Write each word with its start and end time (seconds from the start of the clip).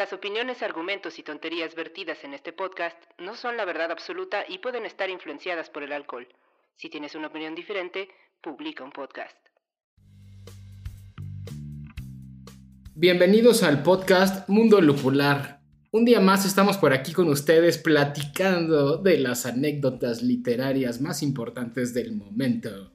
Las 0.00 0.14
opiniones, 0.14 0.62
argumentos 0.62 1.18
y 1.18 1.22
tonterías 1.22 1.74
vertidas 1.74 2.24
en 2.24 2.32
este 2.32 2.54
podcast 2.54 2.96
no 3.18 3.36
son 3.36 3.58
la 3.58 3.66
verdad 3.66 3.90
absoluta 3.90 4.46
y 4.48 4.56
pueden 4.56 4.86
estar 4.86 5.10
influenciadas 5.10 5.68
por 5.68 5.82
el 5.82 5.92
alcohol. 5.92 6.26
Si 6.74 6.88
tienes 6.88 7.14
una 7.16 7.26
opinión 7.26 7.54
diferente, 7.54 8.08
publica 8.40 8.82
un 8.82 8.92
podcast. 8.92 9.36
Bienvenidos 12.94 13.62
al 13.62 13.82
podcast 13.82 14.48
Mundo 14.48 14.80
Lupular. 14.80 15.60
Un 15.90 16.06
día 16.06 16.20
más 16.20 16.46
estamos 16.46 16.78
por 16.78 16.94
aquí 16.94 17.12
con 17.12 17.28
ustedes 17.28 17.76
platicando 17.76 18.96
de 18.96 19.18
las 19.18 19.44
anécdotas 19.44 20.22
literarias 20.22 21.02
más 21.02 21.22
importantes 21.22 21.92
del 21.92 22.16
momento. 22.16 22.90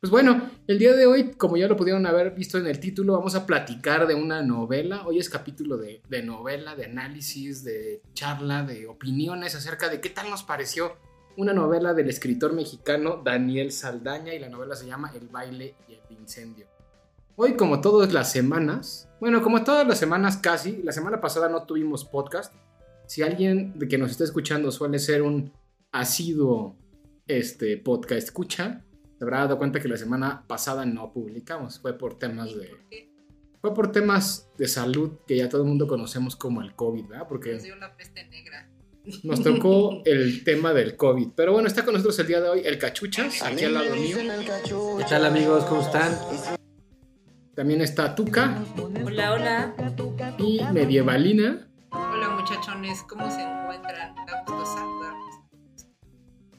Pues 0.00 0.12
bueno, 0.12 0.48
el 0.68 0.78
día 0.78 0.94
de 0.94 1.06
hoy, 1.06 1.32
como 1.32 1.56
ya 1.56 1.66
lo 1.66 1.76
pudieron 1.76 2.06
haber 2.06 2.30
visto 2.30 2.56
en 2.56 2.68
el 2.68 2.78
título, 2.78 3.14
vamos 3.14 3.34
a 3.34 3.46
platicar 3.46 4.06
de 4.06 4.14
una 4.14 4.42
novela. 4.42 5.04
Hoy 5.04 5.18
es 5.18 5.28
capítulo 5.28 5.76
de, 5.76 6.00
novela, 6.22 6.76
de 6.76 6.84
análisis, 6.84 7.64
de 7.64 8.00
charla, 8.14 8.62
de 8.62 8.86
opiniones 8.86 9.56
acerca 9.56 9.88
de 9.88 10.00
qué 10.00 10.08
tal 10.08 10.30
nos 10.30 10.44
pareció 10.44 10.92
una 11.36 11.52
novela 11.52 11.94
del 11.94 12.08
escritor 12.08 12.52
mexicano 12.52 13.20
Daniel 13.24 13.72
Saldaña 13.72 14.32
y 14.34 14.38
la 14.38 14.48
novela 14.48 14.76
se 14.76 14.86
llama 14.86 15.10
El 15.20 15.26
baile 15.26 15.74
y 15.88 15.94
el 15.94 16.20
incendio. 16.20 16.68
Hoy, 17.34 17.56
como 17.56 17.80
todas 17.80 18.12
las 18.12 18.30
semanas, 18.30 19.08
bueno, 19.18 19.42
como 19.42 19.64
todas 19.64 19.84
las 19.84 19.98
semanas 19.98 20.36
casi, 20.36 20.80
la 20.84 20.92
semana 20.92 21.20
pasada 21.20 21.48
no 21.48 21.64
tuvimos 21.64 22.04
podcast. 22.04 22.54
Si 23.06 23.22
alguien 23.22 23.76
que 23.90 23.98
nos 23.98 24.12
está 24.12 24.22
escuchando 24.22 24.70
suele 24.70 25.00
ser 25.00 25.22
un 25.22 25.52
asiduo 25.90 26.76
este, 27.26 27.76
podcast 27.78 28.22
escucha, 28.22 28.84
se 29.18 29.24
habrá 29.24 29.38
dado 29.38 29.58
cuenta 29.58 29.80
que 29.80 29.88
la 29.88 29.96
semana 29.96 30.44
pasada 30.46 30.86
no 30.86 31.12
publicamos. 31.12 31.80
Fue 31.80 31.98
por 31.98 32.18
temas 32.18 32.54
de. 32.54 32.70
Fue 33.60 33.74
por 33.74 33.90
temas 33.90 34.48
de 34.56 34.68
salud 34.68 35.18
que 35.26 35.36
ya 35.36 35.48
todo 35.48 35.62
el 35.62 35.68
mundo 35.68 35.88
conocemos 35.88 36.36
como 36.36 36.62
el 36.62 36.76
COVID, 36.76 37.08
¿verdad? 37.08 37.26
Porque. 37.28 37.54
Nos 37.54 37.64
dio 37.64 37.76
la 37.76 37.96
peste 37.96 38.28
negra. 38.28 38.70
Nos 39.24 39.42
tocó 39.42 40.02
el 40.04 40.44
tema 40.44 40.72
del 40.72 40.96
COVID. 40.96 41.30
Pero 41.34 41.52
bueno, 41.52 41.66
está 41.66 41.84
con 41.84 41.94
nosotros 41.94 42.16
el 42.20 42.28
día 42.28 42.40
de 42.40 42.48
hoy 42.48 42.62
el 42.64 42.78
Cachuchas, 42.78 43.42
aquí 43.42 43.64
al 43.64 43.74
lado 43.74 43.96
mío. 43.96 44.18
¿Qué 44.98 45.04
tal 45.08 45.26
amigos? 45.26 45.64
¿Cómo 45.64 45.80
están? 45.80 46.16
También 47.56 47.80
está 47.80 48.14
Tuca. 48.14 48.62
Hola, 49.04 49.32
hola. 49.32 49.74
Y 50.38 50.60
Medievalina. 50.72 51.68
Hola 51.90 52.28
muchachones, 52.38 53.02
¿cómo 53.02 53.28
se 53.28 53.42
encuentran? 53.42 54.14
Da 54.14 54.44
gusto 54.46 54.64
saludarlos. 54.64 55.34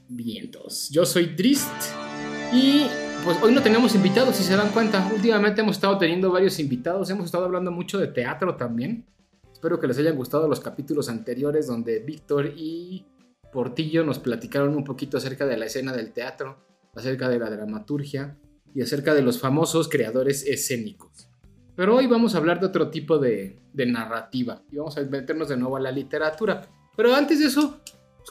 Vientos. 0.10 0.90
Yo 0.90 1.06
soy 1.06 1.28
Drist. 1.28 2.09
Y 2.52 2.88
pues 3.24 3.38
hoy 3.44 3.54
no 3.54 3.62
tenemos 3.62 3.94
invitados, 3.94 4.36
si 4.36 4.44
se 4.44 4.56
dan 4.56 4.72
cuenta. 4.72 5.08
Últimamente 5.14 5.62
hemos 5.62 5.76
estado 5.76 6.00
teniendo 6.00 6.32
varios 6.32 6.60
invitados, 6.60 7.10
hemos 7.12 7.26
estado 7.26 7.46
hablando 7.46 7.72
mucho 7.72 8.00
de 8.00 8.08
teatro 8.08 8.56
también. 8.56 9.06
Espero 9.54 9.80
que 9.80 9.86
les 9.86 10.00
hayan 10.00 10.16
gustado 10.16 10.48
los 10.48 10.60
capítulos 10.60 11.10
anteriores 11.10 11.68
donde 11.68 12.00
Víctor 12.00 12.54
y 12.56 13.06
Portillo 13.52 14.04
nos 14.04 14.18
platicaron 14.18 14.76
un 14.76 14.84
poquito 14.84 15.18
acerca 15.18 15.46
de 15.46 15.58
la 15.58 15.66
escena 15.66 15.92
del 15.92 16.12
teatro, 16.12 16.58
acerca 16.96 17.30
de 17.30 17.38
la 17.38 17.52
dramaturgia 17.52 18.36
y 18.74 18.82
acerca 18.82 19.14
de 19.14 19.22
los 19.22 19.40
famosos 19.40 19.88
creadores 19.88 20.44
escénicos. 20.48 21.30
Pero 21.76 21.98
hoy 21.98 22.08
vamos 22.08 22.34
a 22.34 22.40
hablar 22.40 22.60
de 22.60 22.66
otro 22.66 22.90
tipo 22.90 23.20
de, 23.20 23.60
de 23.74 23.86
narrativa 23.86 24.64
y 24.72 24.78
vamos 24.78 24.98
a 24.98 25.02
meternos 25.02 25.50
de 25.50 25.58
nuevo 25.58 25.78
a 25.78 25.82
la 25.82 25.92
literatura. 25.92 26.68
Pero 26.96 27.14
antes 27.14 27.40
de 27.40 27.46
eso, 27.46 27.80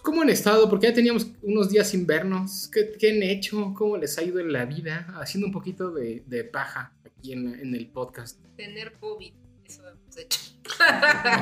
¿Cómo 0.02 0.22
han 0.22 0.30
estado? 0.30 0.68
Porque 0.68 0.88
ya 0.88 0.94
teníamos 0.94 1.26
unos 1.42 1.70
días 1.70 1.90
sin 1.90 2.06
vernos. 2.06 2.70
¿Qué, 2.72 3.10
han 3.10 3.22
hecho? 3.22 3.74
¿Cómo 3.74 3.96
les 3.96 4.16
ha 4.18 4.22
ido 4.22 4.40
en 4.40 4.52
la 4.52 4.64
vida? 4.64 5.06
Haciendo 5.20 5.46
un 5.46 5.52
poquito 5.52 5.90
de, 5.90 6.50
paja 6.52 6.92
aquí 7.04 7.32
en, 7.32 7.74
el 7.74 7.86
podcast. 7.88 8.38
Tener 8.56 8.92
COVID, 8.94 9.32
eso 9.66 9.88
hemos 9.88 10.16
hecho. 10.16 10.40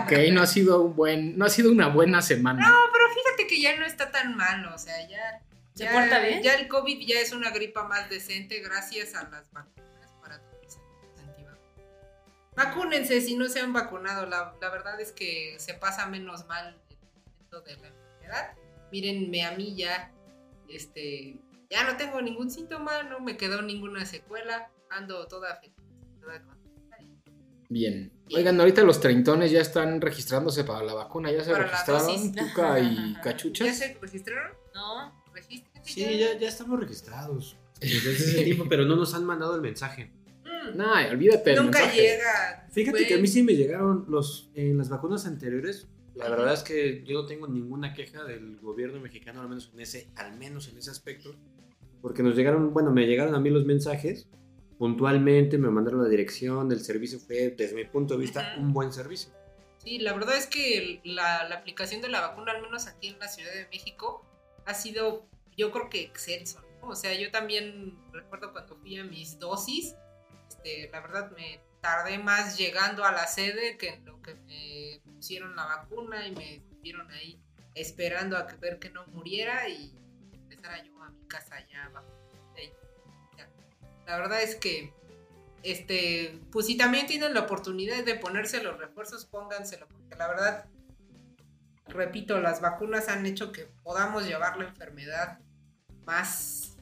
ok, 0.04 0.12
no 0.32 0.42
ha 0.42 0.46
sido 0.46 0.82
un 0.82 0.96
buen, 0.96 1.36
no 1.38 1.44
ha 1.44 1.48
sido 1.48 1.70
una 1.70 1.88
buena 1.88 2.22
semana. 2.22 2.68
No, 2.68 2.76
pero 2.92 3.04
fíjate 3.14 3.46
que 3.46 3.60
ya 3.60 3.78
no 3.78 3.84
está 3.84 4.10
tan 4.10 4.36
malo, 4.36 4.74
o 4.74 4.78
sea, 4.78 5.06
ya. 5.08 5.42
¿Se 5.74 5.86
porta 5.86 6.20
bien? 6.20 6.42
Ya 6.42 6.54
el 6.54 6.68
COVID 6.68 7.06
ya 7.06 7.20
es 7.20 7.32
una 7.32 7.50
gripa 7.50 7.86
más 7.86 8.08
decente 8.08 8.60
gracias 8.60 9.14
a 9.14 9.28
las 9.28 9.52
vacunas 9.52 10.10
para 10.22 10.38
todos 10.38 10.78
Vacúnense 12.56 13.20
si 13.20 13.36
no 13.36 13.48
se 13.48 13.60
han 13.60 13.74
vacunado. 13.74 14.24
La, 14.24 14.54
la 14.58 14.70
verdad 14.70 14.98
es 15.00 15.12
que 15.12 15.56
se 15.58 15.74
pasa 15.74 16.06
menos 16.06 16.46
mal 16.46 16.80
dentro 17.38 17.60
de 17.60 17.76
la 17.76 18.05
Mírenme 18.92 19.44
a 19.44 19.52
mí 19.52 19.74
ya, 19.76 20.12
este, 20.68 21.40
ya 21.70 21.84
no 21.84 21.96
tengo 21.96 22.20
ningún 22.20 22.50
síntoma, 22.50 23.02
no 23.02 23.20
me 23.20 23.36
quedó 23.36 23.62
ninguna 23.62 24.06
secuela, 24.06 24.70
ando 24.90 25.26
toda 25.26 25.56
feliz. 25.56 25.76
Bien. 27.68 28.12
Oigan, 28.34 28.60
ahorita 28.60 28.82
los 28.82 29.00
treintones 29.00 29.50
ya 29.50 29.60
están 29.60 30.00
registrándose 30.00 30.64
para 30.64 30.84
la 30.84 30.94
vacuna. 30.94 31.32
¿Ya 31.32 31.42
se 31.42 31.54
registraron, 31.54 32.32
Tuca 32.32 32.80
y 32.80 33.14
Cachuchas? 33.22 33.66
¿Ya 33.66 33.74
se 33.74 33.98
registraron? 34.00 34.52
No, 34.74 35.24
regístrense. 35.34 35.92
Sí, 35.92 36.18
ya, 36.18 36.38
ya 36.38 36.48
estamos 36.48 36.78
registrados. 36.78 37.56
Desde 37.80 38.12
ese 38.12 38.42
tiempo, 38.42 38.66
pero 38.68 38.84
no 38.84 38.96
nos 38.96 39.14
han 39.14 39.24
mandado 39.24 39.54
el 39.54 39.60
mensaje. 39.60 40.10
Mm. 40.44 40.76
No, 40.76 40.92
olvídate. 41.10 41.56
Nunca 41.56 41.92
llega. 41.92 42.66
Fíjate 42.70 43.06
que 43.06 43.14
a 43.14 43.18
mí 43.18 43.26
sí 43.26 43.42
me 43.42 43.54
llegaron 43.54 44.04
los 44.08 44.50
en 44.54 44.78
las 44.78 44.88
vacunas 44.88 45.26
anteriores 45.26 45.88
la 46.16 46.28
verdad 46.28 46.54
es 46.54 46.62
que 46.62 47.04
yo 47.04 47.22
no 47.22 47.26
tengo 47.26 47.46
ninguna 47.46 47.92
queja 47.92 48.24
del 48.24 48.58
gobierno 48.60 49.00
mexicano, 49.00 49.42
al 49.42 49.48
menos 49.48 49.70
en 49.72 49.80
ese, 49.80 50.08
al 50.16 50.36
menos 50.36 50.68
en 50.68 50.78
ese 50.78 50.90
aspecto, 50.90 51.34
porque 52.00 52.22
nos 52.22 52.36
llegaron, 52.36 52.72
bueno, 52.72 52.90
me 52.90 53.06
llegaron 53.06 53.34
a 53.34 53.40
mí 53.40 53.50
los 53.50 53.64
mensajes 53.64 54.28
puntualmente, 54.78 55.58
me 55.58 55.70
mandaron 55.70 56.02
la 56.02 56.08
dirección, 56.08 56.68
del 56.68 56.80
servicio 56.80 57.18
fue, 57.18 57.50
desde 57.50 57.74
mi 57.74 57.84
punto 57.84 58.14
de 58.14 58.20
vista, 58.20 58.56
un 58.58 58.72
buen 58.72 58.92
servicio. 58.92 59.32
Sí, 59.78 59.98
la 59.98 60.12
verdad 60.12 60.36
es 60.36 60.46
que 60.46 61.00
la, 61.04 61.42
aplicación 61.42 62.02
de 62.02 62.08
la 62.08 62.20
vacuna, 62.20 62.52
al 62.52 62.62
menos 62.62 62.86
aquí 62.86 63.08
en 63.08 63.18
la 63.18 63.28
Ciudad 63.28 63.52
de 63.52 63.66
México, 63.70 64.24
ha 64.64 64.74
sido, 64.74 65.26
yo 65.56 65.70
creo 65.70 65.88
que 65.88 66.02
excelso. 66.02 66.60
O 66.82 66.94
sea, 66.94 67.14
yo 67.14 67.30
también 67.30 67.98
recuerdo 68.12 68.52
cuando 68.52 68.76
fui 68.76 68.98
a 68.98 69.04
mis 69.04 69.38
dosis, 69.38 69.94
este, 70.48 70.90
la 70.92 71.00
verdad 71.00 71.32
me 71.36 71.60
tardé 71.86 72.18
más 72.18 72.58
llegando 72.58 73.04
a 73.04 73.12
la 73.12 73.28
sede 73.28 73.78
que 73.78 73.90
en 73.90 74.04
lo 74.04 74.20
que 74.20 74.34
me 74.34 75.00
pusieron 75.04 75.54
la 75.54 75.66
vacuna 75.66 76.26
y 76.26 76.34
me 76.34 76.56
estuvieron 76.56 77.08
ahí 77.12 77.40
esperando 77.76 78.36
a 78.36 78.42
ver 78.60 78.80
que 78.80 78.90
no 78.90 79.06
muriera 79.06 79.68
y 79.68 79.96
empezara 80.32 80.82
yo 80.82 81.00
a 81.00 81.10
mi 81.10 81.28
casa 81.28 81.64
ya 81.70 81.84
abajo. 81.84 82.12
La 84.04 84.18
verdad 84.18 84.42
es 84.42 84.56
que, 84.56 84.92
este, 85.62 86.40
pues 86.50 86.66
si 86.66 86.76
también 86.76 87.06
tienen 87.06 87.34
la 87.34 87.40
oportunidad 87.40 88.04
de 88.04 88.14
ponerse 88.16 88.62
los 88.62 88.78
refuerzos, 88.78 89.24
pónganselo, 89.24 89.88
porque 89.88 90.16
la 90.16 90.28
verdad, 90.28 90.66
repito, 91.86 92.40
las 92.40 92.60
vacunas 92.60 93.08
han 93.08 93.26
hecho 93.26 93.52
que 93.52 93.66
podamos 93.82 94.26
llevar 94.26 94.56
la 94.58 94.68
enfermedad 94.68 95.38
más, 96.04 96.76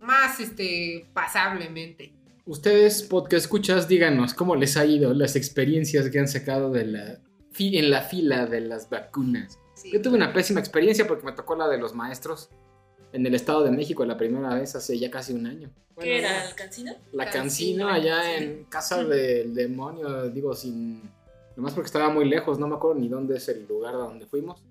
más, 0.00 0.40
este, 0.40 1.06
pasablemente. 1.12 2.17
Ustedes, 2.48 3.02
podcast 3.02 3.44
escuchas, 3.44 3.88
díganos 3.88 4.32
cómo 4.32 4.56
les 4.56 4.78
ha 4.78 4.86
ido 4.86 5.12
las 5.12 5.36
experiencias 5.36 6.08
que 6.08 6.18
han 6.18 6.28
sacado 6.28 6.70
de 6.70 6.86
la 6.86 7.18
en 7.58 7.90
la 7.90 8.00
fila 8.00 8.46
de 8.46 8.62
las 8.62 8.88
vacunas. 8.88 9.58
Yo 9.84 10.00
tuve 10.00 10.16
una 10.16 10.32
pésima 10.32 10.58
experiencia 10.58 11.06
porque 11.06 11.26
me 11.26 11.32
tocó 11.32 11.56
la 11.56 11.68
de 11.68 11.76
los 11.76 11.94
maestros 11.94 12.48
en 13.12 13.26
el 13.26 13.34
Estado 13.34 13.64
de 13.64 13.70
México 13.70 14.02
la 14.06 14.16
primera 14.16 14.54
vez 14.54 14.74
hace 14.74 14.98
ya 14.98 15.10
casi 15.10 15.34
un 15.34 15.46
año. 15.46 15.70
¿Qué 16.00 16.20
era? 16.20 16.48
¿El 16.48 16.54
cancino? 16.54 16.92
La 17.12 17.28
cancino, 17.28 17.88
allá 17.90 18.38
en 18.38 18.64
casa 18.64 19.04
del 19.04 19.52
demonio, 19.52 20.30
digo, 20.30 20.54
sin... 20.54 21.02
Nomás 21.54 21.74
porque 21.74 21.88
estaba 21.88 22.08
muy 22.08 22.26
lejos, 22.26 22.58
no 22.58 22.66
me 22.66 22.76
acuerdo 22.76 22.98
ni 22.98 23.08
dónde 23.08 23.36
es 23.36 23.46
el 23.50 23.66
lugar 23.68 23.94
a 23.94 23.98
donde 23.98 24.24
fuimos. 24.24 24.64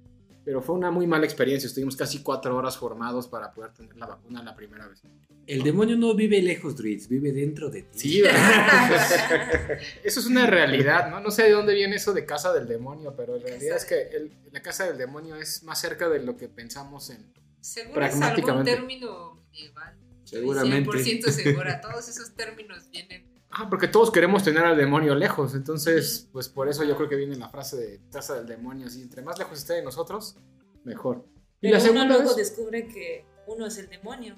Pero 0.47 0.61
fue 0.61 0.75
una 0.75 0.91
muy 0.91 1.05
mala 1.05 1.25
experiencia. 1.25 1.67
Estuvimos 1.67 1.97
casi 1.97 2.23
cuatro 2.23 2.55
horas 2.55 2.77
formados 2.77 3.27
para 3.27 3.51
poder 3.51 3.73
tener 3.73 3.97
la 3.97 4.05
vacuna 4.05 4.41
la 4.41 4.55
primera 4.55 4.88
vez. 4.88 5.01
El 5.45 5.61
demonio 5.61 5.97
no 5.97 6.15
vive 6.15 6.41
lejos, 6.41 6.77
Druids, 6.77 7.09
vive 7.09 7.33
dentro 7.33 7.69
de 7.69 7.81
ti. 7.81 7.99
Sí, 7.99 8.23
eso 10.05 10.19
es 10.21 10.25
una 10.25 10.47
realidad, 10.47 11.11
¿no? 11.11 11.19
No 11.19 11.31
sé 11.31 11.44
de 11.44 11.51
dónde 11.51 11.73
viene 11.73 11.97
eso 11.97 12.13
de 12.13 12.25
casa 12.25 12.53
del 12.53 12.65
demonio, 12.65 13.13
pero 13.13 13.35
la 13.35 13.44
realidad 13.44 13.75
es 13.75 13.83
que 13.83 14.31
la 14.49 14.61
casa 14.61 14.88
del 14.88 14.97
demonio 14.97 15.35
es 15.35 15.63
más 15.63 15.81
cerca 15.81 16.07
de 16.07 16.19
lo 16.19 16.38
que 16.38 16.47
pensamos 16.47 17.09
en. 17.09 17.25
Seguro 17.59 17.95
pragmáticamente. 17.95 18.71
es 18.71 18.77
algún 18.77 18.88
término 18.88 19.44
medieval. 19.51 19.97
Seguramente. 20.23 20.91
100% 20.91 21.29
segura. 21.29 21.81
Todos 21.81 22.07
esos 22.07 22.33
términos 22.35 22.89
vienen 22.89 23.37
Ah, 23.51 23.67
porque 23.69 23.88
todos 23.88 24.11
queremos 24.11 24.44
tener 24.44 24.63
al 24.65 24.77
demonio 24.77 25.15
lejos. 25.15 25.55
Entonces, 25.55 26.27
pues 26.31 26.49
por 26.49 26.67
eso 26.67 26.83
yo 26.83 26.95
creo 26.97 27.07
que 27.09 27.15
viene 27.15 27.35
la 27.38 27.49
frase 27.49 27.77
de 27.77 28.01
casa 28.11 28.35
del 28.35 28.45
demonio. 28.45 28.88
Así, 28.88 29.01
entre 29.01 29.21
más 29.21 29.38
lejos 29.39 29.57
esté 29.59 29.73
de 29.75 29.83
nosotros, 29.83 30.35
mejor. 30.83 31.25
Y 31.61 31.71
Pero 31.71 31.73
la 31.73 31.77
uno 31.79 31.85
segunda 31.85 32.05
luego 32.05 32.23
vez... 32.29 32.35
descubre 32.35 32.88
que 32.88 33.25
uno 33.47 33.65
es 33.65 33.77
el 33.77 33.89
demonio. 33.89 34.35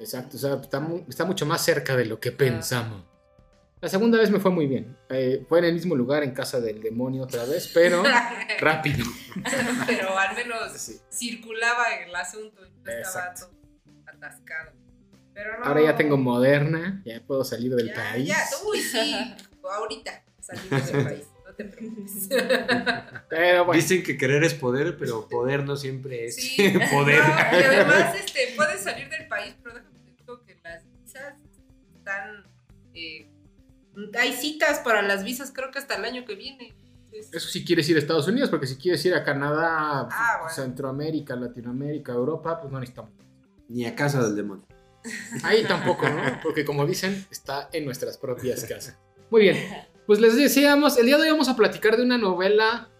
Exacto, 0.00 0.36
o 0.36 0.40
sea, 0.40 0.54
está, 0.54 0.80
mu- 0.80 1.04
está 1.08 1.24
mucho 1.24 1.46
más 1.46 1.62
cerca 1.62 1.96
de 1.96 2.06
lo 2.06 2.18
que 2.18 2.32
pensamos. 2.32 3.04
La 3.80 3.88
segunda 3.90 4.18
vez 4.18 4.30
me 4.30 4.40
fue 4.40 4.50
muy 4.50 4.66
bien. 4.66 4.96
Eh, 5.10 5.44
fue 5.46 5.58
en 5.58 5.66
el 5.66 5.74
mismo 5.74 5.94
lugar, 5.94 6.22
en 6.24 6.32
casa 6.32 6.58
del 6.58 6.80
demonio 6.80 7.22
otra 7.24 7.44
vez, 7.44 7.70
pero 7.74 8.02
rápido. 8.60 9.04
Pero 9.86 10.16
al 10.18 10.34
menos 10.34 10.72
Sí. 10.72 10.98
circulaba 11.12 11.94
el 12.02 12.14
asunto 12.16 12.66
y 12.66 12.70
no 12.82 12.90
estaba 12.90 13.34
todo 13.34 13.50
atascado. 14.06 14.72
Pero 15.34 15.58
no. 15.58 15.64
Ahora 15.64 15.82
ya 15.82 15.96
tengo 15.96 16.16
Moderna, 16.16 17.02
ya 17.04 17.20
puedo 17.26 17.44
salir 17.44 17.74
del 17.74 17.88
Ya, 17.88 17.94
país. 17.94 18.28
ya, 18.28 18.38
uy, 18.66 18.80
sí. 18.80 19.34
Ahorita 19.62 20.22
salimos 20.40 20.92
del 20.92 21.04
país, 21.08 21.24
no 21.46 21.54
te 21.54 21.64
preocupes. 21.64 22.28
Pero 23.28 23.64
bueno, 23.64 23.72
Dicen 23.80 24.02
que 24.02 24.16
querer 24.16 24.44
es 24.44 24.54
poder, 24.54 24.96
pero 24.96 25.28
poder 25.28 25.64
no 25.64 25.76
siempre 25.76 26.26
es 26.26 26.36
Sí, 26.36 26.56
poder. 26.92 27.18
no, 27.20 27.58
y 27.58 27.62
además 27.62 28.14
este, 28.16 28.52
puedes 28.56 28.80
salir 28.82 29.08
del 29.08 29.26
país, 29.28 29.54
pero 29.62 29.74
déjame 29.76 29.98
te 30.00 30.10
digo 30.12 30.42
que 30.44 30.56
las 30.62 30.84
visas 31.02 31.34
están. 31.96 32.44
eh, 32.94 33.28
hay 34.18 34.32
citas 34.32 34.80
para 34.80 35.02
las 35.02 35.22
visas, 35.24 35.52
creo 35.54 35.70
que 35.70 35.78
hasta 35.78 35.94
el 35.96 36.04
año 36.04 36.24
que 36.24 36.34
viene. 36.34 36.74
Entonces, 37.06 37.32
eso 37.32 37.48
si 37.48 37.64
quieres 37.64 37.88
ir 37.88 37.96
a 37.96 38.00
Estados 38.00 38.26
Unidos, 38.28 38.50
porque 38.50 38.66
si 38.66 38.76
quieres 38.76 39.04
ir 39.06 39.14
a 39.14 39.22
Canadá, 39.24 40.08
Ah, 40.10 40.38
bueno. 40.40 40.52
Centroamérica, 40.54 41.36
Latinoamérica, 41.36 42.12
Europa, 42.12 42.60
pues 42.60 42.72
no 42.72 42.80
necesitamos. 42.80 43.12
Ni 43.68 43.86
a 43.86 43.94
casa 43.94 44.22
del 44.22 44.34
demonio. 44.36 44.66
Ahí 45.42 45.64
tampoco, 45.64 46.08
¿no? 46.08 46.22
Porque 46.42 46.64
como 46.64 46.86
dicen, 46.86 47.26
está 47.30 47.68
en 47.72 47.84
nuestras 47.84 48.18
propias 48.18 48.64
casas. 48.64 48.98
Muy 49.30 49.42
bien, 49.42 49.56
pues 50.06 50.20
les 50.20 50.36
decíamos, 50.36 50.98
el 50.98 51.06
día 51.06 51.16
de 51.16 51.24
hoy 51.24 51.30
vamos 51.30 51.48
a 51.48 51.56
platicar 51.56 51.96
de 51.96 52.02
una 52.02 52.18
novela. 52.18 52.90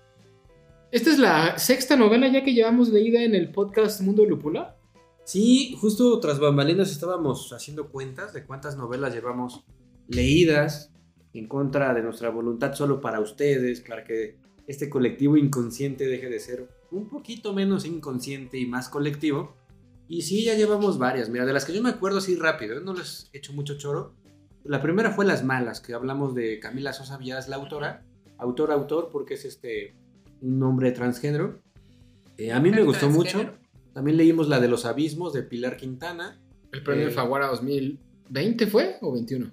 Esta 0.90 1.10
es 1.10 1.18
la 1.18 1.58
sexta 1.58 1.96
novela 1.96 2.28
ya 2.28 2.44
que 2.44 2.54
llevamos 2.54 2.88
leída 2.88 3.22
en 3.22 3.34
el 3.34 3.50
podcast 3.50 4.00
Mundo 4.00 4.24
Lúpula. 4.24 4.76
Sí, 5.24 5.74
justo 5.80 6.20
tras 6.20 6.38
bambalinas 6.38 6.90
estábamos 6.90 7.52
haciendo 7.52 7.88
cuentas 7.88 8.32
de 8.34 8.44
cuántas 8.44 8.76
novelas 8.76 9.14
llevamos 9.14 9.64
leídas 10.06 10.92
en 11.32 11.48
contra 11.48 11.94
de 11.94 12.02
nuestra 12.02 12.28
voluntad 12.28 12.74
solo 12.74 13.00
para 13.00 13.20
ustedes, 13.20 13.80
para 13.80 14.04
que 14.04 14.36
este 14.66 14.88
colectivo 14.88 15.36
inconsciente 15.36 16.06
deje 16.06 16.28
de 16.28 16.38
ser 16.38 16.68
un 16.90 17.08
poquito 17.08 17.52
menos 17.52 17.84
inconsciente 17.86 18.58
y 18.58 18.66
más 18.66 18.88
colectivo. 18.88 19.56
Y 20.08 20.22
sí, 20.22 20.44
ya 20.44 20.54
llevamos 20.54 20.98
varias. 20.98 21.28
Mira, 21.28 21.46
de 21.46 21.52
las 21.52 21.64
que 21.64 21.72
yo 21.72 21.82
me 21.82 21.88
acuerdo 21.90 22.18
así 22.18 22.36
rápido, 22.36 22.80
no 22.80 22.94
les 22.94 23.30
he 23.32 23.38
hecho 23.38 23.52
mucho 23.52 23.78
choro. 23.78 24.14
La 24.64 24.80
primera 24.80 25.10
fue 25.10 25.24
Las 25.24 25.44
Malas, 25.44 25.80
que 25.80 25.94
hablamos 25.94 26.34
de 26.34 26.58
Camila 26.60 26.92
Sosa 26.92 27.16
Villas, 27.18 27.48
la 27.48 27.56
autora. 27.56 28.04
Autor, 28.38 28.72
autor, 28.72 29.10
porque 29.12 29.34
es 29.34 29.44
este 29.44 29.94
un 30.40 30.58
nombre 30.58 30.90
transgénero. 30.92 31.60
Eh, 32.36 32.52
a 32.52 32.60
mí 32.60 32.70
me 32.70 32.82
gustó 32.82 33.08
mucho. 33.08 33.54
También 33.92 34.16
leímos 34.16 34.48
la 34.48 34.60
de 34.60 34.68
los 34.68 34.84
abismos 34.84 35.32
de 35.32 35.42
Pilar 35.42 35.76
Quintana. 35.76 36.40
El 36.72 36.82
premio 36.82 37.04
Eh. 37.04 37.06
Alfaguara 37.08 37.46
2020 37.48 38.66
fue 38.66 38.96
o 39.00 39.12
21. 39.12 39.52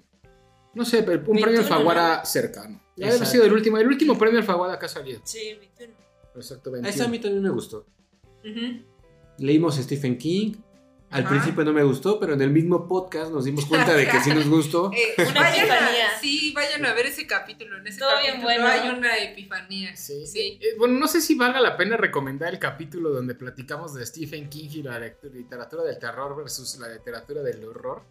No 0.74 0.84
sé, 0.84 1.02
pero 1.02 1.18
un 1.20 1.24
21, 1.36 1.42
premio 1.42 1.60
Alfaguara 1.60 2.24
cercano. 2.24 2.80
Ya 2.96 3.12
sido 3.24 3.44
el 3.44 3.52
último, 3.52 3.78
el 3.78 3.86
último 3.86 4.18
premio 4.18 4.40
Alfaguara 4.40 4.78
que 4.78 4.86
ha 4.86 4.88
salido. 4.88 5.20
Sí, 5.24 5.54
21. 5.58 5.94
Exacto, 6.34 6.70
A 6.70 6.72
21. 6.72 6.88
esa 6.94 7.04
a 7.04 7.08
mí 7.08 7.18
también 7.20 7.42
me 7.42 7.50
gustó. 7.50 7.86
Ujú. 8.40 8.82
Leímos 9.38 9.76
Stephen 9.76 10.18
King. 10.18 10.54
Al 11.10 11.24
Ajá. 11.24 11.28
principio 11.30 11.62
no 11.62 11.74
me 11.74 11.82
gustó, 11.82 12.18
pero 12.18 12.32
en 12.32 12.40
el 12.40 12.48
mismo 12.50 12.88
podcast 12.88 13.30
nos 13.30 13.44
dimos 13.44 13.66
cuenta 13.66 13.92
de 13.94 14.08
que 14.08 14.18
sí 14.20 14.30
nos 14.30 14.48
gustó. 14.48 14.90
Eh, 14.94 15.14
Una 15.18 15.40
vayan 15.40 15.66
epifanía. 15.66 16.06
a, 16.16 16.20
sí, 16.20 16.52
vayan 16.54 16.86
a 16.86 16.94
ver 16.94 17.04
ese 17.04 17.26
capítulo. 17.26 17.76
En 17.76 17.86
ese 17.86 17.98
Todo 17.98 18.10
bien 18.22 18.40
capítulo 18.40 18.54
bueno. 18.66 18.66
hay 18.68 18.88
una 18.88 19.18
epifanía. 19.18 19.94
Sí. 19.94 20.26
Sí. 20.26 20.58
Eh, 20.62 20.74
bueno, 20.78 20.98
no 20.98 21.06
sé 21.06 21.20
si 21.20 21.34
valga 21.34 21.60
la 21.60 21.76
pena 21.76 21.98
recomendar 21.98 22.54
el 22.54 22.58
capítulo 22.58 23.10
donde 23.10 23.34
platicamos 23.34 23.92
de 23.92 24.06
Stephen 24.06 24.48
King 24.48 24.68
y 24.72 24.82
la 24.84 24.98
literatura 25.34 25.82
del 25.82 25.98
terror 25.98 26.34
versus 26.34 26.78
la 26.78 26.88
literatura 26.88 27.42
del 27.42 27.62
horror. 27.64 28.02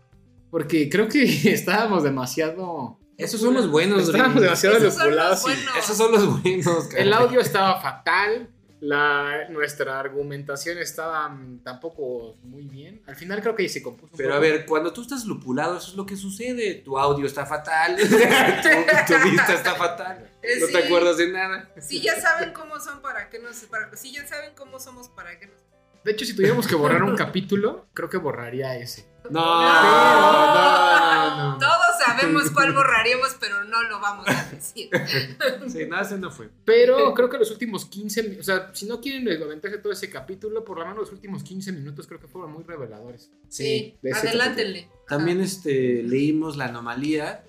Porque 0.51 0.87
creo 0.87 1.07
que 1.07 1.23
estábamos 1.51 2.03
demasiado. 2.03 2.99
Esos 3.17 3.41
son 3.41 3.55
los 3.55 3.67
buenos, 3.69 4.03
Estábamos 4.03 4.41
demasiado 4.43 4.77
Esos 4.77 4.93
son 4.95 5.15
los 5.15 5.41
buenos. 5.41 5.77
Esos 5.77 5.97
son 5.97 6.11
los 6.11 6.41
buenos. 6.41 6.85
El 6.95 7.09
caray. 7.09 7.13
audio 7.13 7.39
estaba 7.39 7.81
fatal. 7.81 8.47
La, 8.81 9.47
nuestra 9.49 9.99
argumentación 9.99 10.77
estaba 10.79 11.29
mm, 11.29 11.59
tampoco 11.63 12.35
muy 12.43 12.63
bien. 12.67 13.01
Al 13.07 13.15
final 13.15 13.39
creo 13.41 13.55
que 13.55 13.69
se 13.69 13.81
compuso. 13.83 14.11
un 14.13 14.17
Pero 14.17 14.33
a 14.33 14.39
ver, 14.39 14.65
cuando 14.65 14.91
tú 14.91 15.01
estás 15.03 15.23
lupulado, 15.25 15.77
eso 15.77 15.91
es 15.91 15.95
lo 15.95 16.05
que 16.05 16.15
sucede. 16.17 16.75
Tu 16.83 16.97
audio 16.97 17.27
está 17.27 17.45
fatal. 17.45 17.95
tu, 17.97 18.07
tu 18.07 19.29
vista 19.29 19.53
está 19.53 19.75
fatal. 19.75 20.31
Eh, 20.41 20.57
No 20.59 20.67
sí. 20.67 20.73
te 20.73 20.79
acuerdas 20.79 21.17
de 21.17 21.29
nada. 21.31 21.69
Si 21.79 22.01
ya 22.01 22.19
saben 22.19 22.53
cómo 22.53 22.79
son, 22.79 23.01
para 23.01 23.29
qué 23.29 23.37
nos. 23.39 23.57
Para, 23.65 23.95
si 23.95 24.11
ya 24.13 24.25
saben 24.27 24.51
cómo 24.57 24.79
somos, 24.79 25.09
para 25.09 25.37
qué 25.39 25.45
nos. 25.45 25.55
De 26.03 26.13
hecho, 26.13 26.25
si 26.25 26.35
tuviéramos 26.35 26.65
que 26.67 26.73
borrar 26.73 27.03
un 27.03 27.15
capítulo, 27.15 27.85
creo 27.93 28.09
que 28.09 28.17
borraría 28.17 28.75
ese. 28.75 29.07
No, 29.29 29.39
no, 29.39 30.55
no, 30.55 31.51
no. 31.51 31.57
Todos 31.59 31.99
sabemos 32.03 32.49
cuál 32.49 32.73
borraríamos, 32.73 33.37
pero 33.39 33.60
no 33.71 33.81
lo 33.83 33.99
vamos 33.99 34.27
a 34.27 34.49
decir. 34.51 34.89
Sí, 35.67 35.85
nada, 35.87 36.03
ese 36.03 36.17
no 36.19 36.29
fue. 36.29 36.49
Pero 36.65 37.13
creo 37.15 37.29
que 37.29 37.37
los 37.39 37.49
últimos 37.49 37.85
15, 37.85 38.23
mi- 38.23 38.37
o 38.37 38.43
sea, 38.43 38.69
si 38.73 38.85
no 38.85 39.01
quieren 39.01 39.27
aventarse 39.41 39.77
todo 39.79 39.91
ese 39.93 40.09
capítulo, 40.09 40.63
por 40.63 40.77
lo 40.77 40.83
menos 40.85 40.99
los 40.99 41.11
últimos 41.11 41.43
15 41.43 41.71
minutos 41.71 42.05
creo 42.07 42.19
que 42.19 42.27
fueron 42.27 42.51
muy 42.51 42.63
reveladores. 42.63 43.31
Sí, 43.49 43.97
ese 44.03 44.27
adelántenle. 44.29 44.87
También 45.07 45.41
este, 45.41 46.03
leímos 46.03 46.57
La 46.57 46.65
Anomalía 46.65 47.43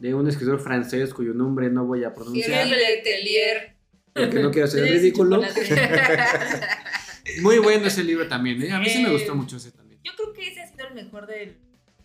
de 0.00 0.14
un 0.14 0.28
escritor 0.28 0.60
francés 0.60 1.14
cuyo 1.14 1.32
nombre 1.32 1.70
no 1.70 1.84
voy 1.86 2.04
a 2.04 2.14
pronunciar 2.14 2.66
Letelier. 2.66 3.76
porque 4.14 4.40
no 4.40 4.50
quiero 4.50 4.68
Tres 4.68 4.90
ridículo. 4.90 5.42
Muy 7.42 7.58
bueno 7.58 7.86
ese 7.86 8.02
libro 8.02 8.26
también, 8.28 8.62
¿eh? 8.62 8.72
A 8.72 8.78
mí 8.78 8.88
sí 8.88 9.02
me 9.02 9.08
Eh, 9.08 9.12
gustó 9.12 9.34
mucho 9.34 9.56
ese 9.56 9.70
también. 9.72 10.00
Yo 10.02 10.12
creo 10.16 10.32
que 10.32 10.48
ese 10.48 10.62
ha 10.62 10.66
sido 10.68 10.86
el 10.88 10.94
mejor 10.94 11.26
del, 11.26 11.56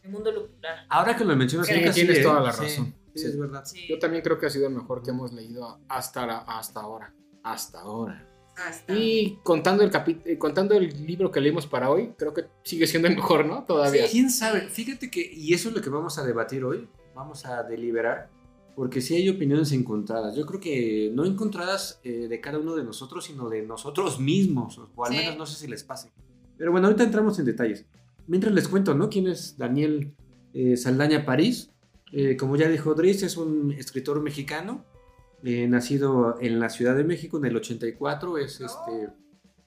del 0.01 0.11
mundo 0.11 0.31
lupular. 0.31 0.85
Ahora 0.89 1.15
que 1.15 1.23
lo 1.23 1.35
mencionas, 1.35 1.67
Sí, 1.67 1.73
creo 1.73 1.85
que 1.85 1.91
tienes 1.91 2.17
¿eh? 2.19 2.21
toda 2.23 2.41
la 2.41 2.51
Sí, 2.51 2.61
razón. 2.63 2.85
Sí, 2.85 2.93
Sí. 3.21 3.27
es 3.27 3.37
verdad. 3.39 3.63
Sí. 3.65 3.81
Yo 3.89 3.97
también 3.99 4.23
creo 4.23 4.37
que 4.37 4.45
ha 4.45 4.49
sido 4.49 4.67
el 4.67 4.73
mejor 4.73 5.01
que 5.03 5.11
hemos 5.11 5.33
leído 5.33 5.79
hasta, 5.89 6.25
la- 6.25 6.37
hasta 6.39 6.81
ahora. 6.81 7.13
Hasta 7.43 7.81
ahora. 7.81 8.27
Hasta. 8.57 8.93
Y 8.93 9.39
contando 9.43 9.83
el, 9.83 9.91
capi- 9.91 10.21
eh, 10.25 10.37
contando 10.37 10.75
el 10.75 11.05
libro 11.05 11.29
que 11.31 11.41
leímos 11.41 11.67
para 11.67 11.89
hoy, 11.89 12.13
creo 12.17 12.33
que 12.33 12.45
sigue 12.63 12.87
siendo 12.87 13.07
el 13.09 13.15
mejor, 13.15 13.45
¿no? 13.45 13.65
Todavía. 13.65 14.05
¿Quién 14.09 14.29
sabe? 14.31 14.61
Fíjate 14.69 15.11
que, 15.11 15.29
y 15.33 15.53
eso 15.53 15.69
es 15.69 15.75
lo 15.75 15.81
que 15.81 15.89
vamos 15.89 16.17
a 16.17 16.25
debatir 16.25 16.63
hoy, 16.63 16.87
vamos 17.13 17.45
a 17.45 17.63
deliberar, 17.63 18.29
porque 18.75 19.01
sí 19.01 19.13
hay 19.15 19.27
opiniones 19.29 19.73
encontradas. 19.73 20.35
Yo 20.37 20.45
creo 20.45 20.59
que 20.61 21.11
no 21.13 21.25
encontradas 21.25 21.99
eh, 22.03 22.27
de 22.29 22.39
cada 22.41 22.57
uno 22.59 22.75
de 22.75 22.83
nosotros, 22.85 23.25
sino 23.25 23.49
de 23.49 23.61
nosotros 23.63 24.19
mismos, 24.21 24.79
o 24.95 25.05
al 25.05 25.11
Sí. 25.11 25.17
menos 25.17 25.37
no 25.37 25.45
sé 25.45 25.57
si 25.59 25.67
les 25.67 25.83
pase. 25.83 26.11
Pero 26.57 26.71
bueno, 26.71 26.87
ahorita 26.87 27.03
entramos 27.03 27.37
en 27.39 27.45
detalles. 27.45 27.85
Mientras 28.27 28.53
les 28.53 28.67
cuento, 28.69 28.95
¿no? 28.95 29.09
¿Quién 29.09 29.27
es 29.27 29.57
Daniel 29.57 30.15
eh, 30.53 30.77
Saldaña 30.77 31.25
París? 31.25 31.71
Eh, 32.17 32.37
como 32.37 32.55
ya 32.55 32.69
dijo 32.69 32.93
Dries, 32.93 33.23
es 33.23 33.35
un 33.35 33.73
escritor 33.73 34.21
mexicano, 34.21 34.85
eh, 35.43 35.67
nacido 35.67 36.37
en 36.39 36.59
la 36.61 36.69
Ciudad 36.69 36.95
de 36.95 37.03
México 37.03 37.37
en 37.37 37.45
el 37.45 37.55
84, 37.57 38.37
es 38.37 38.61
este... 38.61 39.09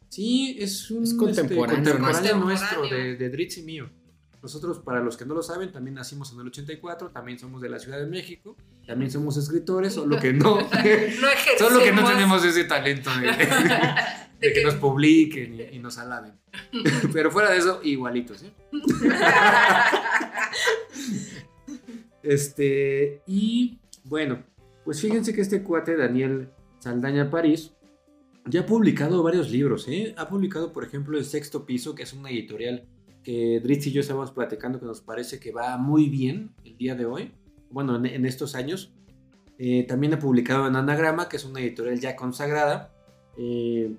Sí, 0.09 0.57
es 0.59 0.91
un 0.91 1.03
Es 1.05 1.11
este, 1.11 1.19
contemporáneo, 1.19 1.77
¿no? 1.77 2.07
contemporáneo 2.07 2.33
Contemporáneo. 2.41 2.45
nuestro, 2.47 2.89
de, 2.89 3.17
de 3.17 3.29
Dritz 3.29 3.59
y 3.59 3.63
mío. 3.63 3.91
Nosotros, 4.43 4.79
para 4.79 5.01
los 5.03 5.17
que 5.19 5.27
no 5.27 5.35
lo 5.35 5.43
saben, 5.43 5.71
también 5.73 5.97
nacimos 5.97 6.33
en 6.33 6.41
el 6.41 6.47
84, 6.47 7.11
también 7.11 7.39
somos 7.39 7.61
de 7.61 7.69
la 7.69 7.79
Ciudad 7.79 7.99
de 7.99 8.07
México, 8.07 8.57
también 8.87 9.11
somos 9.11 9.37
escritores, 9.37 9.93
solo 9.95 10.19
que 10.19 10.33
no, 10.33 10.61
No 10.61 10.69
solo 11.59 11.81
que 11.83 11.93
no 11.93 12.09
tenemos 12.09 12.43
ese 12.45 12.65
talento 12.65 13.11
de, 13.21 13.27
de 14.41 14.53
que- 14.55 14.63
nos 14.65 14.77
publiquen 14.77 15.55
y, 15.55 15.77
y 15.77 15.79
nos 15.81 15.99
alaben. 15.99 16.33
Pero 17.13 17.31
fuera 17.31 17.51
de 17.51 17.59
eso, 17.59 17.81
igualitos, 17.83 18.43
¿eh? 18.45 18.53
Este, 22.23 23.23
y 23.27 23.79
bueno, 24.05 24.45
pues 24.85 25.01
fíjense 25.01 25.35
que 25.35 25.41
este 25.41 25.63
cuate, 25.63 25.97
Daniel 25.97 26.49
Saldaña 26.79 27.31
París, 27.31 27.75
ya 28.47 28.61
ha 28.61 28.67
publicado 28.67 29.23
varios 29.23 29.51
libros, 29.51 29.87
¿eh? 29.89 30.15
Ha 30.17 30.29
publicado, 30.29 30.73
por 30.73 30.85
ejemplo, 30.85 31.19
El 31.19 31.25
Sexto 31.25 31.67
Piso, 31.67 31.95
que 31.95 32.05
es 32.05 32.13
una 32.13 32.31
editorial 32.31 32.87
que 33.23 33.61
Dritz 33.63 33.87
y 33.89 33.93
yo 33.93 34.01
estábamos 34.01 34.31
platicando 34.31 34.81
que 34.81 34.87
nos 34.87 35.03
parece 35.03 35.39
que 35.39 35.53
va 35.53 35.77
muy 35.77 36.09
bien 36.09 36.53
el 36.65 36.77
día 36.79 36.95
de 36.95 37.05
hoy, 37.05 37.33
bueno, 37.71 37.97
en, 37.97 38.25
estos 38.25 38.55
años. 38.55 38.93
Eh, 39.59 39.85
también 39.87 40.15
ha 40.15 40.19
publicado 40.19 40.67
en 40.67 40.77
Anagrama, 40.77 41.29
que 41.29 41.37
es 41.37 41.45
una 41.45 41.61
editorial 41.61 42.01
ya 42.01 42.17
consagrada. 42.17 42.95
Eh, 43.37 43.95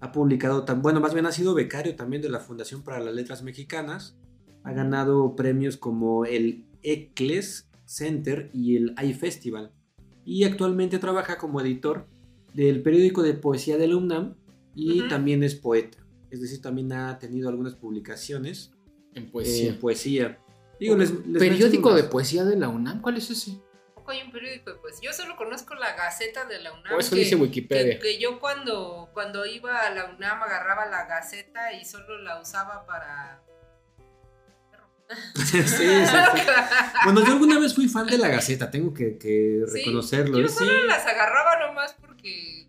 ha 0.00 0.12
publicado, 0.12 0.64
tan, 0.64 0.82
bueno, 0.82 1.00
más 1.00 1.14
bien 1.14 1.26
ha 1.26 1.32
sido 1.32 1.54
becario 1.54 1.96
también 1.96 2.22
de 2.22 2.28
la 2.28 2.40
Fundación 2.40 2.82
para 2.82 3.00
las 3.00 3.14
Letras 3.14 3.42
Mexicanas. 3.42 4.16
Ha 4.62 4.72
ganado 4.72 5.34
premios 5.34 5.76
como 5.76 6.24
el 6.24 6.64
ECLES 6.82 7.68
Center 7.84 8.50
y 8.52 8.76
el 8.76 8.94
iFestival. 9.02 9.72
Y 10.24 10.44
actualmente 10.44 10.98
trabaja 10.98 11.36
como 11.38 11.60
editor 11.60 12.06
del 12.54 12.82
periódico 12.82 13.22
de 13.22 13.34
poesía 13.34 13.76
del 13.76 13.94
UNAM 13.94 14.36
y 14.74 15.00
Ujú. 15.00 15.08
también 15.08 15.42
es 15.42 15.54
poeta. 15.54 15.98
Es 16.30 16.40
decir, 16.40 16.62
también 16.62 16.92
ha 16.92 17.18
tenido 17.18 17.48
algunas 17.48 17.74
publicaciones 17.74 18.72
En 19.14 19.30
poesía. 19.30 19.78
poesía. 19.80 20.38
Digo, 20.80 20.96
les, 20.96 21.10
les 21.26 21.38
Periódico 21.38 21.94
de 21.94 22.04
poesía 22.04 22.44
de 22.44 22.56
la 22.56 22.68
UNAM, 22.68 23.00
¿cuál 23.02 23.16
es 23.16 23.30
ese? 23.30 23.60
tampoco 23.94 24.10
hay 24.18 24.22
un 24.26 24.32
periódico 24.32 24.70
de 24.72 24.76
poesía. 24.80 25.10
Yo 25.10 25.12
solo 25.16 25.36
conozco 25.36 25.74
la 25.76 25.94
Gaceta 25.94 26.44
de 26.46 26.60
la 26.60 26.72
UNAM. 26.72 26.94
O 26.94 26.98
eso 26.98 27.14
que- 27.14 27.20
dice 27.22 27.36
Wikipedia. 27.36 27.98
Que, 27.98 28.14
que 28.16 28.18
yo 28.20 28.40
cuando, 28.40 29.10
cuando 29.12 29.46
iba 29.46 29.78
a 29.86 29.90
la 29.94 30.06
UNAM 30.06 30.42
agarraba 30.42 30.86
la 30.86 31.06
Gaceta 31.06 31.72
y 31.74 31.84
solo 31.84 32.18
la 32.22 32.40
usaba 32.40 32.84
para... 32.86 33.42
sí, 35.34 35.62
sí, 35.62 35.66
sí. 35.66 36.16
Bueno, 37.04 37.24
yo 37.24 37.32
alguna 37.32 37.58
vez 37.58 37.74
fui 37.74 37.88
fan 37.88 38.06
de 38.06 38.18
la 38.18 38.28
Gaceta, 38.28 38.70
tengo 38.70 38.92
que, 38.92 39.18
que 39.18 39.64
Sí, 39.66 39.78
reconocerlo. 39.78 40.38
Yo. 40.38 40.48
Sí, 40.48 40.54
solo 40.58 40.86
las 40.86 41.06
agarraba 41.06 41.66
nomás 41.66 41.94
porque... 42.00 42.68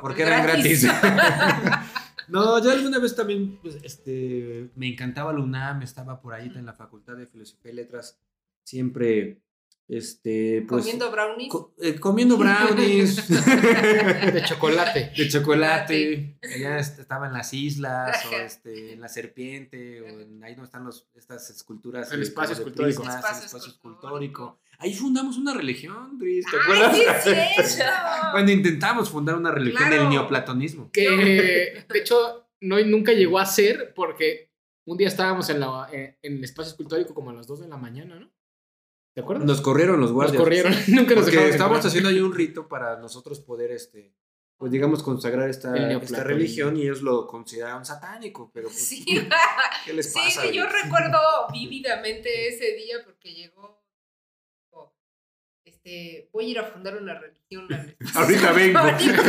porque 0.00 0.22
eran 0.22 0.42
gratis. 0.42 0.86
no, 2.28 2.62
yo 2.62 2.70
alguna 2.70 2.98
vez 2.98 3.14
también, 3.14 3.58
pues, 3.62 3.78
este, 3.82 4.70
me 4.74 4.88
encantaba 4.88 5.32
la 5.32 5.40
UNAM, 5.40 5.82
estaba 5.82 6.20
por 6.20 6.34
ahí 6.34 6.50
en 6.54 6.66
la 6.66 6.72
Facultad 6.72 7.16
de 7.16 7.26
Filosofía 7.26 7.72
y 7.72 7.74
Letras, 7.74 8.18
siempre, 8.64 9.42
este, 9.88 10.64
pues... 10.68 10.82
Comiendo 10.82 11.10
brownies. 11.10 11.48
co- 11.48 11.74
eh, 11.80 11.94
comiendo 12.00 12.36
brownies. 12.36 13.28
De 13.28 14.42
chocolate. 14.46 15.12
De 15.16 15.28
chocolate. 15.28 16.38
Ella 16.42 16.78
est- 16.78 16.98
estaba 16.98 17.26
en 17.26 17.32
las 17.32 17.52
islas, 17.54 18.24
o 18.26 18.34
este, 18.36 18.92
en 18.94 19.00
la 19.00 19.08
serpiente, 19.08 20.00
o 20.02 20.06
en 20.20 20.42
ahí 20.42 20.54
donde 20.54 20.66
están 20.66 20.84
los, 20.84 21.08
estas 21.14 21.50
esculturas. 21.50 22.10
El 22.12 22.20
eh, 22.20 22.22
espacio 22.24 22.54
escultórico. 22.54 23.02
prismas, 23.02 23.16
Espacio 23.16 23.38
el 23.40 23.46
espacio 23.46 23.70
escultórico. 23.72 24.06
escultórico. 24.08 24.58
Ahí 24.78 24.92
fundamos 24.94 25.38
una 25.38 25.54
religión, 25.54 26.18
Dris, 26.18 26.44
¿te 26.50 26.56
acuerdas? 26.58 26.92
¡Ay, 26.94 27.64
sí! 27.64 27.80
Cuando 28.32 28.52
intentamos 28.52 29.08
fundar 29.08 29.36
una 29.36 29.50
religión 29.50 29.86
Claro. 29.88 30.02
del 30.02 30.10
neoplatonismo. 30.10 30.90
Que 30.92 31.84
de 31.88 31.98
hecho 31.98 32.46
no, 32.60 32.78
nunca 32.84 33.12
llegó 33.12 33.38
a 33.38 33.46
ser 33.46 33.94
porque 33.94 34.50
un 34.84 34.98
día 34.98 35.08
estábamos 35.08 35.48
en, 35.48 35.60
la, 35.60 35.88
en, 35.92 36.16
en 36.22 36.36
el 36.38 36.44
espacio 36.44 36.70
escultórico 36.70 37.14
como 37.14 37.30
a 37.30 37.34
las 37.34 37.46
2 37.46 37.60
de 37.60 37.68
la 37.68 37.76
mañana, 37.78 38.20
¿no? 38.20 38.30
¿Te 39.16 39.22
acuerdas? 39.22 39.46
Nos 39.46 39.62
corrieron 39.62 39.98
los 39.98 40.10
Nos 40.10 40.14
guardias. 40.14 40.42
corrieron. 40.42 40.72
nunca 40.88 41.14
nos 41.14 41.24
Porque 41.24 41.30
dejaron 41.30 41.50
estábamos 41.52 41.86
haciendo 41.86 42.10
ahí 42.10 42.20
un 42.20 42.34
rito 42.34 42.68
para 42.68 42.98
nosotros 42.98 43.40
poder, 43.40 43.70
este, 43.70 44.12
pues 44.58 44.70
digamos, 44.70 45.02
consagrar 45.02 45.48
esta, 45.48 45.74
El 45.74 46.02
esta 46.02 46.22
religión 46.22 46.76
y 46.76 46.82
ellos 46.82 47.00
lo 47.00 47.26
consideraron 47.26 47.86
satánico, 47.86 48.50
pero 48.52 48.68
pues, 48.68 48.86
Sí, 48.86 49.06
¿qué 49.86 49.94
les 49.94 50.12
sí, 50.12 50.18
pasa? 50.22 50.42
que 50.42 50.52
yo 50.52 50.66
recuerdo 50.66 51.18
vívidamente 51.50 52.48
ese 52.48 52.74
día 52.74 52.96
porque 53.06 53.32
llegó. 53.32 53.82
Este, 55.64 56.28
voy 56.30 56.44
a 56.44 56.48
ir 56.48 56.58
a 56.58 56.64
fundar 56.64 56.96
una 57.00 57.18
religión. 57.18 57.66
Ahorita 58.14 58.52
vengo. 58.52 58.78
Ahorita 58.78 59.22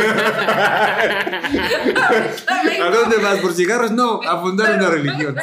vengo. 2.65 2.83
¿A 2.83 2.89
dónde 2.91 3.17
vas? 3.17 3.39
¿Por 3.39 3.53
cigarros? 3.53 3.91
No, 3.91 4.21
a 4.21 4.41
fundar 4.41 4.75
una 4.77 4.89
religión. 4.89 5.35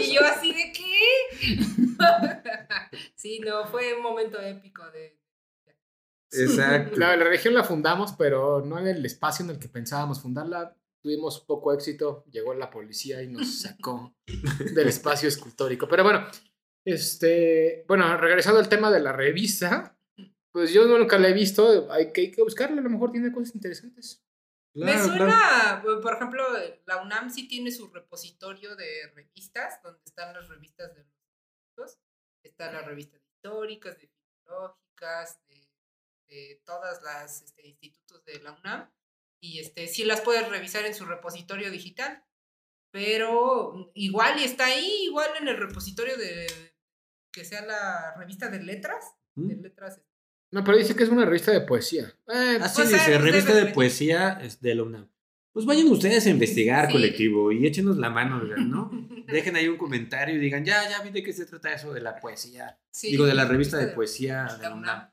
Y 0.00 0.14
yo 0.14 0.20
así 0.24 0.52
de 0.52 0.72
qué. 0.72 0.84
Sí, 3.24 3.40
no, 3.40 3.66
fue 3.66 3.94
un 3.94 4.02
momento 4.02 4.38
épico 4.38 4.88
de. 4.90 5.18
Exacto. 6.30 6.98
La, 6.98 7.16
la 7.16 7.24
religión 7.24 7.54
la 7.54 7.64
fundamos, 7.64 8.12
pero 8.18 8.60
no 8.60 8.78
en 8.78 8.88
el 8.88 9.06
espacio 9.06 9.44
en 9.44 9.52
el 9.52 9.58
que 9.58 9.68
pensábamos 9.68 10.20
fundarla. 10.20 10.76
Tuvimos 11.02 11.40
poco 11.40 11.72
éxito, 11.72 12.24
llegó 12.30 12.54
la 12.54 12.70
policía 12.70 13.22
y 13.22 13.28
nos 13.28 13.60
sacó 13.60 14.14
del 14.74 14.88
espacio 14.88 15.28
escultórico. 15.28 15.88
Pero 15.88 16.02
bueno, 16.02 16.26
este, 16.84 17.84
bueno, 17.88 18.16
regresando 18.16 18.60
al 18.60 18.68
tema 18.68 18.90
de 18.90 19.00
la 19.00 19.12
revista, 19.12 19.96
pues 20.52 20.72
yo 20.72 20.86
nunca 20.86 21.18
la 21.18 21.28
he 21.28 21.34
visto, 21.34 21.90
hay 21.90 22.12
que, 22.12 22.22
hay 22.22 22.30
que 22.30 22.42
buscarla, 22.42 22.80
a 22.80 22.84
lo 22.84 22.90
mejor 22.90 23.10
tiene 23.12 23.32
cosas 23.32 23.54
interesantes. 23.54 24.22
Me 24.74 24.92
Claro, 24.92 25.04
suena, 25.04 25.82
por 26.02 26.14
ejemplo, 26.14 26.44
la 26.86 27.02
UNAM 27.02 27.30
sí 27.30 27.46
tiene 27.46 27.70
su 27.70 27.88
repositorio 27.88 28.74
de 28.74 29.12
revistas, 29.14 29.80
donde 29.82 30.00
están 30.04 30.34
las 30.34 30.48
revistas 30.48 30.94
de 30.96 31.06
los 31.76 31.98
institutos. 32.44 32.50
Están 32.50 32.74
las 32.74 32.86
revistas 32.86 33.20
históricas, 33.26 33.98
de 33.98 34.08
filológicas, 34.44 35.40
de, 35.48 35.68
de 36.28 36.62
todas 36.64 37.02
las 37.02 37.42
este, 37.42 37.66
institutos 37.66 38.24
de 38.24 38.40
la 38.40 38.52
UNAM. 38.52 38.90
Y 39.40 39.60
este, 39.60 39.88
sí 39.88 40.04
las 40.04 40.20
puedes 40.20 40.48
revisar 40.48 40.84
en 40.86 40.94
su 40.94 41.04
repositorio 41.04 41.70
digital. 41.70 42.24
Pero 42.90 43.90
igual 43.94 44.38
y 44.38 44.44
está 44.44 44.66
ahí, 44.66 45.04
igual 45.04 45.28
en 45.40 45.48
el 45.48 45.56
repositorio 45.56 46.16
de 46.16 46.46
que 47.32 47.44
sea 47.44 47.62
la 47.66 48.14
revista 48.16 48.48
de 48.48 48.62
letras. 48.62 49.04
De 49.34 49.56
¿Mm? 49.56 49.62
letras 49.62 50.00
No, 50.52 50.62
pero 50.62 50.76
dice 50.78 50.94
que 50.94 51.02
es 51.02 51.08
una 51.08 51.24
revista 51.24 51.50
de 51.50 51.62
poesía. 51.62 52.16
Eh, 52.28 52.58
Así 52.60 52.76
Pues, 52.82 52.90
dice, 52.90 53.18
revista 53.18 53.52
de 53.52 53.64
de- 53.64 53.72
poesía 53.72 54.38
es 54.40 54.60
de 54.60 54.74
la 54.76 54.82
UNAM. 54.84 55.10
Pues 55.54 55.64
vayan 55.66 55.86
ustedes 55.88 56.26
a 56.26 56.30
investigar, 56.30 56.86
Sí. 56.88 56.92
colectivo, 56.92 57.52
y 57.52 57.64
échenos 57.64 57.96
la 57.96 58.10
mano, 58.10 58.42
¿no? 58.42 58.90
Dejen 59.28 59.54
ahí 59.56 59.68
un 59.68 59.76
comentario 59.78 60.34
y 60.34 60.38
digan, 60.38 60.64
ya, 60.64 60.82
ya 60.90 61.00
vi 61.02 61.10
de 61.10 61.22
qué 61.22 61.32
se 61.32 61.46
trata 61.46 61.72
eso 61.72 61.92
de 61.94 62.00
la 62.00 62.16
poesía. 62.20 62.76
Sí, 62.92 63.12
Digo, 63.12 63.24
de 63.24 63.34
la 63.34 63.44
revista 63.46 63.78
de 63.78 63.86
poesía 63.86 64.46
de 64.60 64.62
la 64.68 64.74
UNAM. 64.74 65.10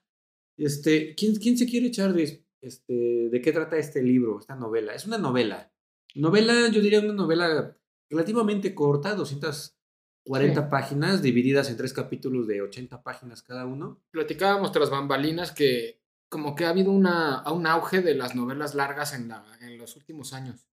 Este, 0.57 1.13
¿quién, 1.15 1.35
quién 1.35 1.57
se 1.57 1.67
quiere 1.67 1.87
echar 1.87 2.11
de, 2.13 2.43
este, 2.61 3.29
de 3.31 3.41
qué 3.41 3.51
trata 3.51 3.77
este 3.77 4.01
libro, 4.01 4.39
esta 4.39 4.55
novela? 4.55 4.93
Es 4.95 5.05
una 5.05 5.19
novela. 5.19 5.71
Novela, 6.15 6.69
yo 6.69 6.81
diría 6.81 6.99
una 7.01 7.13
novela 7.13 7.77
relativamente 8.09 8.73
corta, 8.75 9.13
240 9.15 10.61
Sí. 10.63 10.67
páginas, 10.69 11.21
divididas 11.21 11.69
en 11.69 11.77
tres 11.77 11.93
capítulos 11.93 12.47
de 12.47 12.61
80 12.63 13.03
páginas 13.03 13.41
cada 13.43 13.65
uno. 13.67 14.01
platicábamos 14.11 14.71
tras 14.71 14.89
bambalinas 14.89 15.51
que 15.51 16.00
como 16.31 16.55
que 16.55 16.63
ha 16.63 16.69
habido 16.69 16.91
una, 16.91 17.43
un 17.51 17.67
auge 17.67 18.01
de 18.01 18.15
las 18.15 18.35
novelas 18.35 18.73
largas 18.73 19.13
en, 19.13 19.27
la, 19.27 19.43
en 19.59 19.77
los 19.77 19.97
últimos 19.97 20.31
años. 20.31 20.65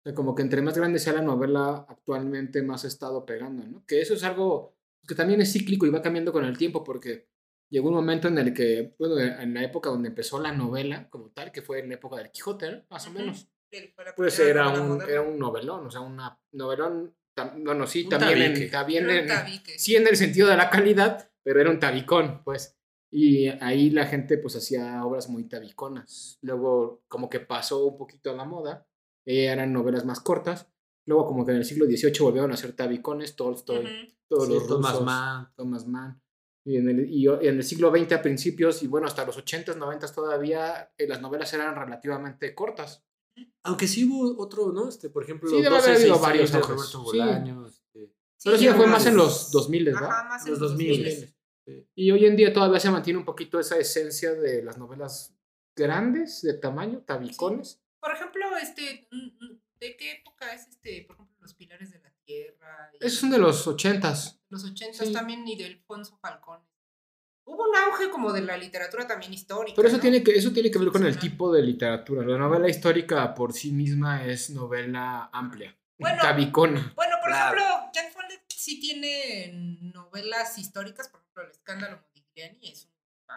O 0.00 0.02
sea, 0.02 0.14
como 0.14 0.34
que 0.34 0.40
entre 0.42 0.62
más 0.62 0.76
grande 0.78 0.98
sea 0.98 1.12
la 1.12 1.20
novela, 1.20 1.84
actualmente 1.88 2.62
más 2.62 2.84
ha 2.84 2.88
estado 2.88 3.26
pegando, 3.26 3.66
¿no? 3.66 3.84
Que 3.86 4.00
eso 4.00 4.14
es 4.14 4.24
algo 4.24 4.76
que 5.06 5.14
también 5.14 5.42
es 5.42 5.52
cíclico 5.52 5.84
y 5.86 5.90
va 5.90 6.00
cambiando 6.00 6.32
con 6.32 6.46
el 6.46 6.56
tiempo, 6.56 6.82
porque 6.82 7.28
llegó 7.70 7.88
un 7.90 7.96
momento 7.96 8.28
en 8.28 8.38
el 8.38 8.54
que, 8.54 8.94
bueno, 8.98 9.18
en 9.20 9.52
la 9.52 9.62
época 9.62 9.90
donde 9.90 10.08
empezó 10.08 10.40
la 10.40 10.52
novela 10.52 11.10
como 11.10 11.28
tal, 11.30 11.52
que 11.52 11.60
fue 11.60 11.80
en 11.80 11.90
la 11.90 11.96
época 11.96 12.16
del 12.16 12.30
Quijote, 12.30 12.72
¿no? 12.72 12.82
más 12.88 13.06
o 13.06 13.10
menos, 13.10 13.46
pues 14.16 14.38
era 14.38 14.68
un, 14.70 15.02
era 15.02 15.20
un 15.20 15.38
novelón, 15.38 15.86
o 15.86 15.90
sea, 15.90 16.00
una 16.00 16.40
novelón, 16.52 17.14
bueno, 17.58 17.86
sí, 17.86 18.04
Un 18.04 18.08
también, 18.10 18.56
en, 18.56 18.70
también 18.70 19.04
un 19.04 19.10
en- 19.10 19.28
sí 19.76 19.96
en 19.96 20.06
el 20.06 20.16
sentido 20.16 20.48
de 20.48 20.56
la 20.56 20.70
calidad, 20.70 21.30
pero 21.42 21.60
era 21.60 21.70
un 21.70 21.78
tabicón, 21.78 22.42
pues. 22.42 22.73
Y 23.16 23.46
ahí 23.46 23.90
la 23.90 24.06
gente 24.06 24.38
pues 24.38 24.56
hacía 24.56 25.04
obras 25.04 25.28
muy 25.28 25.44
tabiconas. 25.44 26.36
Luego 26.42 27.04
como 27.06 27.30
que 27.30 27.38
pasó 27.38 27.86
un 27.86 27.96
poquito 27.96 28.30
a 28.30 28.34
la 28.34 28.44
moda, 28.44 28.88
eh, 29.24 29.44
eran 29.46 29.72
novelas 29.72 30.04
más 30.04 30.18
cortas. 30.18 30.66
Luego 31.06 31.24
como 31.26 31.46
que 31.46 31.52
en 31.52 31.58
el 31.58 31.64
siglo 31.64 31.84
XVIII 31.86 32.18
volvieron 32.24 32.50
a 32.50 32.54
hacer 32.54 32.72
tabicones, 32.74 33.36
Tolstoy, 33.36 33.84
Ujú. 33.84 34.14
todos 34.28 34.48
los 34.48 34.62
Sí, 34.62 34.68
Thomas 34.68 34.92
rusos, 34.92 35.06
Mann. 35.06 35.52
Thomas 35.54 35.86
Mann. 35.86 36.20
Y 36.66 36.76
en, 36.78 36.88
el, 36.88 37.08
y 37.08 37.28
en 37.28 37.56
el 37.56 37.62
siglo 37.62 37.92
XX 37.94 38.12
a 38.14 38.22
principios, 38.22 38.82
y 38.82 38.88
bueno, 38.88 39.06
hasta 39.06 39.24
los 39.24 39.36
80s, 39.38 39.76
90s 39.76 40.12
todavía, 40.12 40.90
eh, 40.98 41.06
las 41.06 41.20
novelas 41.20 41.52
eran 41.52 41.76
relativamente 41.76 42.52
cortas. 42.54 43.04
Aunque 43.64 43.86
sí 43.86 44.04
hubo 44.10 44.42
otro, 44.42 44.72
¿no? 44.72 44.88
Este, 44.88 45.08
por 45.10 45.22
ejemplo, 45.22 45.50
Sí, 45.50 45.56
debe 45.56 45.68
haber 45.68 45.80
12, 45.82 45.90
habido 45.92 46.14
6 46.14 46.22
varios 46.22 46.52
de 46.52 46.60
Roberto 46.60 46.84
sí. 46.84 46.96
Bolaño. 47.18 47.66
este, 47.66 48.12
Pero 48.42 48.56
sí, 48.58 48.64
ya 48.64 48.74
fue 48.74 48.86
más- 48.86 49.06
en 49.06 49.16
los 49.16 49.50
2000, 49.52 49.84
¿verdad? 49.84 50.04
Ajá, 50.10 50.24
más 50.28 50.44
en 50.46 50.50
los 50.52 50.60
los 50.60 50.70
2000. 50.72 51.04
2000. 51.04 51.33
Sí. 51.66 51.88
Y 51.94 52.10
hoy 52.10 52.26
en 52.26 52.36
día 52.36 52.52
todavía 52.52 52.80
se 52.80 52.90
mantiene 52.90 53.18
un 53.18 53.24
poquito 53.24 53.58
esa 53.58 53.78
esencia 53.78 54.32
de 54.34 54.62
las 54.62 54.76
novelas 54.78 55.34
grandes, 55.76 56.42
de 56.42 56.54
tamaño, 56.54 57.02
tabicones. 57.06 57.82
Por 58.00 58.12
ejemplo, 58.12 58.44
este, 58.60 59.08
mm, 59.10 59.44
mm, 59.44 59.60
¿de 59.80 59.96
qué 59.96 60.12
época 60.12 60.52
es 60.52 60.68
este, 60.68 61.04
por 61.06 61.16
ejemplo, 61.16 61.36
Los 61.40 61.54
Pilares 61.54 61.90
de 61.90 61.98
la 62.00 62.10
Tierra? 62.24 62.90
y 62.92 63.06
Esos 63.06 63.18
son 63.20 63.30
de 63.30 63.38
los 63.38 63.66
ochentas. 63.66 64.40
Los 64.50 64.64
80 64.64 65.04
sí. 65.06 65.12
también 65.12 65.46
y 65.48 65.56
de 65.56 65.66
Alfonso 65.66 66.18
Falcón. 66.20 66.60
Hubo 67.46 67.68
un 67.68 67.76
auge 67.76 68.08
como 68.10 68.32
de 68.32 68.40
la 68.40 68.56
literatura 68.56 69.06
también 69.06 69.32
histórica. 69.34 69.74
Pero 69.76 69.88
eso 69.88 69.98
¿no? 69.98 70.02
tiene 70.02 70.22
que, 70.22 70.32
eso 70.32 70.50
tiene 70.52 70.70
que 70.70 70.78
ver 70.78 70.88
con 70.88 71.04
el 71.04 71.18
tipo 71.18 71.52
de 71.52 71.62
literatura. 71.62 72.24
La 72.26 72.38
novela 72.38 72.68
histórica 72.68 73.34
por 73.34 73.52
sí 73.52 73.70
misma 73.72 74.24
es 74.24 74.48
novela 74.50 75.28
amplia. 75.32 75.76
Bueno, 75.98 76.22
tabicona. 76.22 76.92
Bueno, 76.96 77.16
por 77.20 77.30
Claro. 77.30 77.56
ejemplo, 77.58 77.90
Follett 77.92 78.13
sí 78.64 78.80
tiene 78.80 79.52
novelas 79.92 80.58
históricas, 80.58 81.08
por 81.08 81.20
ejemplo, 81.20 81.42
El 81.44 81.50
escándalo 81.50 82.00
Modigliani 82.02 82.70
es 82.70 82.86
un... 82.86 82.92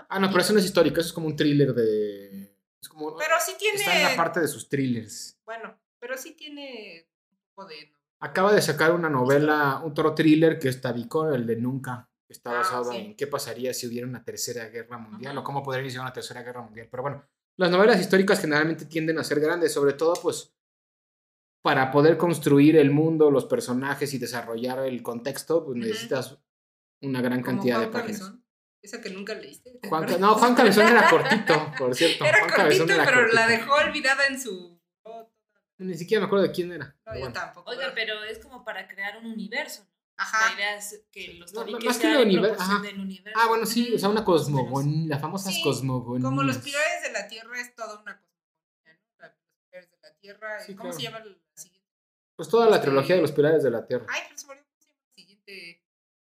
Ah, 0.09 0.19
no, 0.19 0.29
pero 0.29 0.41
eso 0.41 0.53
no 0.53 0.59
es 0.59 0.65
histórico, 0.65 0.99
eso 0.99 1.07
es 1.07 1.13
como 1.13 1.27
un 1.27 1.35
thriller 1.35 1.73
de. 1.73 2.55
Es 2.81 2.89
como. 2.89 3.15
Pero 3.17 3.35
sí 3.39 3.53
tiene... 3.57 3.77
Está 3.79 3.95
en 3.97 4.03
la 4.03 4.15
parte 4.15 4.39
de 4.39 4.47
sus 4.47 4.67
thrillers. 4.69 5.39
Bueno, 5.45 5.79
pero 5.99 6.17
sí 6.17 6.33
tiene 6.35 7.09
un 7.31 7.37
poco 7.55 7.67
de... 7.69 7.93
Acaba 8.19 8.53
de 8.53 8.61
sacar 8.61 8.91
una 8.91 9.09
novela, 9.09 9.81
un 9.83 9.93
toro 9.93 10.13
thriller 10.13 10.59
que 10.59 10.69
es 10.69 10.81
Tabicón, 10.81 11.33
el 11.33 11.45
de 11.45 11.55
Nunca, 11.55 12.09
que 12.27 12.33
está 12.33 12.51
Ah, 12.51 12.57
basado 12.59 12.91
sí. 12.91 12.97
en 12.97 13.15
qué 13.15 13.27
pasaría 13.27 13.73
si 13.73 13.87
hubiera 13.87 14.07
una 14.07 14.23
tercera 14.23 14.65
guerra 14.69 14.97
mundial 14.97 15.31
Ajá. 15.33 15.41
o 15.41 15.43
cómo 15.43 15.63
podría 15.63 15.83
iniciar 15.83 16.01
una 16.01 16.13
tercera 16.13 16.41
guerra 16.43 16.61
mundial. 16.61 16.87
Pero 16.91 17.03
bueno, 17.03 17.25
las 17.57 17.71
novelas 17.71 17.99
históricas 17.99 18.41
generalmente 18.41 18.85
tienden 18.85 19.19
a 19.19 19.23
ser 19.23 19.39
grandes, 19.39 19.73
sobre 19.73 19.93
todo 19.93 20.13
pues 20.21 20.53
para 21.67 21.91
poder 21.91 22.17
construir 22.17 22.77
el 22.77 22.91
mundo, 22.91 23.29
los 23.29 23.43
personajes 23.45 24.13
y 24.13 24.17
desarrollar 24.19 24.79
el 24.85 25.03
contexto, 25.03 25.65
pues 25.65 25.77
necesitas 25.77 26.37
una 27.01 27.21
gran 27.21 27.41
como 27.41 27.57
cantidad 27.57 27.79
de 27.79 27.87
Juan 27.87 27.91
páginas. 27.93 28.19
Cabezón, 28.21 28.45
Esa 28.81 29.01
que 29.01 29.09
nunca 29.09 29.33
leíste. 29.33 29.79
no, 30.19 30.35
Juan 30.35 30.55
Cabezón 30.55 30.87
era 30.87 31.09
cortito, 31.09 31.71
por 31.77 31.93
cierto. 31.93 32.23
Era 32.23 32.39
Juan 32.39 32.51
cortito, 32.55 32.93
era 32.93 33.05
pero 33.05 33.27
la 33.27 33.47
dejó 33.47 33.73
olvidada 33.75 34.25
en 34.27 34.39
su... 34.39 34.79
No, 35.05 35.29
Ni 35.79 35.93
siquiera 35.97 36.21
me 36.21 36.27
acuerdo 36.27 36.45
de 36.45 36.51
quién 36.53 36.71
era. 36.71 36.95
pero 37.03 37.15
yo 37.17 37.19
bueno. 37.25 37.33
tampoco. 37.33 37.69
Oiga, 37.71 37.91
pero 37.93 38.23
es 38.23 38.39
como 38.39 38.63
para 38.63 38.87
crear 38.87 39.17
un 39.17 39.25
universo, 39.25 39.83
¿no? 39.83 39.91
Ajá. 40.19 40.49
La 40.49 40.55
idea 40.55 40.77
es 40.77 41.03
que 41.11 41.33
los 41.33 41.53
No, 41.53 41.65
no, 41.65 41.71
más 41.79 41.97
que 41.97 42.01
sean 42.01 42.13
el 42.15 42.21
en 42.21 42.29
univer- 42.29 42.47
proporción 42.51 42.77
ajá. 42.77 42.81
del 42.87 42.99
universo. 43.01 43.39
Ah, 43.39 43.47
bueno, 43.49 43.65
sí, 43.67 43.93
o 43.93 43.99
sea, 43.99 44.09
una 44.09 44.23
cosmogonía, 44.23 45.09
las 45.09 45.21
famosas 45.21 45.53
Sí, 45.53 45.61
cosmogonías. 45.61 46.23
Como 46.23 46.43
los 46.43 46.57
pilares 46.59 47.03
de 47.03 47.11
la 47.11 47.27
Tierra 47.27 47.59
es 47.59 47.75
toda 47.75 47.99
una 48.01 48.17
cosmogonía, 48.17 48.93
¿no? 48.95 49.17
La- 49.19 49.27
Los 49.27 49.59
pilares 49.69 49.91
de 49.91 49.97
la 50.01 50.13
Tierra. 50.15 50.59
Sí, 50.61 50.71
¿Cómo 50.75 50.83
claro. 50.89 50.95
se 50.97 51.03
llama 51.03 51.19
la 51.19 51.23
siguiente? 51.25 51.46
Pues 52.37 52.49
toda 52.49 52.69
la 52.69 52.79
trilogía 52.79 53.15
de 53.15 53.21
los 53.21 53.31
pilares 53.33 53.63
de 53.63 53.71
la 53.71 53.85
Tierra. 53.85 54.05
Ay, 54.09 54.21
pero 54.27 54.37
se 54.37 54.47
la 54.47 54.63
siguiente. 55.15 55.83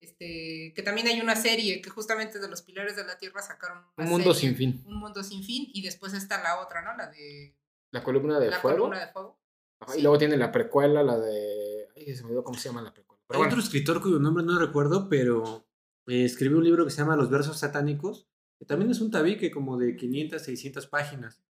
Este, 0.00 0.72
que 0.74 0.82
también 0.82 1.08
hay 1.08 1.20
una 1.20 1.34
serie 1.34 1.82
que 1.82 1.90
justamente 1.90 2.38
de 2.38 2.48
los 2.48 2.62
pilares 2.62 2.94
de 2.96 3.04
la 3.04 3.18
Tierra 3.18 3.42
sacaron 3.42 3.78
una 3.96 4.04
Un 4.04 4.10
mundo 4.10 4.32
serie, 4.32 4.50
sin 4.50 4.56
fin. 4.56 4.82
Un 4.86 4.96
mundo 5.00 5.22
sin 5.24 5.42
fin. 5.42 5.68
Y 5.74 5.82
después 5.82 6.14
está 6.14 6.40
la 6.42 6.60
otra, 6.60 6.82
¿no? 6.82 6.96
La 6.96 7.08
de 7.08 7.56
La 7.90 8.02
columna 8.04 8.38
de 8.38 8.50
la 8.50 8.60
fuego. 8.60 8.78
columna 8.78 9.04
de 9.04 9.12
fuego. 9.12 9.40
Ajá, 9.80 9.96
Y 9.96 10.02
luego 10.02 10.18
tiene 10.18 10.36
la 10.36 10.52
precuela, 10.52 11.02
la 11.02 11.18
de. 11.18 11.88
Ay, 11.96 12.14
se 12.14 12.22
me 12.22 12.28
olvidó 12.28 12.44
cómo 12.44 12.58
se 12.58 12.68
llama 12.68 12.82
la 12.82 12.94
precuela. 12.94 13.20
Pero 13.26 13.38
Hay 13.38 13.44
bueno, 13.44 13.54
otro 13.54 13.64
escritor 13.64 14.00
cuyo 14.00 14.20
nombre 14.20 14.44
no 14.44 14.58
recuerdo, 14.58 15.08
pero 15.08 15.66
eh, 16.06 16.24
escribió 16.24 16.58
un 16.58 16.64
libro 16.64 16.84
que 16.84 16.90
se 16.92 16.98
llama 16.98 17.16
Los 17.16 17.28
versos 17.28 17.58
satánicos, 17.58 18.28
que 18.58 18.64
también 18.64 18.90
es 18.92 19.00
un 19.00 19.10
tabique 19.10 19.50
como 19.50 19.76
de 19.76 19.96
500, 19.96 20.40
600 20.42 20.86
páginas. 20.86 21.42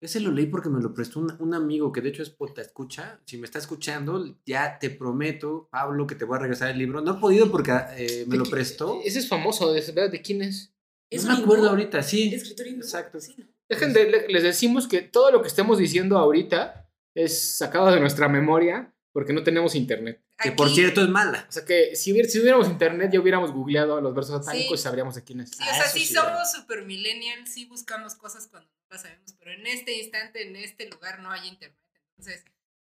Ese 0.00 0.20
lo 0.20 0.30
leí 0.30 0.46
porque 0.46 0.68
me 0.70 0.80
lo 0.80 0.94
prestó 0.94 1.20
un, 1.20 1.36
un 1.40 1.52
amigo 1.54 1.92
que 1.92 2.00
de 2.00 2.08
hecho 2.08 2.22
es 2.22 2.30
pota 2.30 2.62
escucha. 2.62 3.20
Si 3.26 3.36
me 3.36 3.44
está 3.44 3.58
escuchando, 3.58 4.34
ya 4.46 4.78
te 4.78 4.88
prometo, 4.90 5.68
Pablo, 5.70 6.06
que 6.06 6.14
te 6.14 6.24
voy 6.24 6.36
a 6.36 6.40
regresar 6.40 6.70
el 6.70 6.78
libro. 6.78 7.02
No 7.02 7.16
he 7.16 7.20
podido 7.20 7.50
porque 7.50 7.72
eh, 7.96 8.24
me 8.26 8.32
¿de 8.32 8.44
lo 8.44 8.44
prestó. 8.50 9.00
Ese 9.04 9.18
es 9.18 9.28
famoso, 9.28 9.72
¿de, 9.72 9.82
¿de 10.08 10.22
quién 10.22 10.40
es? 10.42 10.72
¿Es 11.10 11.24
no 11.24 11.36
me 11.36 11.42
acuerdo 11.42 11.64
hindú? 11.64 11.70
ahorita, 11.70 12.02
sí. 12.02 12.32
Escritor. 12.34 12.66
Exacto. 12.68 13.20
Sí, 13.20 13.34
¿no? 13.36 13.46
Dejen 13.68 13.92
de, 13.92 14.10
le- 14.10 14.28
les 14.28 14.42
decimos 14.42 14.88
que 14.88 15.02
todo 15.02 15.30
lo 15.30 15.42
que 15.42 15.48
estemos 15.48 15.76
diciendo 15.78 16.16
ahorita 16.18 16.88
es 17.14 17.56
sacado 17.58 17.90
de 17.92 18.00
nuestra 18.00 18.28
memoria 18.28 18.94
porque 19.12 19.32
no 19.32 19.42
tenemos 19.42 19.74
internet. 19.74 20.22
Que 20.42 20.52
por 20.52 20.68
Aquí- 20.68 20.76
cierto 20.76 21.02
es 21.02 21.08
mala. 21.08 21.44
O 21.48 21.52
sea 21.52 21.64
que 21.64 21.94
si, 21.94 22.12
hubiera- 22.12 22.28
si 22.28 22.40
hubiéramos 22.40 22.68
internet 22.68 23.10
ya 23.12 23.20
hubiéramos 23.20 23.52
googleado 23.52 24.00
los 24.00 24.14
versos 24.14 24.42
satánicos 24.44 24.80
Sí. 24.80 24.82
y 24.82 24.84
sabríamos 24.84 25.14
de 25.16 25.24
quién 25.24 25.40
es. 25.40 25.50
Sí, 25.50 25.56
o 25.60 25.64
Ah, 25.68 25.74
sea, 25.74 25.84
eso 25.84 25.92
sí 25.98 26.06
sí, 26.06 26.14
somos 26.14 26.50
super 26.52 26.84
millennials, 26.86 27.50
sí 27.52 27.66
buscamos 27.66 28.14
cosas 28.14 28.46
cuando 28.46 28.68
no 28.90 28.94
las 28.94 29.02
sabemos, 29.02 29.34
pero 29.38 29.52
en 29.52 29.66
este 29.66 29.96
instante, 29.98 30.46
en 30.46 30.56
este 30.56 30.88
lugar 30.88 31.20
no 31.20 31.30
hay 31.30 31.48
internet. 31.48 31.78
Entonces, 32.16 32.44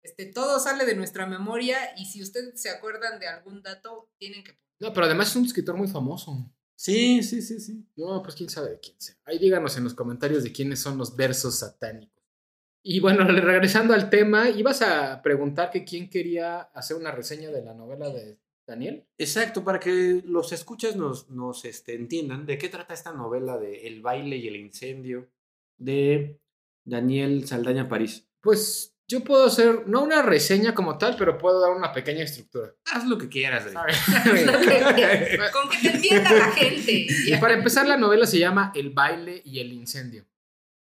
este, 0.04 0.26
todo 0.28 0.60
sale 0.60 0.86
de 0.86 0.96
nuestra 0.96 1.26
memoria 1.26 1.78
y 1.98 2.06
si 2.06 2.22
ustedes 2.22 2.62
se 2.62 2.70
acuerdan 2.70 3.20
de 3.20 3.28
algún 3.28 3.64
dato, 3.64 4.10
tienen 4.18 4.44
que... 4.44 4.58
No, 4.80 4.94
pero 4.94 5.06
además 5.06 5.30
es 5.30 5.36
un 5.38 5.46
escritor 5.46 5.76
muy 5.76 5.88
famoso. 5.88 6.52
Sí, 6.76 7.24
sí, 7.24 7.42
sí, 7.42 7.60
sí. 7.60 7.88
No, 7.96 8.22
pues 8.22 8.36
quién 8.36 8.50
sabe 8.50 8.72
de 8.72 8.80
quién 8.80 9.00
sea. 9.00 9.16
Ahí 9.24 9.40
díganos 9.40 9.78
en 9.78 9.86
los 9.86 9.94
comentarios 9.94 10.44
de 10.44 10.52
quiénes 10.52 10.80
son 10.80 10.98
los 10.98 11.16
versos 11.16 11.60
satánicos. 11.60 12.24
Y 12.84 13.00
bueno, 13.00 13.24
regresando 13.24 13.94
al 13.94 14.10
tema, 14.10 14.50
ibas 14.50 14.82
a 14.82 15.22
preguntar 15.24 15.72
que 15.72 15.86
quién 15.86 16.10
quería 16.10 16.60
hacer 16.60 16.98
una 16.98 17.12
reseña 17.12 17.50
de 17.50 17.64
la 17.64 17.74
novela 17.74 18.10
de 18.10 18.38
Daniel. 18.68 19.08
Exacto, 19.18 19.64
para 19.64 19.80
que 19.80 20.22
los 20.26 20.52
escuchas 20.52 20.96
nos, 20.96 21.30
nos 21.30 21.66
este, 21.66 21.96
entiendan 21.96 22.46
de 22.46 22.58
qué 22.58 22.70
trata 22.70 22.94
esta 22.94 23.14
novela 23.14 23.58
de 23.58 23.88
El 23.88 24.02
baile 24.02 24.38
y 24.38 24.48
el 24.48 24.58
incendio 24.58 25.30
de 25.78 26.40
Daniel 26.84 27.48
Saldaña 27.48 27.90
París. 27.90 28.28
Pues 28.42 28.96
yo 29.08 29.24
puedo 29.24 29.46
hacer, 29.46 29.88
no 29.88 30.04
una 30.04 30.22
reseña 30.22 30.74
como 30.74 30.98
tal, 30.98 31.16
pero 31.18 31.38
puedo 31.38 31.62
dar 31.62 31.72
una 31.72 31.92
pequeña 31.94 32.24
estructura. 32.24 32.74
Haz 32.92 33.06
lo 33.08 33.18
que 33.18 33.30
quieras. 33.30 33.72
David. 33.72 33.94
Con 35.54 35.70
que 35.70 35.78
te 35.90 35.96
entienda 35.96 36.34
la 36.34 36.52
gente. 36.52 37.08
Y 37.28 37.38
para 37.38 37.54
empezar, 37.54 37.88
la 37.88 37.98
novela 37.98 38.26
se 38.26 38.40
llama 38.40 38.72
El 38.76 38.90
baile 38.92 39.42
y 39.46 39.60
el 39.60 39.74
incendio. 39.74 40.26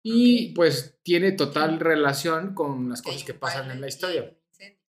Y 0.03 0.49
Ok. 0.49 0.55
pues 0.55 0.99
tiene 1.03 1.31
total 1.31 1.79
relación 1.79 2.55
con 2.55 2.89
las 2.89 3.01
cosas 3.01 3.23
que 3.23 3.33
pasan 3.35 3.69
en 3.71 3.81
la 3.81 3.87
historia. 3.87 4.35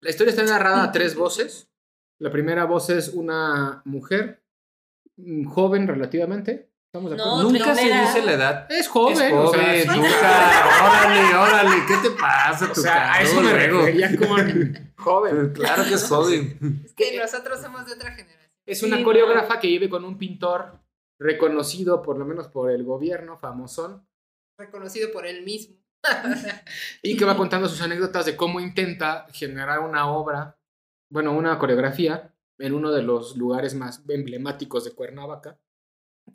La 0.00 0.10
historia 0.10 0.30
está 0.30 0.44
narrada 0.44 0.84
a 0.84 0.92
tres 0.92 1.14
voces. 1.16 1.70
La 2.18 2.30
primera 2.30 2.64
voz 2.64 2.90
es 2.90 3.08
una 3.08 3.82
mujer 3.84 4.44
mm, 5.16 5.44
joven 5.46 5.88
relativamente. 5.88 6.70
¿Estamos 6.94 7.10
de 7.10 7.16
acuerdo? 7.20 7.42
No, 7.42 7.50
Nunca 7.50 7.74
se 7.74 7.84
dice 7.86 8.22
la 8.24 8.32
edad. 8.34 8.66
Es 8.70 8.86
joven. 8.86 9.14
es 9.20 9.32
o 9.32 9.48
sea, 9.52 9.60
joven, 9.62 9.74
es- 9.74 9.86
nunca. 9.88 10.84
Órale, 10.88 11.34
órale, 11.34 11.76
¿qué 11.88 11.96
te 12.08 12.10
pasa? 12.14 12.70
o 12.70 12.74
sea, 12.76 13.14
a 13.14 13.20
eso 13.20 13.40
me 13.40 13.52
refería 13.52 14.10
joven. 14.96 15.52
Claro 15.54 15.82
que 15.84 15.94
es 15.94 16.08
joven. 16.08 16.82
Es 16.84 16.92
que 16.94 17.18
nosotros 17.18 17.60
somos 17.60 17.84
de 17.86 17.94
otra 17.94 18.12
generación. 18.12 18.48
Es 18.64 18.78
Sí, 18.78 18.86
una 18.86 18.98
no. 18.98 19.04
coreógrafa 19.04 19.58
que 19.58 19.66
vive 19.66 19.90
con 19.90 20.04
un 20.04 20.16
pintor 20.16 20.78
reconocido 21.18 22.00
por 22.00 22.16
lo 22.16 22.24
menos 22.24 22.46
por 22.46 22.70
el 22.70 22.84
gobierno, 22.84 23.38
famosón, 23.38 24.06
Reconocido 24.56 25.10
por 25.10 25.26
él 25.26 25.42
mismo. 25.42 25.74
y 27.02 27.16
que 27.16 27.24
va 27.24 27.36
contando 27.36 27.68
sus 27.68 27.80
anécdotas 27.82 28.24
de 28.24 28.36
cómo 28.36 28.60
intenta 28.60 29.26
generar 29.32 29.80
una 29.80 30.08
obra, 30.08 30.58
bueno, 31.10 31.32
una 31.32 31.58
coreografía 31.58 32.32
en 32.60 32.72
uno 32.72 32.92
de 32.92 33.02
los 33.02 33.36
lugares 33.36 33.74
más 33.74 34.00
emblemáticos 34.08 34.84
de 34.84 34.92
Cuernavaca, 34.92 35.58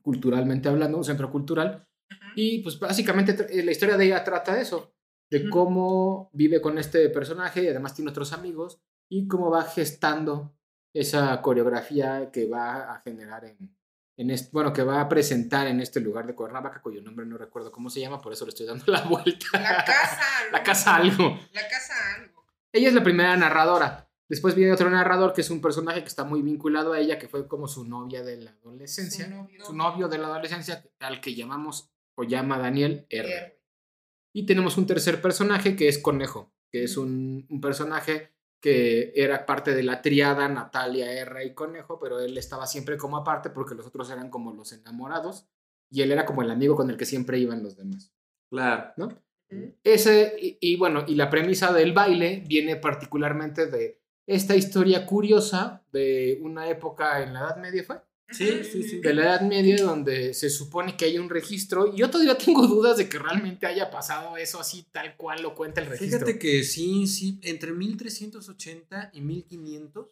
culturalmente 0.09 0.67
hablando, 0.67 0.97
un 0.97 1.03
centro 1.03 1.29
cultural, 1.29 1.87
y 2.35 2.63
pues 2.63 2.79
básicamente 2.79 3.45
eh, 3.51 3.63
la 3.63 3.69
historia 3.69 3.95
de 3.95 4.05
ella 4.05 4.23
trata 4.23 4.55
de 4.55 4.63
eso, 4.63 4.91
de 5.29 5.47
cómo 5.51 6.31
vive 6.33 6.59
con 6.61 6.79
este 6.79 7.09
personaje 7.09 7.61
y 7.61 7.67
además 7.67 7.93
tiene 7.93 8.09
otros 8.09 8.33
amigos 8.33 8.81
y 9.07 9.27
cómo 9.27 9.51
va 9.51 9.61
gestando 9.61 10.55
esa 10.95 11.39
coreografía 11.43 12.31
que 12.31 12.47
va 12.47 12.91
a 12.91 13.01
generar 13.01 13.45
en, 13.45 13.77
en 14.17 14.31
este, 14.31 14.49
bueno, 14.51 14.73
que 14.73 14.81
va 14.81 14.99
a 14.99 15.07
presentar 15.07 15.67
en 15.67 15.79
este 15.79 15.99
lugar 15.99 16.25
de 16.25 16.33
Cuernavaca, 16.33 16.81
cuyo 16.81 17.03
nombre 17.03 17.27
no 17.27 17.37
recuerdo 17.37 17.71
cómo 17.71 17.91
se 17.91 17.99
llama, 17.99 18.19
por 18.19 18.33
eso 18.33 18.45
le 18.45 18.49
estoy 18.49 18.65
dando 18.65 18.85
la 18.91 19.01
vuelta. 19.01 19.45
La 19.53 19.85
casa 19.85 20.39
algo. 20.39 20.51
La 20.51 20.63
casa 20.63 20.95
algo. 20.95 21.39
La 21.53 21.67
casa 21.67 21.93
algo. 22.15 22.45
Ella 22.71 22.87
es 22.87 22.95
la 22.95 23.03
primera 23.03 23.37
narradora. 23.37 24.08
Después 24.29 24.53
viene 24.53 24.71
otro 24.71 24.89
narrador 24.91 25.33
que 25.33 25.41
es 25.41 25.49
un 25.49 25.59
personaje 25.59 26.01
que 26.01 26.07
está 26.07 26.23
muy 26.23 26.43
vinculado 26.43 26.93
a 26.93 26.99
ella, 26.99 27.17
que 27.17 27.27
fue 27.27 27.47
como 27.47 27.67
su 27.67 27.83
novia 27.83 28.21
de 28.23 28.37
la 28.37 28.51
adolescencia. 28.51 29.25
Su 29.25 29.31
novio. 29.31 29.65
Su 29.65 29.73
novio 29.73 30.07
de 30.07 30.19
la 30.19 30.27
adolescencia, 30.27 30.85
al 30.99 31.19
que 31.19 31.33
llamamos 31.33 31.89
o 32.15 32.23
llama 32.23 32.59
Daniel 32.59 33.07
R. 33.09 33.33
R. 33.33 33.59
Y 34.31 34.45
tenemos 34.45 34.77
un 34.77 34.85
tercer 34.85 35.19
personaje 35.19 35.75
que 35.75 35.87
es 35.87 35.97
Conejo, 35.97 36.53
que 36.71 36.83
es 36.83 36.95
un, 36.95 37.47
un 37.49 37.59
personaje 37.59 38.31
que 38.61 39.13
era 39.15 39.45
parte 39.47 39.73
de 39.73 39.83
la 39.83 40.01
triada 40.01 40.47
Natalia 40.47 41.11
R 41.11 41.43
y 41.45 41.55
Conejo, 41.55 41.99
pero 41.99 42.19
él 42.19 42.37
estaba 42.37 42.67
siempre 42.67 42.97
como 42.97 43.17
aparte 43.17 43.49
porque 43.49 43.73
los 43.73 43.87
otros 43.87 44.11
eran 44.11 44.29
como 44.29 44.53
los 44.53 44.71
enamorados 44.73 45.47
y 45.89 46.03
él 46.03 46.11
era 46.11 46.25
como 46.25 46.43
el 46.43 46.51
amigo 46.51 46.75
con 46.75 46.91
el 46.91 46.97
que 46.97 47.05
siempre 47.05 47.39
iban 47.39 47.63
los 47.63 47.77
demás. 47.77 48.13
Claro. 48.51 48.93
¿no? 48.97 49.09
Ese, 49.83 50.35
y, 50.39 50.57
y 50.61 50.75
bueno, 50.75 51.05
y 51.07 51.15
la 51.15 51.29
premisa 51.29 51.73
del 51.73 51.93
baile 51.93 52.43
viene 52.47 52.75
particularmente 52.75 53.65
de 53.65 53.98
esta 54.29 54.55
historia 54.55 55.05
curiosa 55.05 55.83
de 55.91 56.37
una 56.41 56.69
época 56.69 57.23
en 57.23 57.33
la 57.33 57.39
Edad 57.41 57.57
Media, 57.57 57.83
¿fue? 57.83 57.97
Sí, 58.31 58.63
sí, 58.63 58.83
sí. 58.83 58.99
De 59.01 59.13
la 59.13 59.23
Edad 59.23 59.41
Media 59.41 59.83
donde 59.83 60.35
se 60.35 60.51
supone 60.51 60.95
que 60.95 61.05
hay 61.05 61.17
un 61.17 61.29
registro 61.29 61.87
y 61.93 61.97
yo 61.97 62.09
todavía 62.11 62.37
tengo 62.37 62.67
dudas 62.67 62.97
de 62.97 63.09
que 63.09 63.17
realmente 63.17 63.65
haya 63.65 63.89
pasado 63.89 64.37
eso 64.37 64.59
así 64.59 64.85
tal 64.91 65.17
cual 65.17 65.41
lo 65.41 65.55
cuenta 65.55 65.81
el 65.81 65.87
registro. 65.87 66.19
Fíjate 66.19 66.37
que 66.37 66.63
sí, 66.63 67.07
sí, 67.07 67.39
entre 67.41 67.71
1380 67.73 69.09
y 69.13 69.21
1500 69.21 70.07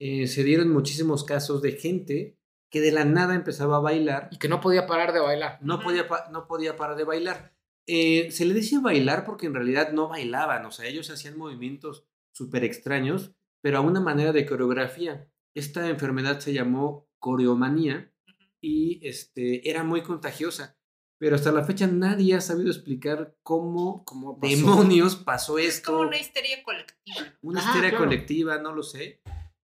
eh, 0.00 0.28
se 0.28 0.44
dieron 0.44 0.70
muchísimos 0.70 1.24
casos 1.24 1.60
de 1.60 1.72
gente 1.72 2.38
que 2.70 2.80
de 2.80 2.92
la 2.92 3.04
nada 3.04 3.34
empezaba 3.34 3.76
a 3.78 3.80
bailar, 3.80 4.28
Y 4.30 4.38
que 4.38 4.48
no 4.48 4.60
podía 4.60 4.86
parar 4.86 5.12
de 5.12 5.20
bailar. 5.20 5.58
no 5.62 5.80
podía, 5.80 6.06
pa- 6.06 6.28
no 6.30 6.46
podía 6.46 6.76
parar 6.76 6.96
de 6.96 7.04
bailar. 7.04 7.54
Eh, 7.86 8.30
se 8.30 8.44
le 8.44 8.52
decía 8.54 8.78
bailar 8.80 9.24
porque 9.24 9.46
en 9.46 9.54
realidad 9.54 9.90
no 9.92 10.06
bailaban, 10.08 10.64
o 10.66 10.70
sea, 10.70 10.86
ellos 10.86 11.10
hacían 11.10 11.36
movimientos 11.38 12.04
súper 12.30 12.62
extraños, 12.62 13.32
pero 13.60 13.78
a 13.78 13.80
una 13.80 14.00
manera 14.00 14.32
de 14.32 14.46
coreografía. 14.46 15.28
Esta 15.54 15.88
enfermedad 15.88 16.40
se 16.40 16.52
llamó 16.52 17.08
coreomanía 17.18 18.12
y 18.60 19.00
este, 19.06 19.68
era 19.68 19.82
muy 19.84 20.02
contagiosa, 20.02 20.78
pero 21.18 21.34
hasta 21.36 21.50
la 21.52 21.64
fecha 21.64 21.86
nadie 21.88 22.34
ha 22.36 22.40
sabido 22.40 22.68
explicar 22.70 23.36
cómo 23.42 24.04
¿Cómo 24.04 24.38
pasó? 24.38 24.54
demonios 24.56 25.16
pasó 25.16 25.58
Es 25.58 25.76
esto. 25.76 25.92
como 25.92 26.08
una 26.08 26.18
histeria 26.18 26.62
colectiva. 26.62 27.20
¿no? 27.42 27.48
una 27.50 27.60
Ajá, 27.60 27.70
histeria 27.70 27.90
claro. 27.90 28.04
colectiva, 28.04 28.58
no 28.58 28.72
lo 28.72 28.82
sé. 28.82 29.20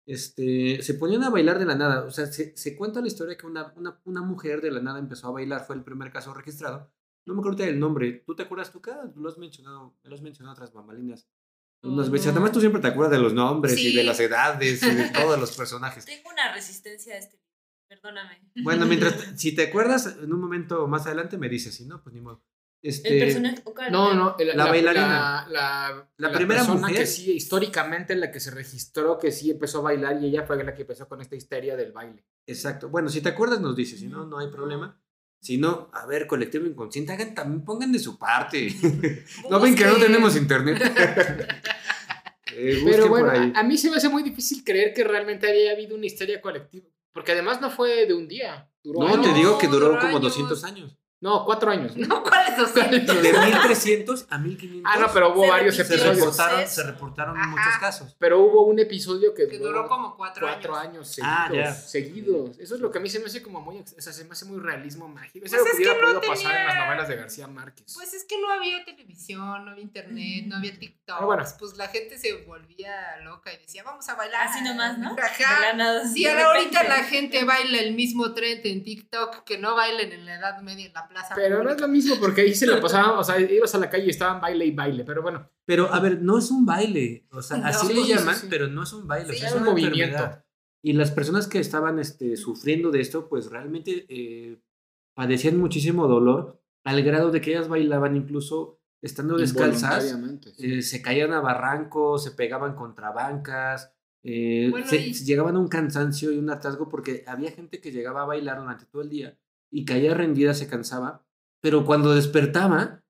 Este, 0.06 0.82
se 0.82 0.94
ponían 0.94 1.22
a 1.24 1.30
bailar 1.30 1.58
de 1.58 1.64
la 1.64 1.74
nada. 1.76 2.04
O 2.04 2.10
sea, 2.10 2.26
se, 2.26 2.56
se 2.56 2.76
cuenta 2.76 3.00
la 3.00 3.06
historia 3.06 3.36
que 3.38 3.46
una, 3.46 3.72
una, 3.76 4.00
una 4.04 4.22
mujer 4.22 4.60
de 4.60 4.70
la 4.70 4.80
nada 4.80 4.98
empezó 4.98 5.28
a 5.28 5.32
bailar. 5.32 5.64
Fue 5.64 5.76
el 5.76 5.84
primer 5.84 6.10
caso 6.12 6.34
registrado. 6.34 6.92
No 7.26 7.34
me 7.34 7.40
acuerdo 7.40 7.64
del 7.64 7.78
nombre. 7.80 8.22
¿Tú 8.26 8.34
te 8.36 8.42
acuerdas 8.42 8.70
tú? 8.70 8.82
Cada 8.82 9.10
lo 9.16 9.28
has 9.28 9.38
mencionado, 9.38 9.96
me 10.02 10.10
lo 10.10 10.16
has 10.16 10.20
mencionado 10.22 10.52
otras 10.54 10.74
mamalinas. 10.74 11.26
Unas 11.84 12.10
veces. 12.10 12.28
Además, 12.28 12.52
tú 12.52 12.60
siempre 12.60 12.80
te 12.80 12.88
acuerdas 12.88 13.12
de 13.12 13.18
los 13.22 13.32
nombres 13.34 13.78
y 13.78 13.94
de 13.94 14.04
las 14.04 14.18
edades 14.20 14.82
y 14.82 14.90
de 14.94 15.10
todos 15.10 15.38
los 15.38 15.56
personajes. 15.56 16.04
Tengo 16.06 16.30
una 16.30 16.52
resistencia 16.52 17.14
a 17.14 17.18
este. 17.18 17.38
Perdóname. 17.88 18.40
Bueno, 18.62 18.86
mientras, 18.86 19.14
si 19.36 19.54
te 19.54 19.64
acuerdas, 19.68 20.16
en 20.20 20.32
un 20.32 20.40
momento 20.40 20.86
más 20.88 21.06
adelante 21.06 21.36
me 21.38 21.48
dices, 21.48 21.74
si 21.74 21.84
no, 21.84 22.02
pues 22.02 22.14
ni 22.14 22.20
modo. 22.20 22.42
Este, 22.82 23.08
El 23.14 23.18
personaje. 23.18 23.62
No, 23.90 24.12
no, 24.12 24.36
la, 24.38 24.54
La 24.54 24.66
bailarina. 24.66 25.46
La, 25.48 25.48
la- 25.48 26.08
La 26.18 26.28
la 26.28 26.36
primera 26.36 26.60
persona 26.60 26.80
mujer. 26.80 26.96
que 26.98 27.06
sí, 27.06 27.32
históricamente 27.32 28.14
la 28.14 28.30
que 28.30 28.40
se 28.40 28.50
registró 28.50 29.18
que 29.18 29.32
sí 29.32 29.50
empezó 29.50 29.78
a 29.78 29.82
bailar 29.82 30.22
y 30.22 30.26
ella 30.26 30.44
fue 30.44 30.62
la 30.62 30.74
que 30.74 30.82
empezó 30.82 31.08
con 31.08 31.20
esta 31.22 31.34
histeria 31.34 31.76
del 31.76 31.92
baile. 31.92 32.26
Exacto. 32.46 32.90
Bueno, 32.90 33.08
si 33.08 33.22
te 33.22 33.30
acuerdas, 33.30 33.60
nos 33.60 33.74
dices. 33.74 34.00
Si 34.00 34.06
no, 34.06 34.26
no 34.26 34.38
hay 34.38 34.48
problema. 34.48 35.00
Si 35.44 35.58
no, 35.58 35.90
a 35.92 36.06
ver, 36.06 36.26
colectivo 36.26 36.64
inconsciente, 36.64 37.12
hagan 37.12 37.34
también, 37.34 37.62
pongan 37.66 37.92
de 37.92 37.98
su 37.98 38.18
parte. 38.18 38.66
¿No 39.50 39.60
ven 39.60 39.74
que 39.74 39.84
no 39.84 39.96
tenemos 39.96 40.36
internet? 40.36 40.80
Eh, 42.56 42.82
Pero 42.84 43.08
por 43.08 43.22
bueno, 43.22 43.30
ahí. 43.30 43.52
a, 43.52 43.60
a 43.60 43.62
mí 43.64 43.76
se 43.76 43.90
me 43.90 43.96
hace 43.96 44.08
muy 44.08 44.22
difícil 44.22 44.62
creer 44.62 44.94
que 44.94 45.02
realmente 45.02 45.50
haya 45.50 45.72
habido 45.72 45.96
una 45.96 46.06
historia 46.06 46.40
colectiva. 46.40 46.86
Porque 47.12 47.32
además 47.32 47.60
no 47.60 47.68
fue 47.68 48.06
de 48.06 48.14
un 48.14 48.28
día. 48.28 48.70
Duró 48.80 49.00
No, 49.08 49.20
te 49.20 49.32
digo 49.34 49.58
que 49.58 49.66
duró 49.66 49.86
duró 49.86 49.98
como 49.98 50.18
años. 50.18 50.22
200 50.22 50.62
años. 50.62 50.96
No, 51.20 51.44
cuatro 51.46 51.70
años. 51.70 51.96
¿no? 51.96 52.22
¿cuáles 52.22 52.56
200? 52.56 53.22
De 53.22 53.32
1300 53.32 54.26
a 54.28 54.38
1500. 54.38 54.92
Ah, 54.92 54.98
no, 55.00 55.10
pero 55.12 55.32
hubo 55.32 55.44
Se 55.44 55.50
varios 55.50 55.74
se 55.76 55.82
episodios. 55.82 56.16
reportaron, 56.18 56.68
se 56.68 56.82
reportaron 56.82 57.36
Ajá. 57.38 57.46
muchos 57.48 57.78
casos. 57.80 58.16
Pero 58.18 58.40
hubo 58.40 58.64
un 58.66 58.78
episodio 58.78 59.32
que, 59.32 59.46
Que 59.48 59.58
duró 59.58 59.88
como 59.88 60.16
cuatro, 60.16 60.46
cuatro 60.46 60.76
años. 60.76 60.88
años, 60.88 61.08
seguidos. 61.08 61.34
Ah, 61.38 61.50
ya. 61.52 61.72
seguidos. 61.74 62.58
Eso 62.58 62.74
es 62.74 62.80
lo 62.82 62.90
que 62.90 62.98
a 62.98 63.00
mí 63.00 63.08
se 63.08 63.20
me 63.20 63.26
hace 63.26 63.42
como 63.42 63.60
muy, 63.62 63.78
o 63.78 64.00
sea, 64.00 64.12
se 64.12 64.24
me 64.24 64.32
hace 64.32 64.44
muy 64.44 64.58
realismo 64.60 65.08
mágico. 65.08 65.46
Eso 65.46 65.56
Pues 65.56 65.60
es 65.62 65.64
lo 65.64 65.64
es 65.64 65.70
que 65.70 65.76
hubiera 65.76 65.94
que 65.94 66.00
no 66.12 66.20
podido 66.20 66.32
pasar 66.34 66.60
en 66.60 66.66
las 66.66 66.76
novelas 66.86 67.08
de 67.08 67.16
García 67.16 67.46
Márquez. 67.46 67.94
Pues 67.94 68.12
es 68.14 68.24
que 68.24 68.38
no 68.40 68.50
había 68.52 68.84
televisión, 68.84 69.64
no 69.64 69.70
había 69.70 69.82
internet, 69.82 70.44
no 70.46 70.56
había 70.56 70.78
TikTok. 70.78 71.24
Bueno. 71.24 71.44
Pues 71.58 71.76
la 71.78 71.88
gente 71.88 72.18
se 72.18 72.34
volvía 72.44 73.16
loca 73.22 73.50
y 73.52 73.56
decía, 73.58 73.82
vamos 73.82 74.06
a 74.10 74.14
bailar. 74.14 74.48
Así 74.48 74.62
nomás, 74.62 74.98
¿no? 74.98 75.16
Ajá. 75.18 75.72
nada, 75.74 76.06
Si 76.06 76.24
de 76.24 76.30
ahora 76.30 76.46
ahorita 76.48 76.82
la 76.84 77.02
gente 77.04 77.44
baila 77.44 77.78
el 77.78 77.94
mismo 77.94 78.34
trend 78.34 78.60
en 78.66 78.82
TikTok 78.84 79.44
que 79.44 79.56
no 79.56 79.74
bailen 79.74 80.12
en 80.12 80.26
la 80.26 80.34
Edad 80.34 80.60
Media 80.60 80.86
en 80.86 80.92
la 80.92 81.03
plaza. 81.08 81.34
Pero 81.34 81.62
no 81.62 81.70
es 81.70 81.80
lo 81.80 81.88
mismo 81.88 82.16
porque 82.20 82.42
ahí 82.42 82.54
se 82.54 82.66
lo 82.66 82.80
pasaban, 82.80 83.18
o 83.18 83.24
sea, 83.24 83.38
ibas 83.40 83.74
a 83.74 83.78
la 83.78 83.88
calle 83.90 84.06
y 84.06 84.10
estaban 84.10 84.40
baile 84.40 84.64
y 84.66 84.70
baile. 84.72 85.04
Pero 85.04 85.22
bueno, 85.22 85.48
Pero 85.66 85.92
a 85.92 86.00
ver, 86.00 86.20
no 86.22 86.38
es 86.38 86.50
un 86.50 86.66
baile. 86.66 87.26
O 87.32 87.40
sea, 87.42 87.56
No. 87.58 87.66
así 87.66 87.86
Sí, 87.86 87.94
le 87.94 88.02
sí, 88.02 88.08
llaman, 88.14 88.36
sí. 88.36 88.46
pero 88.50 88.68
no 88.68 88.82
es 88.82 88.92
un 88.92 89.06
baile. 89.08 89.30
o 89.30 89.32
Sí, 89.32 89.38
sea, 89.38 89.48
es 89.48 89.54
es 89.54 89.60
un 89.60 89.66
movimiento. 89.66 90.02
enfermedad. 90.04 90.44
Y 90.82 90.92
las 90.92 91.10
personas 91.10 91.46
que 91.48 91.58
estaban 91.58 91.98
este, 91.98 92.36
sufriendo 92.36 92.90
de 92.90 93.00
esto, 93.00 93.28
pues 93.28 93.46
realmente 93.50 94.04
eh, 94.08 94.60
padecían 95.14 95.56
muchísimo 95.58 96.06
dolor, 96.08 96.60
al 96.84 97.02
grado 97.02 97.30
de 97.30 97.40
que 97.40 97.52
ellas 97.52 97.68
bailaban 97.68 98.16
incluso 98.16 98.80
estando 99.00 99.36
descalzas. 99.38 100.14
eh, 100.58 100.82
se 100.82 101.00
caían 101.02 101.32
a 101.32 101.40
barrancos, 101.40 102.24
se 102.24 102.32
pegaban 102.32 102.74
contra 102.74 103.10
bancas, 103.12 103.92
eh, 104.22 104.68
Bueno, 104.70 104.86
se- 104.86 104.96
y- 105.06 105.12
llegaban 105.12 105.56
a 105.56 105.58
un 105.58 105.68
cansancio 105.68 106.32
y 106.32 106.38
un 106.38 106.50
hartazgo 106.50 106.88
porque 106.88 107.24
había 107.26 107.50
gente 107.50 107.80
que 107.80 107.92
llegaba 107.92 108.22
a 108.22 108.26
bailar 108.26 108.58
durante 108.58 108.86
todo 108.86 109.02
el 109.02 109.08
día 109.10 109.38
y 109.74 109.84
caía 109.84 110.14
rendida, 110.14 110.54
se 110.54 110.68
cansaba, 110.68 111.26
pero 111.60 111.84
cuando 111.84 112.14
despertaba 112.14 113.02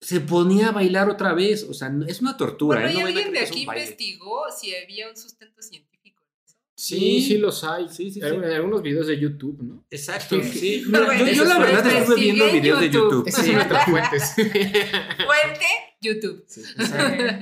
se 0.00 0.20
ponía 0.20 0.68
a 0.68 0.72
bailar 0.72 1.08
otra 1.10 1.32
vez, 1.34 1.64
o 1.68 1.74
sea, 1.74 1.88
no- 1.88 2.06
es 2.06 2.20
una 2.20 2.36
tortura. 2.36 2.80
Bueno, 2.80 2.88
¿eh? 2.90 2.92
¿y 2.92 2.98
No 2.98 3.04
vayan 3.04 3.16
a 3.16 3.18
alguien 3.20 3.32
de 3.34 3.42
es 3.44 3.50
aquí 3.50 3.62
investigó 3.62 4.42
si 4.50 4.74
había 4.74 5.08
un 5.08 5.16
sustento 5.16 5.62
científico 5.62 6.20
en 6.24 6.42
eso? 6.44 6.56
Sí, 6.74 6.98
Sí. 6.98 7.22
sí 7.22 7.38
los 7.38 7.62
hay. 7.62 7.88
Sí, 7.88 8.10
sí, 8.10 8.20
sí. 8.20 8.26
En 8.26 8.42
algunos 8.44 8.82
videos 8.82 9.06
de 9.06 9.18
YouTube, 9.20 9.62
¿no? 9.62 9.84
Exacto, 9.90 10.36
sí. 10.42 10.82
Mira, 10.86 11.00
yo, 11.00 11.06
bueno, 11.06 11.26
yo 11.32 11.44
la 11.44 11.58
verdad 11.58 11.86
es 11.86 11.94
estuve 12.00 12.20
viendo 12.20 12.46
videos 12.50 12.80
de 12.80 12.90
YouTube. 12.90 13.30
Son 13.30 13.52
nuestras 13.52 13.84
fuentes. 13.90 14.34
Fuente, 14.34 15.66
YouTube. 16.00 16.44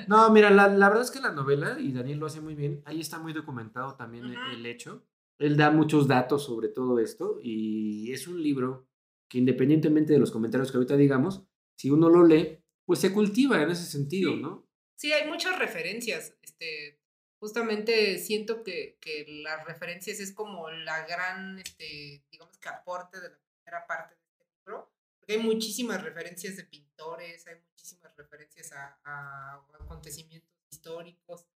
No, 0.07 0.31
mira, 0.31 0.51
la, 0.51 0.69
la 0.69 0.88
verdad 0.88 1.05
es 1.05 1.11
que 1.11 1.21
la 1.21 1.33
novela, 1.33 1.77
y 1.81 1.93
Daniel 1.93 2.19
lo 2.19 2.27
hace 2.27 2.40
muy 2.40 2.55
bien, 2.55 2.83
ahí 2.85 3.01
está 3.01 3.19
muy 3.19 3.33
documentado 3.33 3.95
también 3.95 4.25
el 4.53 4.66
hecho. 4.66 5.03
Él 5.40 5.57
da 5.57 5.70
muchos 5.70 6.07
datos 6.07 6.44
sobre 6.44 6.68
todo 6.68 6.98
esto 7.00 7.40
y 7.42 8.12
es 8.12 8.29
un 8.29 8.42
libro 8.42 8.87
que 9.29 9.38
independientemente 9.38 10.12
de 10.12 10.18
los 10.18 10.31
comentarios 10.31 10.70
que 10.70 10.76
ahorita 10.76 10.96
digamos, 10.96 11.44
si 11.76 11.90
uno 11.90 12.09
lo 12.09 12.24
lee, 12.26 12.62
pues 12.85 13.00
se 13.00 13.12
cultiva 13.12 13.62
en 13.62 13.70
ese 13.70 13.85
sentido, 13.85 14.33
Sí. 14.33 14.40
¿no? 14.42 14.68
Sí, 14.96 15.12
hay 15.12 15.26
muchas 15.29 15.59
referencias. 15.59 16.37
Este, 16.42 17.00
justamente 17.40 18.18
siento 18.18 18.62
que, 18.62 18.98
que 19.00 19.24
las 19.42 19.64
referencias 19.64 20.20
es 20.20 20.33
como 20.35 20.70
la 20.70 21.07
gran, 21.07 21.59
este, 21.59 22.22
digamos 22.31 22.59
que 22.59 22.68
aporte 22.68 23.18
de 23.18 23.31
la 23.31 23.38
primera 23.38 23.87
parte 23.87 24.14
de 24.14 24.20
este 24.20 24.44
libro. 24.59 24.92
Porque 25.18 25.33
hay 25.35 25.38
muchísimas 25.42 26.03
referencias 26.03 26.57
de 26.57 26.64
pintores, 26.64 27.46
hay 27.46 27.55
muchísimas 27.70 28.14
referencias 28.14 28.72
a, 28.72 29.00
a 29.05 29.55
acontecimientos 29.81 30.50
históricos, 30.70 31.46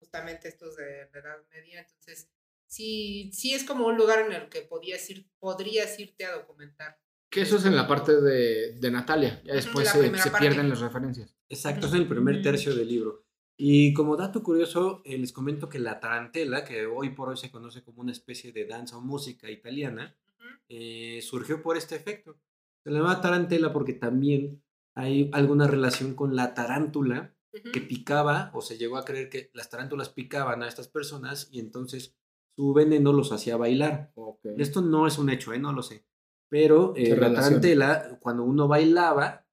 justamente 0.00 0.48
estos 0.48 0.74
de 0.76 1.08
la 1.12 1.18
Edad 1.20 1.46
Media. 1.52 1.80
Entonces, 1.80 2.28
sí, 2.66 3.30
sí 3.32 3.54
es 3.54 3.64
como 3.64 3.86
un 3.86 3.96
lugar 3.96 4.26
en 4.26 4.32
el 4.32 4.48
que 4.48 4.62
podías 4.62 5.08
ir, 5.10 5.28
podrías 5.38 5.98
irte 5.98 6.24
a 6.24 6.36
documentar. 6.36 6.98
Que 7.30 7.42
eso 7.42 7.56
es 7.56 7.64
en 7.64 7.76
la 7.76 7.88
parte 7.88 8.20
de, 8.20 8.74
de 8.78 8.90
Natalia. 8.90 9.42
Ya 9.44 9.54
después 9.54 9.88
se, 9.88 10.16
se 10.16 10.30
pierden 10.30 10.68
las 10.68 10.80
referencias. 10.80 11.34
Exacto, 11.48 11.86
es 11.86 11.92
el 11.92 12.08
primer 12.08 12.42
tercio 12.42 12.74
del 12.74 12.88
libro. 12.88 13.24
Y 13.58 13.94
como 13.94 14.16
dato 14.16 14.42
curioso, 14.42 15.02
eh, 15.04 15.16
les 15.16 15.32
comento 15.32 15.68
que 15.68 15.78
la 15.78 15.98
tarantela, 15.98 16.64
que 16.64 16.86
hoy 16.86 17.10
por 17.10 17.30
hoy 17.30 17.36
se 17.36 17.50
conoce 17.50 17.82
como 17.82 18.02
una 18.02 18.12
especie 18.12 18.52
de 18.52 18.66
danza 18.66 18.98
o 18.98 19.00
música 19.00 19.50
italiana, 19.50 20.16
Ujú. 20.38 20.46
eh, 20.68 21.20
surgió 21.22 21.62
por 21.62 21.76
este 21.76 21.96
efecto. 21.96 22.38
Se 22.84 22.90
le 22.90 22.98
llama 22.98 23.20
tarantela 23.20 23.72
porque 23.72 23.94
también 23.94 24.62
hay 24.94 25.30
alguna 25.32 25.66
relación 25.66 26.14
con 26.14 26.36
la 26.36 26.54
tarántula 26.54 27.34
Ujú. 27.52 27.72
que 27.72 27.80
picaba 27.80 28.50
o 28.54 28.60
se 28.60 28.76
llegó 28.76 28.98
a 28.98 29.04
creer 29.04 29.30
que 29.30 29.50
las 29.54 29.70
tarántulas 29.70 30.10
picaban 30.10 30.62
a 30.62 30.68
estas 30.68 30.88
personas 30.88 31.48
y 31.50 31.60
entonces 31.60 32.14
su 32.56 32.72
veneno 32.72 33.12
los 33.12 33.32
hacía 33.32 33.56
bailar. 33.56 34.12
Esto 34.58 34.80
no 34.82 35.06
es 35.06 35.18
un 35.18 35.30
hecho, 35.30 35.52
¿eh? 35.52 35.58
no 35.58 35.72
lo 35.72 35.82
sé. 35.82 36.04
Pero 36.48 36.94
eh, 36.96 37.10
la 37.20 37.28
tarantela, 37.42 38.18
cuando 38.20 38.44
uno 38.44 38.66
bailaba, 38.68 39.46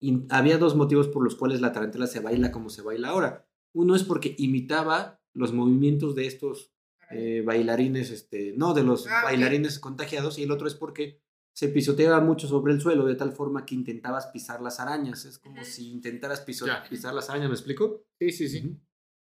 y 0.00 0.24
había 0.30 0.58
dos 0.58 0.76
motivos 0.76 1.08
por 1.08 1.22
los 1.24 1.36
cuales 1.36 1.60
la 1.60 1.72
tarantela 1.72 2.06
se 2.06 2.20
baila 2.20 2.52
como 2.52 2.68
se 2.70 2.82
baila 2.82 3.08
ahora. 3.08 3.46
Uno 3.72 3.94
es 3.94 4.04
porque 4.04 4.34
imitaba 4.38 5.20
los 5.34 5.52
movimientos 5.52 6.14
de 6.14 6.26
estos 6.26 6.72
eh, 7.10 7.42
bailarines, 7.44 8.10
este, 8.10 8.54
no, 8.56 8.72
de 8.74 8.82
los 8.84 9.06
Ah, 9.06 9.22
bailarines 9.24 9.78
contagiados, 9.78 10.38
y 10.38 10.42
el 10.44 10.50
otro 10.50 10.66
es 10.66 10.74
porque 10.74 11.20
se 11.52 11.68
pisoteaba 11.68 12.20
mucho 12.20 12.46
sobre 12.48 12.72
el 12.72 12.80
suelo 12.80 13.04
de 13.06 13.14
tal 13.16 13.32
forma 13.32 13.64
que 13.66 13.74
intentabas 13.74 14.26
pisar 14.28 14.60
las 14.62 14.80
arañas. 14.80 15.24
Es 15.24 15.38
como 15.38 15.64
si 15.64 15.90
intentaras 15.92 16.40
piso- 16.40 16.66
pisar 16.88 17.12
las 17.14 17.28
arañas, 17.30 17.48
¿me 17.48 17.54
explico? 17.54 18.04
Sí, 18.18 18.30
sí, 18.32 18.48
sí. 18.48 18.76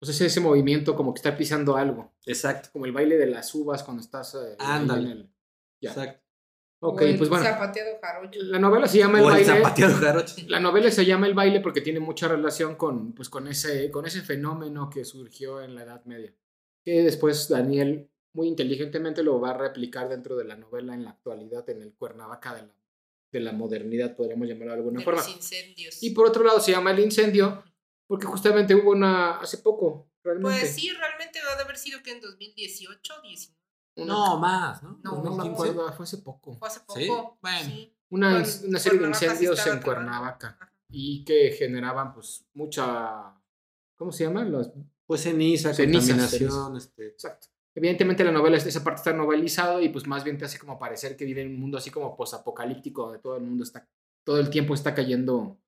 Sea, 0.05 0.13
es 0.13 0.21
ese 0.21 0.41
movimiento 0.41 0.95
como 0.95 1.15
que 1.15 1.19
está 1.19 1.37
pisando 1.37 1.77
algo. 1.77 2.13
Exacto. 2.27 2.69
Como 2.73 2.85
el 2.85 2.93
baile 2.93 3.17
de 3.17 3.27
las 3.27 3.55
uvas 3.55 3.83
cuando 3.83 4.03
estás. 4.03 4.35
eh, 4.35 4.57
Ándale. 4.59 5.03
en 5.03 5.17
el- 5.19 5.31
Ya. 5.81 5.91
Exacto. 5.91 6.23
Ok, 6.81 7.01
O 7.01 7.05
el 7.05 7.17
pues 7.17 7.31
bueno. 7.31 7.45
Zapateado 7.45 7.99
jarocho. 8.03 8.39
La 8.43 8.59
novela 8.59 8.87
se 8.87 8.99
llama 8.99 9.19
El 9.19 9.25
O 9.25 9.29
el 9.29 9.35
baile. 9.35 9.47
zapateado 9.63 9.95
jarocho. 9.95 10.35
La 10.49 10.61
novela 10.61 10.91
se 10.91 11.07
llama 11.07 11.27
El 11.27 11.33
baile 11.35 11.61
porque 11.61 11.81
tiene 11.81 12.01
mucha 12.01 12.29
relación 12.29 12.77
con, 12.77 13.15
pues, 13.15 13.31
con, 13.31 13.49
ese, 13.49 13.91
con 13.91 14.05
ese 14.05 14.21
fenómeno 14.21 14.91
que 14.91 15.05
surgió 15.07 15.63
en 15.63 15.75
la 15.75 15.85
Edad 15.85 16.05
Media. 16.05 16.35
Que 16.85 17.03
después 17.03 17.49
Daniel 17.49 18.11
muy 18.35 18.49
inteligentemente 18.49 19.23
lo 19.23 19.41
va 19.41 19.51
a 19.51 19.55
replicar 19.59 20.11
dentro 20.11 20.37
de 20.37 20.45
la 20.45 20.57
novela 20.57 20.93
en 20.95 21.05
la 21.05 21.11
actualidad, 21.11 21.69
en 21.71 21.81
el 21.81 21.95
Cuernavaca 21.95 22.55
de 22.55 22.63
la, 22.67 22.75
de 23.33 23.41
la 23.41 23.53
modernidad, 23.53 24.15
podríamos 24.15 24.47
llamarlo 24.47 24.73
de 24.73 24.79
alguna 24.79 24.99
de 24.99 25.05
forma. 25.05 25.21
los 25.23 25.35
incendios. 25.35 26.03
Y 26.03 26.11
por 26.11 26.27
otro 26.29 26.45
lado 26.45 26.61
se 26.61 26.73
llama 26.73 26.91
El 26.91 27.01
incendio 27.01 27.65
porque 28.07 28.27
justamente 28.27 28.75
hubo 28.75 28.91
una 28.91 29.39
hace 29.39 29.59
poco, 29.59 30.09
realmente. 30.23 30.61
Pues 30.61 30.75
sí, 30.75 30.91
realmente 30.91 31.41
va 31.45 31.59
a 31.59 31.65
haber 31.65 31.77
sido 31.77 32.03
que 32.03 32.13
en 32.13 32.21
2018, 32.21 33.15
19. 33.23 33.57
Una- 33.97 34.07
No, 34.13 34.39
más, 34.39 34.83
¿no? 34.83 35.01
No, 35.03 35.13
no 35.13 35.23
me 35.23 35.29
2015. 35.31 35.71
acuerdo, 35.71 35.93
fue 35.95 36.05
hace 36.05 36.19
poco. 36.19 36.59
Fue 36.59 36.69
hace 36.69 36.81
poco. 36.81 36.99
Sí, 37.01 37.09
bueno. 37.41 37.65
sí. 37.65 37.93
Una, 38.09 38.45
serie 38.45 39.01
de 39.01 39.09
incendios 39.09 39.67
en. 39.67 39.81
Cuernavaca 39.81 40.57
Ajá. 40.61 40.73
y 40.91 41.25
que 41.25 41.51
generaban 41.53 42.15
pues 42.15 42.47
mucha, 42.55 43.35
¿cómo 43.97 44.13
se 44.13 44.25
llama? 44.25 44.45
Los, 44.45 44.71
Pues 45.07 45.23
ceniza, 45.23 45.73
Cenizas, 45.75 46.09
contaminación, 46.11 46.77
este. 46.77 47.07
Exacto. 47.09 47.49
Evidentemente 47.75 48.25
la 48.25 48.33
novela, 48.33 48.57
esa 48.57 48.83
parte 48.85 48.99
está 49.01 49.13
novelizado 49.13 49.83
y 49.83 49.89
pues 49.91 50.07
más 50.07 50.25
bien 50.25 50.39
te 50.39 50.45
hace 50.47 50.59
como 50.59 50.79
parecer 50.79 51.17
que 51.17 51.25
vive 51.25 51.43
en 51.43 51.49
un 51.49 51.61
mundo 51.61 51.77
así 51.79 51.91
como 51.91 52.17
posapocalíptico 52.17 53.03
donde 53.03 53.19
todo 53.19 53.37
el 53.37 53.43
mundo 53.43 53.65
está, 53.65 53.87
todo 54.25 54.39
el 54.41 54.49
tiempo 54.51 54.73
está 54.73 54.95
cayendo 54.95 55.59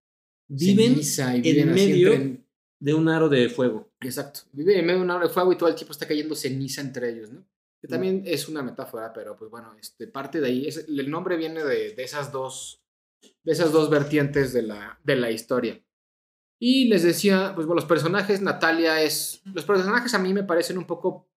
Viven 0.48 0.92
ceniza 0.94 1.34
y 1.34 1.37
en 1.37 1.42
viven 1.42 1.74
medio 1.74 2.12
entre- 2.12 2.44
de 2.80 2.94
un 2.94 3.08
aro 3.08 3.28
de 3.28 3.48
fuego. 3.48 3.90
exacto. 4.00 4.40
Viven 4.52 4.78
en 4.78 4.87
medio 4.87 4.98
de 4.98 5.04
una 5.04 5.16
hora 5.16 5.26
de 5.28 5.32
fuego 5.32 5.52
y 5.52 5.58
todo 5.58 5.68
el 5.68 5.74
tiempo 5.74 5.92
está 5.92 6.06
cayendo 6.06 6.34
ceniza 6.34 6.80
entre 6.80 7.11
ellos, 7.11 7.30
¿no? 7.30 7.44
Que 7.80 7.87
también 7.88 8.22
es 8.26 8.48
una 8.48 8.62
metáfora, 8.62 9.12
pero 9.12 9.37
pues 9.37 9.50
bueno, 9.50 9.74
este, 9.80 10.08
parte 10.08 10.40
de 10.40 10.46
ahí, 10.48 10.66
es, 10.66 10.87
el 10.88 11.11
nombre 11.11 11.37
viene 11.37 11.62
de, 11.62 11.92
de 11.94 12.02
esas 12.02 12.32
dos, 12.32 12.82
de 13.44 13.52
esas 13.52 13.70
dos 13.72 13.88
vertientes 13.88 14.52
de 14.52 14.62
la, 14.62 14.98
de 15.04 15.16
la 15.16 15.30
historia. 15.30 15.80
Y 16.61 16.88
les 16.88 17.04
decía, 17.04 17.52
pues 17.54 17.66
bueno, 17.68 17.80
los 17.80 17.88
personajes, 17.88 18.40
Natalia 18.42 19.00
es, 19.02 19.42
los 19.44 19.64
personajes 19.64 20.12
a 20.14 20.18
mí 20.18 20.32
me 20.34 20.42
parecen 20.42 20.76
un 20.78 20.87
poco 20.87 21.28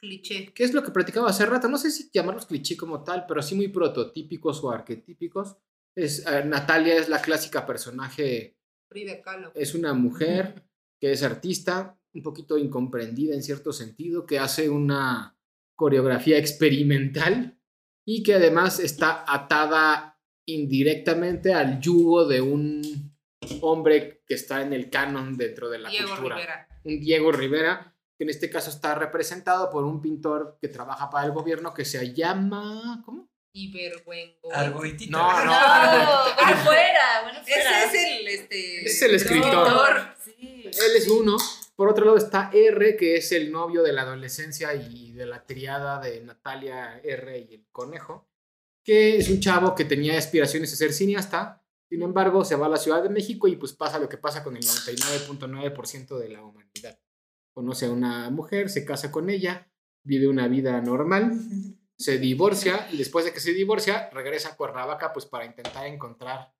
Cliché. 0.00 0.52
¿Qué 0.54 0.62
es 0.62 0.72
lo 0.72 0.84
que 0.84 0.92
platicaba 0.92 1.28
hace 1.30 1.44
rato? 1.44 1.68
No 1.68 1.76
sé 1.76 1.90
si 1.90 2.08
llamarlos 2.12 2.46
cliché 2.46 2.76
como 2.76 3.02
tal, 3.02 3.24
pero 3.26 3.42
sí 3.42 3.56
muy 3.56 3.66
prototípicos 3.66 4.62
o 4.62 4.70
arquetípicos. 4.70 5.56
Es, 5.96 6.24
eh, 6.24 6.44
Natalia 6.44 6.94
es 6.96 7.08
la 7.08 7.20
clásica 7.20 7.66
personaje. 7.66 8.56
Es 9.54 9.74
una 9.74 9.94
mujer 9.94 10.64
que 11.00 11.12
es 11.12 11.22
artista, 11.22 11.98
un 12.14 12.22
poquito 12.22 12.58
incomprendida 12.58 13.34
en 13.34 13.42
cierto 13.42 13.72
sentido, 13.72 14.26
que 14.26 14.38
hace 14.38 14.68
una 14.68 15.36
coreografía 15.76 16.38
experimental 16.38 17.60
y 18.04 18.22
que 18.22 18.34
además 18.34 18.80
está 18.80 19.24
atada 19.26 20.18
indirectamente 20.46 21.52
al 21.52 21.80
yugo 21.80 22.26
de 22.26 22.40
un 22.40 22.82
hombre 23.60 24.22
que 24.26 24.34
está 24.34 24.62
en 24.62 24.72
el 24.72 24.90
canon 24.90 25.36
dentro 25.36 25.68
de 25.68 25.78
la 25.78 25.90
Diego 25.90 26.08
cultura 26.10 26.36
Rivera. 26.36 26.68
un 26.84 27.00
Diego 27.00 27.32
Rivera, 27.32 27.94
que 28.16 28.24
en 28.24 28.30
este 28.30 28.50
caso 28.50 28.70
está 28.70 28.94
representado 28.94 29.70
por 29.70 29.84
un 29.84 30.00
pintor 30.00 30.58
que 30.60 30.68
trabaja 30.68 31.10
para 31.10 31.26
el 31.26 31.32
gobierno 31.32 31.74
que 31.74 31.84
se 31.84 32.12
llama. 32.14 33.02
¿Cómo? 33.04 33.30
Ibergüengo. 33.52 34.52
Argoitita. 34.52 35.10
No, 35.10 35.44
no. 35.44 35.50
No, 35.50 35.54
afuera, 36.44 37.22
bueno, 37.22 37.40
Ese 37.40 37.52
fuera. 37.52 37.84
es 37.84 37.94
el, 37.94 38.28
este, 38.28 38.84
Es 38.86 39.02
el 39.02 39.14
escritor. 39.14 40.14
Sí. 40.24 40.62
Él 40.64 40.96
es 40.96 41.08
uno. 41.08 41.36
Por 41.76 41.88
otro 41.88 42.04
lado 42.04 42.16
está 42.16 42.50
R, 42.52 42.96
que 42.96 43.16
es 43.16 43.30
el 43.30 43.52
novio 43.52 43.82
de 43.82 43.92
la 43.92 44.02
adolescencia 44.02 44.74
y 44.74 45.12
de 45.12 45.26
la 45.26 45.46
triada 45.46 46.00
de 46.00 46.20
Natalia 46.22 47.00
R 47.04 47.38
y 47.38 47.54
el 47.54 47.66
conejo, 47.70 48.28
que 48.84 49.16
es 49.18 49.28
un 49.28 49.38
chavo 49.38 49.76
que 49.76 49.84
tenía 49.84 50.18
aspiraciones 50.18 50.70
de 50.72 50.76
ser 50.76 50.92
cineasta, 50.92 51.62
sin 51.88 52.02
embargo 52.02 52.44
se 52.44 52.56
va 52.56 52.66
a 52.66 52.70
la 52.70 52.78
Ciudad 52.78 53.02
de 53.02 53.10
México 53.10 53.46
y 53.46 53.54
pues 53.54 53.72
pasa 53.74 54.00
lo 54.00 54.08
que 54.08 54.18
pasa 54.18 54.42
con 54.42 54.56
el 54.56 54.62
99.9% 54.64 56.18
de 56.18 56.28
la 56.28 56.42
humanidad. 56.42 56.98
Conoce 57.54 57.86
a 57.86 57.90
una 57.90 58.28
mujer, 58.30 58.70
se 58.70 58.84
casa 58.84 59.12
con 59.12 59.30
ella, 59.30 59.70
vive 60.02 60.26
una 60.26 60.48
vida 60.48 60.80
normal, 60.80 61.30
se 61.98 62.18
divorcia 62.18 62.86
y 62.92 62.96
después 62.96 63.24
de 63.24 63.32
que 63.32 63.40
se 63.40 63.52
divorcia 63.52 64.08
regresa 64.10 64.50
a 64.50 64.56
Cuernavaca 64.56 65.12
pues 65.12 65.26
para 65.26 65.44
intentar 65.44 65.86
encontrar 65.86 66.52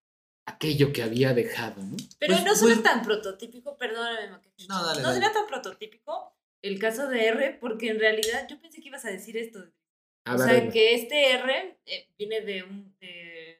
aquello 0.46 0.92
que 0.92 1.02
había 1.02 1.32
dejado, 1.34 1.82
¿no? 1.82 1.96
Pero 2.18 2.34
Pues- 2.34 2.44
no 2.44 2.56
suena 2.56 2.76
pues- 2.76 2.82
tan 2.84 3.02
prototípico, 3.02 3.76
perdóname, 3.76 4.30
Maquete. 4.30 4.64
No, 4.68 4.84
dale, 4.84 5.02
No 5.02 5.08
dale. 5.08 5.20
suena 5.20 5.32
tan 5.32 5.46
prototípico 5.46 6.34
el 6.62 6.78
caso 6.80 7.06
de 7.08 7.26
R, 7.26 7.58
porque 7.60 7.90
en 7.90 8.00
realidad 8.00 8.46
yo 8.50 8.60
pensé 8.60 8.80
que 8.80 8.88
ibas 8.88 9.04
a 9.04 9.10
decir 9.10 9.36
esto. 9.36 9.64
A 10.24 10.34
o 10.34 10.38
ver, 10.38 10.48
sea, 10.48 10.70
que 10.70 10.94
este 10.94 11.32
R 11.32 11.78
eh, 11.86 12.08
viene 12.18 12.40
de 12.40 12.62
un, 12.64 12.96
de, 12.98 13.56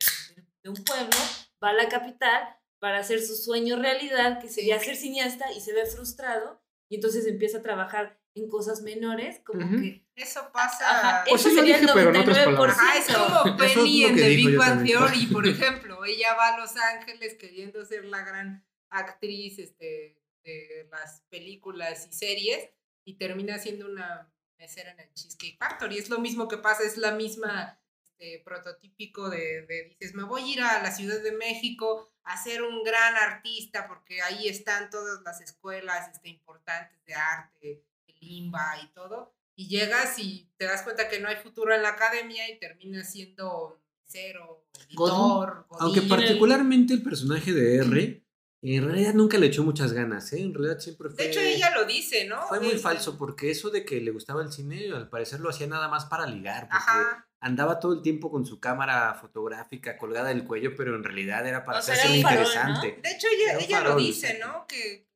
de 0.63 0.69
un 0.69 0.83
pueblo, 0.83 1.17
va 1.63 1.71
a 1.71 1.75
la 1.75 1.89
capital 1.89 2.57
para 2.81 2.99
hacer 2.99 3.21
su 3.23 3.37
sueño 3.37 3.77
realidad, 3.77 4.41
que 4.41 4.49
sería 4.49 4.79
ser 4.81 4.97
cineasta, 4.97 5.53
y 5.53 5.61
se 5.61 5.73
ve 5.73 5.87
frustrado, 5.87 6.61
y 6.91 6.97
entonces 6.97 7.27
empieza 7.27 7.59
a 7.59 7.63
trabajar 7.63 8.19
en 8.39 8.49
cosas 8.49 8.83
menores, 8.83 9.41
como 9.45 9.65
Ujú. 9.65 9.77
que... 9.81 10.05
Eso 10.17 10.51
pasa. 10.53 10.89
Ajá, 10.91 11.25
Pues 11.29 11.41
eso 11.43 11.51
sí 11.51 11.57
sería 11.57 11.77
el 11.77 11.81
dije, 11.83 11.93
otras 11.93 12.15
99%. 12.15 12.45
palabras. 12.45 12.77
Ajá, 12.79 12.99
es 12.99 13.07
como 13.15 13.65
es 13.65 13.73
Penny 13.75 14.05
en 14.05 14.17
The 14.17 14.29
Big 14.29 14.57
Bang. 14.57 14.85
Theory, 14.85 15.27
por 15.27 15.47
ejemplo. 15.47 16.05
Ella 16.05 16.35
va 16.35 16.55
a 16.55 16.59
Los 16.59 16.77
Ángeles 16.77 17.35
queriendo 17.35 17.85
ser 17.85 18.05
la 18.05 18.23
gran 18.25 18.65
actriz 18.91 19.59
este, 19.59 20.21
de 20.43 20.89
las 20.91 21.23
películas 21.29 22.09
y 22.11 22.13
series 22.13 22.71
y 23.05 23.15
termina 23.15 23.59
siendo 23.59 23.87
una 23.87 24.33
mesera 24.59 24.91
en 24.93 25.01
el 25.01 25.13
Cheesecake 25.15 25.57
Factory. 25.59 25.99
Es 25.99 26.09
lo 26.11 26.19
mismo 26.19 26.49
que 26.49 26.57
pasa, 26.59 26.83
es 26.83 26.97
la 26.97 27.13
misma 27.13 27.79
este, 28.03 28.41
prototípico 28.45 29.31
de, 29.31 29.63
de 29.67 29.85
dices, 29.91 30.15
me 30.15 30.25
voy 30.25 30.43
a 30.43 30.53
ir 30.55 30.61
a 30.63 30.83
la 30.83 30.91
Ciudad 30.91 31.21
de 31.23 31.33
México 31.33 32.11
a 32.25 32.37
ser 32.43 32.63
un 32.63 32.83
gran 32.83 33.15
artista 33.17 33.87
porque 33.87 34.21
ahí 34.21 34.49
están 34.49 34.91
todas 34.91 35.21
las 35.23 35.41
escuelas 35.41 36.09
este, 36.13 36.29
importantes 36.29 37.03
de 37.07 37.15
arte, 37.15 37.85
el 38.21 38.31
IMBA 38.31 38.81
y 38.85 38.87
todo 38.95 39.35
y 39.57 39.67
llegas 39.69 40.19
y 40.21 40.49
te 40.57 40.67
das 40.67 40.83
cuenta 40.83 41.09
que 41.09 41.19
no 41.19 41.29
hay 41.29 41.37
futuro 41.37 41.75
en 41.75 41.83
la 41.83 41.89
academia 41.91 42.49
y 42.49 42.61
terminas 42.61 43.11
siendo 43.11 43.83
cero, 44.05 44.65
editor, 44.89 45.67
Aunque 45.81 46.01
godín. 46.01 46.09
particularmente 46.09 46.95
el 46.95 47.03
personaje 47.03 47.53
de 47.53 47.77
R, 47.79 48.25
en 48.63 48.85
realidad 48.85 49.15
nunca 49.15 49.37
le 49.37 49.47
echó 49.47 49.65
muchas 49.65 49.93
ganas, 49.93 50.33
¿eh? 50.33 50.41
En 50.43 50.55
realidad 50.55 50.79
siempre 50.79 51.11
fue... 51.11 51.25
De 51.25 51.31
hecho, 51.31 51.41
ella 51.41 51.71
lo 51.75 51.85
dice, 51.87 52.27
¿no? 52.27 52.47
Fue 52.47 52.59
muy 52.61 52.69
Este, 52.69 52.81
falso 52.81 53.19
porque 53.19 53.51
eso 53.51 53.71
de 53.71 53.85
que 53.85 54.01
le 54.01 54.13
gustaba 54.13 54.43
el 54.43 54.53
cine, 54.53 54.93
al 54.93 55.09
parecer 55.09 55.41
lo 55.41 55.51
hacía 55.51 55.67
nada 55.67 55.89
más 55.89 56.07
para 56.07 56.27
ligar, 56.27 56.69
porque 56.69 56.77
Ajá. 56.77 57.29
andaba 57.41 57.81
todo 57.81 57.95
el 57.95 58.03
tiempo 58.03 58.31
con 58.31 58.47
su 58.47 58.61
cámara 58.61 59.15
fotográfica 59.15 59.99
colgada 59.99 60.29
del 60.29 60.45
cuello, 60.45 60.77
pero 60.77 60.95
en 60.95 61.03
realidad 61.03 61.47
era 61.47 61.65
para 61.65 61.81
O 61.81 61.83
sea, 61.83 61.95
hacerse 61.95 62.19
era 62.19 62.19
un 62.19 62.23
farol, 62.23 62.47
interesante. 62.47 63.01
De 63.03 63.11
hecho, 63.11 63.27
ella, 63.61 63.81
lo 63.83 63.97
dice. 63.97 64.39
¿no? 64.39 64.67
Que 64.69 65.09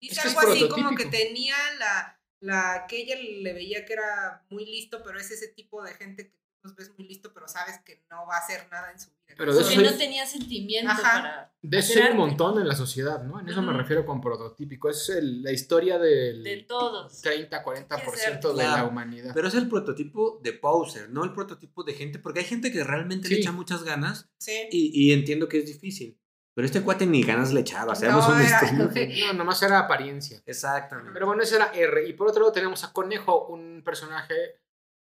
dice 0.00 0.20
Es 0.20 0.26
algo 0.36 0.52
así 0.52 0.68
como 0.68 0.94
que 0.94 1.06
tenía 1.06 1.56
la, 1.78 2.15
la 2.40 2.86
que 2.88 3.02
ella 3.02 3.16
le 3.16 3.52
veía 3.52 3.84
que 3.84 3.92
era 3.94 4.44
muy 4.50 4.64
listo, 4.66 5.02
pero 5.04 5.18
es 5.18 5.30
ese 5.30 5.48
tipo 5.48 5.82
de 5.82 5.94
gente 5.94 6.28
que 6.30 6.36
tú 6.38 6.46
los 6.64 6.76
ves 6.76 6.92
muy 6.98 7.06
listo, 7.08 7.32
pero 7.32 7.48
sabes 7.48 7.78
que 7.84 8.04
no 8.10 8.26
va 8.26 8.36
a 8.36 8.40
hacer 8.40 8.66
nada 8.70 8.90
en 8.92 8.98
su 9.00 9.08
vida. 9.10 9.16
Pero 9.38 9.52
de 9.54 9.60
Porque 9.60 9.74
eso 9.74 9.82
no 9.82 9.88
es- 9.90 9.98
tenía 9.98 10.24
sentimiento 10.26 10.90
Ajá. 10.92 11.02
para... 11.02 11.54
De 11.62 11.78
eso 11.78 12.00
hay 12.02 12.12
un 12.12 12.16
montón 12.16 12.60
en 12.60 12.68
la 12.68 12.74
sociedad, 12.76 13.22
¿no? 13.24 13.40
En 13.40 13.48
eso 13.48 13.60
me 13.62 13.72
refiero 13.72 14.06
con 14.06 14.20
prototípico. 14.20 14.88
Es 14.88 15.08
el- 15.08 15.42
la 15.42 15.50
historia 15.52 15.98
del 15.98 16.42
De 16.44 16.58
todos. 16.62 17.20
30-40% 17.22 18.54
de 18.54 18.64
la 18.64 18.84
humanidad. 18.84 19.32
Pero 19.34 19.48
es 19.48 19.54
el 19.54 19.68
prototipo 19.68 20.40
de 20.42 20.52
poser, 20.52 21.10
no 21.10 21.24
el 21.24 21.32
prototipo 21.32 21.82
de 21.84 21.94
gente, 21.94 22.18
porque 22.18 22.40
hay 22.40 22.46
gente 22.46 22.70
que 22.72 22.84
realmente 22.84 23.28
le 23.28 23.36
echa 23.36 23.52
muchas 23.52 23.82
ganas 23.82 24.28
Sí. 24.38 24.68
y, 24.70 24.90
y 25.08 25.12
entiendo 25.12 25.48
que 25.48 25.58
es 25.58 25.66
difícil. 25.66 26.18
Pero 26.56 26.64
este 26.64 26.80
cuate 26.80 27.04
ni 27.06 27.22
ganas 27.22 27.52
le 27.52 27.60
echaba, 27.60 27.94
seamos 27.94 28.26
No, 28.28 28.38
era- 28.40 28.60
honestos. 28.60 28.72
¿no? 28.96 29.26
No, 29.26 29.32
nomás 29.34 29.62
era 29.62 29.78
apariencia. 29.80 30.42
Exactamente. 30.46 31.12
Pero 31.12 31.26
bueno, 31.26 31.42
ese 31.42 31.56
era 31.56 31.66
R. 31.74 32.08
Y 32.08 32.14
por 32.14 32.28
otro 32.28 32.40
lado 32.40 32.52
tenemos 32.52 32.82
a 32.82 32.92
Conejo, 32.94 33.46
un 33.48 33.82
personaje 33.84 34.34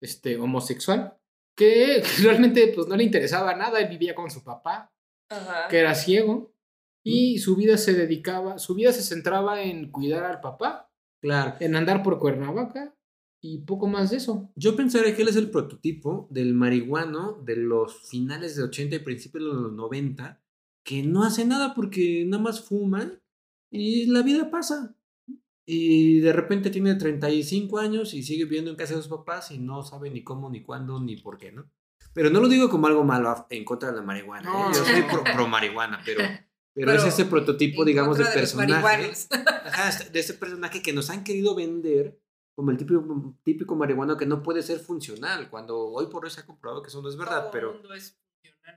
este, 0.03 0.37
homosexual, 0.37 1.17
que 1.57 2.03
realmente 2.23 2.73
pues, 2.75 2.89
no 2.89 2.97
le 2.97 3.05
interesaba 3.05 3.55
nada. 3.55 3.79
Él 3.79 3.89
vivía 3.89 4.17
con 4.17 4.31
su 4.33 4.43
papá, 4.43 4.93
Ajá. 5.31 5.69
que 5.69 5.79
era 5.79 5.95
ciego, 5.95 6.53
y 7.05 7.39
su 7.39 7.55
vida 7.55 7.77
se 7.79 7.93
dedicaba, 7.95 8.59
su 8.59 8.75
vida 8.75 8.93
se 8.93 9.03
centraba 9.03 9.63
en 9.63 9.93
cuidar 9.93 10.25
al 10.25 10.41
papá, 10.41 10.91
Claro. 11.23 11.55
en 11.61 11.77
andar 11.77 12.03
por 12.03 12.19
Cuernavaca 12.19 12.95
y 13.41 13.59
poco 13.59 13.87
más 13.87 14.11
de 14.11 14.17
eso. 14.17 14.51
Yo 14.57 14.75
pensaría 14.75 15.15
que 15.15 15.23
él 15.23 15.29
es 15.29 15.37
el 15.37 15.51
prototipo 15.51 16.27
del 16.31 16.53
marihuano 16.55 17.35
de 17.45 17.57
los 17.57 18.09
finales 18.09 18.57
de 18.57 18.65
80 18.65 18.97
y 18.97 18.99
principios 19.01 19.45
de 19.45 19.51
los 19.63 19.73
90, 19.73 20.41
que 20.85 21.03
no 21.03 21.25
hace 21.25 21.45
nada 21.45 21.75
porque 21.75 22.25
nada 22.27 22.43
más 22.43 22.61
fuma 22.61 23.11
y 23.71 24.07
la 24.07 24.23
vida 24.23 24.51
pasa. 24.51 24.95
Y 25.67 26.21
de 26.21 26.33
repente 26.33 26.69
tiene 26.71 26.95
35 26.95 27.79
años 27.79 28.13
y 28.13 28.23
sigue 28.23 28.45
viviendo 28.45 28.71
en 28.71 28.77
casa 28.77 28.95
de 28.95 29.03
sus 29.03 29.11
papás 29.11 29.51
y 29.51 29.59
no 29.59 29.83
sabe 29.83 30.11
ni 30.11 30.23
cómo, 30.23 30.51
ni 30.51 30.63
cuándo, 30.63 31.01
ni 31.01 31.17
por 31.17 31.39
qué, 31.39 31.53
¿no? 31.53 31.71
Pero 32.13 32.31
no 32.31 32.41
lo 32.41 32.49
digo 32.49 32.69
como 32.69 32.87
algo 32.87 33.03
malo 33.03 33.47
en 33.49 33.65
contra 33.65 33.91
de 33.91 33.97
la 33.97 34.03
marihuana. 34.03 34.49
No, 34.49 34.71
¿eh? 34.71 34.75
Yo 34.75 34.85
soy 34.85 35.03
pro, 35.03 35.25
pro 35.25 35.49
marihuana, 35.49 36.01
pero, 36.05 36.21
pero, 36.75 36.87
Pero 36.87 36.93
es 36.93 37.05
ese 37.05 37.25
prototipo, 37.25 37.85
digamos, 37.85 38.19
de 38.19 38.25
los 38.25 38.33
personaje. 38.35 39.13
Ajá, 39.65 40.05
de 40.05 40.21
ese 40.21 40.35
personaje 40.35 40.83
que 40.83 40.93
nos 40.93 41.09
han 41.09 41.25
querido 41.25 41.55
vender 41.55 42.21
como 42.55 42.71
el 42.71 42.77
típico, 42.77 43.37
típico 43.43 43.75
marihuano 43.75 44.17
que 44.17 44.27
no 44.27 44.43
puede 44.43 44.63
ser 44.63 44.79
funcional, 44.79 45.51
cuando 45.51 45.79
hoy 45.79 46.07
por 46.07 46.25
hoy 46.25 46.31
se 46.31 46.41
ha 46.41 46.47
comprobado 46.47 46.83
que 46.83 46.89
eso 46.89 47.03
no 47.03 47.09
es 47.09 47.17
verdad, 47.17 47.43
Todo 47.43 47.51
pero, 47.51 47.95
es. 47.95 48.17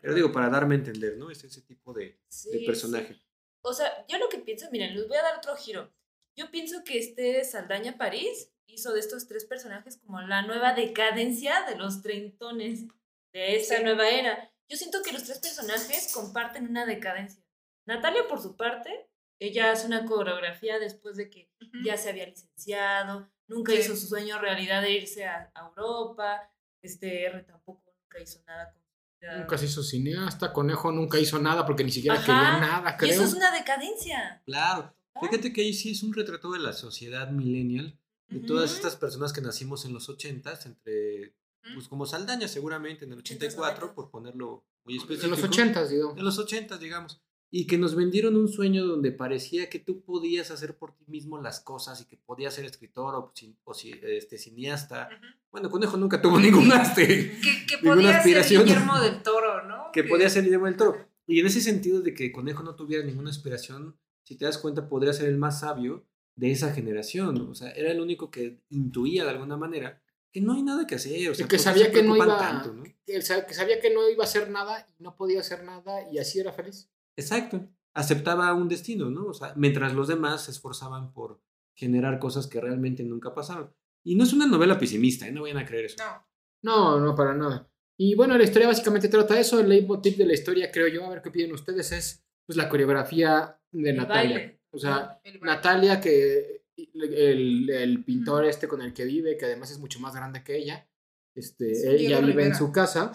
Pero 0.02 0.14
digo, 0.14 0.32
para 0.32 0.50
darme 0.50 0.76
a 0.76 0.78
entender, 0.80 1.18
¿no? 1.18 1.30
Es 1.32 1.44
ese 1.44 1.62
tipo 1.62 1.94
de, 1.94 2.20
Sí, 2.30 2.52
de 2.52 2.66
personaje. 2.66 3.14
sí. 3.14 3.24
O 3.62 3.74
sea, 3.74 4.06
yo 4.08 4.18
lo 4.18 4.30
que 4.30 4.40
pienso, 4.40 4.70
miren, 4.72 4.96
les 4.96 5.08
voy 5.08 5.18
a 5.18 5.24
dar 5.24 5.38
otro 5.38 5.56
giro. 5.56 5.94
Yo 6.36 6.52
pienso 6.52 6.84
que 6.84 7.00
este 7.00 7.44
Saldaña 7.44 7.98
París 7.98 8.52
hizo 8.68 8.94
de 8.94 9.00
estos 9.00 9.28
tres 9.28 9.46
personajes 9.46 9.98
como 9.98 10.22
la 10.22 10.42
nueva 10.44 10.74
decadencia 10.74 11.64
de 11.68 11.76
los 11.78 12.02
treintones 12.02 12.86
de 13.34 13.56
esta 13.56 13.78
Sí. 13.78 13.84
nueva 13.84 14.10
era. 14.10 14.52
Yo 14.70 14.78
siento 14.78 15.02
que 15.02 15.12
los 15.14 15.24
tres 15.24 15.40
personajes 15.40 16.12
comparten 16.14 16.68
una 16.70 16.86
decadencia. 16.86 17.44
Natalia, 17.88 18.28
por 18.28 18.42
su 18.42 18.56
parte, 18.56 19.10
ella 19.40 19.72
hace 19.72 19.88
una 19.88 20.06
coreografía 20.06 20.80
después 20.80 21.16
de 21.18 21.30
que 21.30 21.50
Ujú. 21.62 21.84
ya 21.86 21.96
se 21.98 22.10
había 22.10 22.26
licenciado, 22.28 23.32
nunca 23.48 23.72
Sí. 23.72 23.80
hizo 23.80 23.96
su 23.96 24.08
sueño 24.08 24.40
realidad 24.40 24.82
de 24.82 24.92
irse 24.92 25.26
a, 25.26 25.52
a 25.56 25.68
Europa, 25.68 26.52
este 26.82 27.24
R 27.26 27.44
tampoco 27.44 27.84
nunca 28.02 28.20
hizo 28.20 28.42
nada 28.46 28.72
con. 28.74 28.82
Nunca 29.22 29.58
se 29.58 29.66
hizo 29.66 29.84
cineasta, 29.84 30.54
Conejo 30.54 30.92
nunca 30.92 31.20
hizo 31.20 31.40
nada 31.40 31.66
porque 31.66 31.84
ni 31.84 31.92
siquiera 31.92 32.18
Ajá, 32.18 32.26
quería 32.26 32.60
nada, 32.60 32.92
Y 32.92 32.98
creo. 32.98 33.12
eso 33.14 33.24
es 33.24 33.34
una 33.34 33.52
decadencia. 33.52 34.42
Claro. 34.46 34.96
Fíjate 35.20 35.52
que 35.52 35.62
ahí 35.62 35.74
sí 35.74 35.92
es 35.92 36.04
un 36.04 36.14
retrato 36.14 36.52
de 36.52 36.60
la 36.60 36.74
sociedad 36.74 37.30
millennial, 37.32 38.00
de 38.30 38.40
todas 38.40 38.74
estas 38.74 38.96
personas 38.96 39.34
que 39.34 39.42
nacimos 39.42 39.86
en 39.86 39.94
los 39.94 40.10
80s, 40.10 40.66
entre, 40.68 41.36
pues 41.74 41.88
como 41.88 42.06
Saldaña 42.06 42.48
seguramente, 42.48 43.06
en 43.06 43.14
el 43.14 43.20
84, 43.20 43.96
por 43.96 44.12
ponerlo 44.12 44.66
muy 44.86 44.98
específico. 44.98 45.26
En 45.26 45.32
los 45.32 45.44
ochentas, 45.44 45.90
digamos. 45.90 46.18
En 46.18 46.24
los 46.24 46.38
80, 46.38 46.78
digamos. 46.78 47.22
Y 47.50 47.66
que 47.66 47.78
nos 47.78 47.96
vendieron 47.96 48.36
un 48.36 48.50
sueño 48.50 48.86
donde 48.86 49.12
parecía 49.14 49.70
que 49.70 49.80
tú 49.80 50.02
podías 50.02 50.52
hacer 50.52 50.78
por 50.78 50.94
ti 50.96 51.06
mismo 51.08 51.42
las 51.42 51.62
cosas 51.62 52.02
y 52.02 52.06
que 52.06 52.18
podías 52.18 52.54
ser 52.54 52.66
escritor 52.66 53.16
o, 53.16 53.32
o 53.64 53.74
este, 54.04 54.38
cineasta. 54.38 55.08
Bueno, 55.50 55.70
Conejo 55.70 55.96
nunca 55.96 56.22
tuvo 56.22 56.40
ningún 56.40 56.70
este, 56.74 57.08
Que, 57.08 57.66
que 57.66 57.76
Ninguna 57.82 58.22
podía 58.22 58.44
ser. 58.44 58.64
Guillermo 58.64 59.00
del 59.00 59.24
Toro, 59.24 59.64
¿no? 59.66 59.86
que 59.94 60.04
podía 60.04 60.30
ser 60.30 60.44
Guillermo 60.44 60.66
del 60.66 60.76
Toro. 60.76 61.08
Y 61.26 61.40
en 61.40 61.46
ese 61.48 61.62
sentido 61.62 62.02
de 62.02 62.14
que 62.14 62.32
Conejo 62.32 62.64
no 62.64 62.76
tuviera 62.76 63.04
ninguna 63.06 63.30
aspiración, 63.30 63.98
si 64.24 64.36
te 64.36 64.44
das 64.46 64.58
cuenta, 64.58 64.90
podría 64.90 65.14
ser 65.14 65.30
el 65.30 65.38
más 65.38 65.62
sabio 65.62 66.06
de 66.36 66.52
esa 66.52 66.74
generación. 66.74 67.50
O 67.50 67.56
sea, 67.56 67.72
era 67.72 67.92
el 67.92 68.02
único 68.02 68.30
que 68.30 68.60
intuía 68.70 69.24
de 69.24 69.30
alguna 69.32 69.56
manera 69.58 70.02
que 70.32 70.42
no 70.42 70.54
hay 70.54 70.64
nada 70.64 70.86
que 70.86 70.96
hacer. 70.96 71.30
O 71.32 71.34
sea, 71.36 71.46
Y 71.46 71.48
que 71.48 71.56
¿por 71.56 71.58
qué 71.58 71.60
sabía 71.60 71.86
se 71.86 71.92
que 71.94 72.04
no 72.04 72.16
iba 72.16 72.38
tanto, 72.38 72.74
¿no? 72.74 72.84
que 73.06 73.22
sa- 73.22 73.46
que 73.48 73.54
sabía 73.54 73.80
que 73.80 73.90
no 73.94 74.08
iba 74.10 74.24
a 74.26 74.28
hacer 74.28 74.50
nada 74.50 74.86
y 75.00 75.02
no 75.04 75.16
podía 75.16 75.40
hacer 75.40 75.64
nada 75.64 76.10
y 76.12 76.18
así 76.20 76.40
era 76.40 76.52
feliz. 76.52 76.90
Exacto. 77.18 77.68
Aceptaba 77.94 78.54
un 78.54 78.68
destino, 78.70 79.10
¿no? 79.10 79.26
O 79.26 79.34
sea, 79.34 79.54
mientras 79.56 79.94
los 79.94 80.08
demás 80.08 80.46
se 80.46 80.52
esforzaban 80.52 81.12
por 81.14 81.42
generar 81.76 82.20
cosas 82.20 82.48
que 82.48 82.62
realmente 82.62 83.04
nunca 83.04 83.34
pasaron. 83.34 83.74
Y 84.06 84.16
no 84.16 84.24
es 84.24 84.34
una 84.34 84.48
novela 84.48 84.80
pesimista, 84.80 85.28
¿eh? 85.28 85.32
No 85.32 85.42
vayan 85.42 85.58
a 85.58 85.66
creer 85.66 85.86
eso. 85.86 85.98
No. 85.98 86.28
No, 86.64 87.00
no, 87.00 87.16
para 87.16 87.34
nada. 87.34 87.70
Y 88.00 88.16
bueno, 88.16 88.38
la 88.38 88.44
historia 88.44 88.68
básicamente 88.68 89.10
trata 89.10 89.40
eso. 89.40 89.60
El 89.60 89.70
leitmotiv 89.70 90.18
de 90.18 90.26
la 90.26 90.34
historia, 90.34 90.72
creo 90.72 90.88
yo, 90.88 91.06
a 91.06 91.10
ver 91.10 91.22
qué 91.22 91.32
piden 91.32 91.54
ustedes, 91.54 91.92
es 91.92 92.24
pues 92.46 92.56
la 92.56 92.70
coreografía 92.70 93.60
de 93.72 93.90
El 93.90 93.98
Natalia. 93.98 94.36
baile. 94.38 94.62
O 94.72 94.78
sea, 94.80 95.20
El. 95.24 95.40
Natalia, 95.42 96.00
que 96.00 96.64
el, 96.94 97.70
el 97.70 98.04
pintor 98.04 98.46
este 98.46 98.68
con 98.68 98.82
el 98.82 98.94
que 98.94 99.06
vive, 99.06 99.38
que 99.38 99.46
además 99.46 99.72
es 99.72 99.80
mucho 99.80 100.00
más 100.00 100.16
grande 100.16 100.44
que 100.44 100.58
ella, 100.58 100.88
este, 101.36 101.76
Sí, 101.76 102.06
ella 102.06 102.20
vive 102.22 102.46
en 102.46 102.56
su 102.56 102.72
casa, 102.72 103.12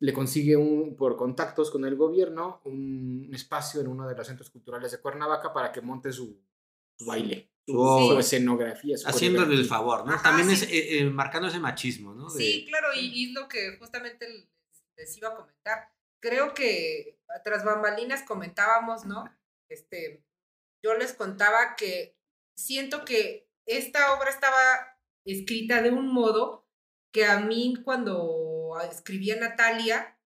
le 0.00 0.12
consigue 0.12 0.56
un, 0.56 0.96
por 0.96 1.16
contactos 1.16 1.70
con 1.70 1.84
el 1.84 1.96
gobierno 1.96 2.60
un 2.64 3.30
espacio 3.34 3.80
en 3.80 3.88
uno 3.88 4.08
de 4.08 4.14
los 4.14 4.26
centros 4.26 4.48
culturales 4.50 4.90
de 4.92 5.00
Cuernavaca 5.00 5.52
para 5.52 5.70
que 5.72 5.80
monte 5.82 6.12
su, 6.12 6.40
su 6.98 7.04
baile. 7.06 7.50
su, 7.66 8.16
escenografía. 8.18 8.96
su 8.96 9.06
Haciéndole 9.08 9.54
el 9.54 9.66
favor, 9.66 10.06
¿no? 10.06 10.14
Ajá, 10.14 10.22
También 10.22 10.48
sí. 10.48 10.54
es 10.54 10.62
eh, 10.70 10.98
eh, 11.00 11.04
marcando 11.10 11.48
ese 11.48 11.60
machismo, 11.60 12.14
¿no? 12.14 12.30
De- 12.32 12.38
Sí, 12.38 12.64
claro, 12.68 12.88
y, 12.94 13.06
y 13.06 13.24
es 13.28 13.32
lo 13.34 13.48
que 13.48 13.76
justamente 13.78 14.28
les, 14.28 14.48
les 14.96 15.16
iba 15.18 15.28
a 15.28 15.36
comentar. 15.36 15.92
Creo 16.22 16.54
que 16.54 17.18
tras 17.44 17.64
bambalinas 17.64 18.22
comentábamos, 18.22 19.04
¿no? 19.04 19.24
Este, 19.68 20.24
yo 20.82 20.94
les 20.94 21.12
contaba 21.12 21.76
que 21.76 22.16
siento 22.56 23.04
que 23.04 23.46
esta 23.66 24.14
obra 24.14 24.30
estaba 24.30 24.56
escrita 25.26 25.82
de 25.82 25.90
un 25.90 26.08
modo 26.12 26.66
que 27.12 27.26
a 27.26 27.40
mí 27.40 27.74
cuando 27.84 28.45
escribía 28.84 29.36
Natalia, 29.36 30.18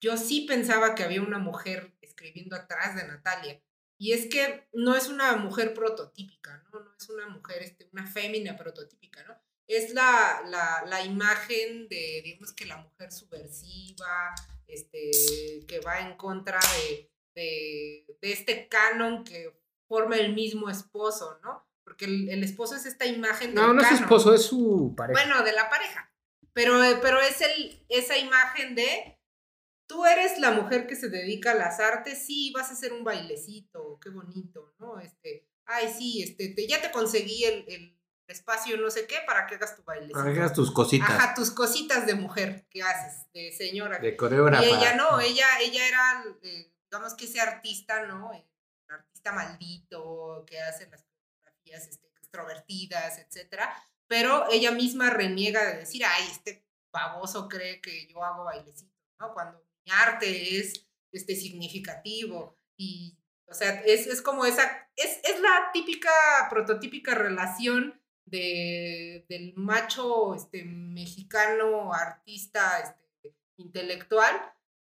yo 0.00 0.16
sí 0.16 0.42
pensaba 0.48 0.94
que 0.94 1.02
había 1.04 1.22
una 1.22 1.38
mujer 1.38 1.94
escribiendo 2.00 2.56
atrás 2.56 2.96
de 2.96 3.06
Natalia. 3.06 3.62
Y 3.98 4.12
es 4.12 4.26
que 4.26 4.68
no 4.72 4.96
es 4.96 5.08
una 5.08 5.36
mujer 5.36 5.74
prototípica, 5.74 6.64
¿no? 6.72 6.80
No 6.80 6.92
es 6.98 7.08
una 7.08 7.28
mujer, 7.28 7.62
este, 7.62 7.88
una 7.92 8.06
fémina 8.06 8.56
prototípica, 8.56 9.22
¿no? 9.24 9.36
es 9.68 9.94
la, 9.94 10.42
la, 10.48 10.84
la 10.86 11.02
imagen 11.04 11.88
de, 11.88 12.20
digamos 12.24 12.52
que 12.52 12.66
la 12.66 12.76
mujer 12.78 13.10
subversiva, 13.12 14.34
este, 14.66 15.64
que 15.66 15.80
va 15.80 16.00
en 16.00 16.16
contra 16.16 16.58
de, 16.58 17.10
de, 17.34 18.16
de 18.20 18.32
este 18.32 18.68
canon 18.68 19.24
que 19.24 19.56
forma 19.88 20.16
el 20.16 20.34
mismo 20.34 20.68
esposo, 20.68 21.38
¿no? 21.42 21.66
Porque 21.84 22.04
el, 22.04 22.28
el 22.28 22.44
esposo 22.44 22.74
es 22.76 22.84
esta 22.86 23.06
imagen 23.06 23.54
No, 23.54 23.68
del 23.68 23.76
no 23.76 23.82
es 23.82 23.88
su 23.88 23.94
canon. 23.94 24.04
esposo, 24.04 24.34
es 24.34 24.42
su 24.42 24.94
pareja. 24.96 25.20
Bueno, 25.22 25.42
de 25.42 25.52
la 25.52 25.70
pareja. 25.70 26.11
Pero, 26.54 26.82
eh, 26.82 26.98
pero 27.00 27.20
es 27.20 27.40
el, 27.40 27.84
esa 27.88 28.16
imagen 28.18 28.74
de 28.74 29.18
tú 29.86 30.04
eres 30.06 30.38
la 30.38 30.50
mujer 30.50 30.86
que 30.86 30.96
se 30.96 31.08
dedica 31.08 31.52
a 31.52 31.54
las 31.54 31.80
artes, 31.80 32.24
sí, 32.24 32.52
vas 32.54 32.70
a 32.70 32.72
hacer 32.72 32.92
un 32.92 33.04
bailecito, 33.04 33.98
qué 34.00 34.10
bonito, 34.10 34.74
¿no? 34.78 34.98
Este, 35.00 35.46
ay, 35.66 35.92
sí, 35.92 36.22
este, 36.22 36.48
te, 36.48 36.66
ya 36.66 36.80
te 36.80 36.90
conseguí 36.90 37.44
el, 37.44 37.64
el 37.68 37.98
espacio 38.26 38.76
no 38.78 38.90
sé 38.90 39.06
qué 39.06 39.18
para 39.26 39.46
que 39.46 39.56
hagas 39.56 39.76
tu 39.76 39.82
bailecito. 39.82 40.18
Para 40.18 40.32
que 40.32 40.38
hagas 40.40 40.54
tus 40.54 40.72
cositas 40.72 41.10
Ajá, 41.10 41.34
tus 41.34 41.50
cositas 41.50 42.06
de 42.06 42.14
mujer 42.14 42.66
que 42.70 42.82
haces, 42.82 43.30
de 43.32 43.52
señora. 43.52 43.98
de 43.98 44.16
coreógrafa. 44.16 44.64
Y 44.64 44.68
ella 44.68 44.94
no, 44.96 45.20
ella, 45.20 45.46
ella 45.60 45.86
era, 45.86 46.24
eh, 46.42 46.72
digamos 46.90 47.14
que 47.14 47.26
ese 47.26 47.40
artista, 47.40 48.06
¿no? 48.06 48.30
Un 48.30 48.94
artista 48.94 49.32
maldito, 49.32 50.44
que 50.46 50.60
hace 50.60 50.88
las 50.88 51.04
coreografías 51.04 51.86
este, 51.88 52.08
extrovertidas, 52.16 53.18
etcétera. 53.18 53.72
Pero 54.12 54.44
ella 54.52 54.72
misma 54.72 55.08
reniega 55.08 55.64
de 55.64 55.78
decir, 55.78 56.04
ay, 56.04 56.24
este 56.30 56.62
baboso 56.92 57.48
cree 57.48 57.80
que 57.80 58.06
yo 58.08 58.22
hago 58.22 58.44
bailecito, 58.44 58.92
¿no? 59.18 59.32
Cuando 59.32 59.58
mi 59.86 59.90
arte 59.90 60.58
es 60.58 60.86
este, 61.12 61.34
significativo. 61.34 62.58
Y, 62.76 63.16
o 63.46 63.54
sea, 63.54 63.80
es, 63.86 64.06
es 64.06 64.20
como 64.20 64.44
esa, 64.44 64.64
es, 64.96 65.18
es 65.24 65.40
la 65.40 65.70
típica, 65.72 66.10
prototípica 66.50 67.14
relación 67.14 67.98
de, 68.26 69.24
del 69.30 69.54
macho 69.56 70.34
este, 70.34 70.62
mexicano, 70.62 71.94
artista, 71.94 72.80
este, 72.80 73.34
intelectual, 73.56 74.36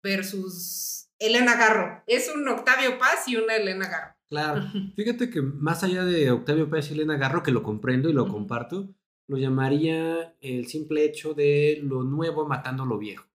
versus 0.04 1.10
Elena 1.18 1.56
Garro. 1.56 2.04
Es 2.06 2.30
un 2.30 2.48
Octavio 2.48 3.00
Paz 3.00 3.28
y 3.28 3.38
una 3.38 3.56
Elena 3.56 3.88
Garro. 3.88 4.16
Claro. 4.30 4.62
Fíjate 4.96 5.32
que 5.32 5.42
más 5.42 5.84
allá 5.84 6.06
de 6.06 6.30
Octavio 6.30 6.70
Pérez 6.70 6.92
y 6.92 6.94
Elena 6.94 7.18
Garro, 7.18 7.42
que 7.42 7.50
lo 7.50 7.64
comprendo 7.64 8.08
y 8.08 8.14
lo 8.14 8.28
comparto, 8.28 8.94
lo 9.28 9.38
llamaría 9.38 10.36
el 10.42 10.68
simple 10.68 11.04
hecho 11.06 11.34
de 11.34 11.80
lo 11.84 12.04
nuevo 12.04 12.48
matando 12.48 12.86
lo 12.86 12.98
viejo. 12.98 13.26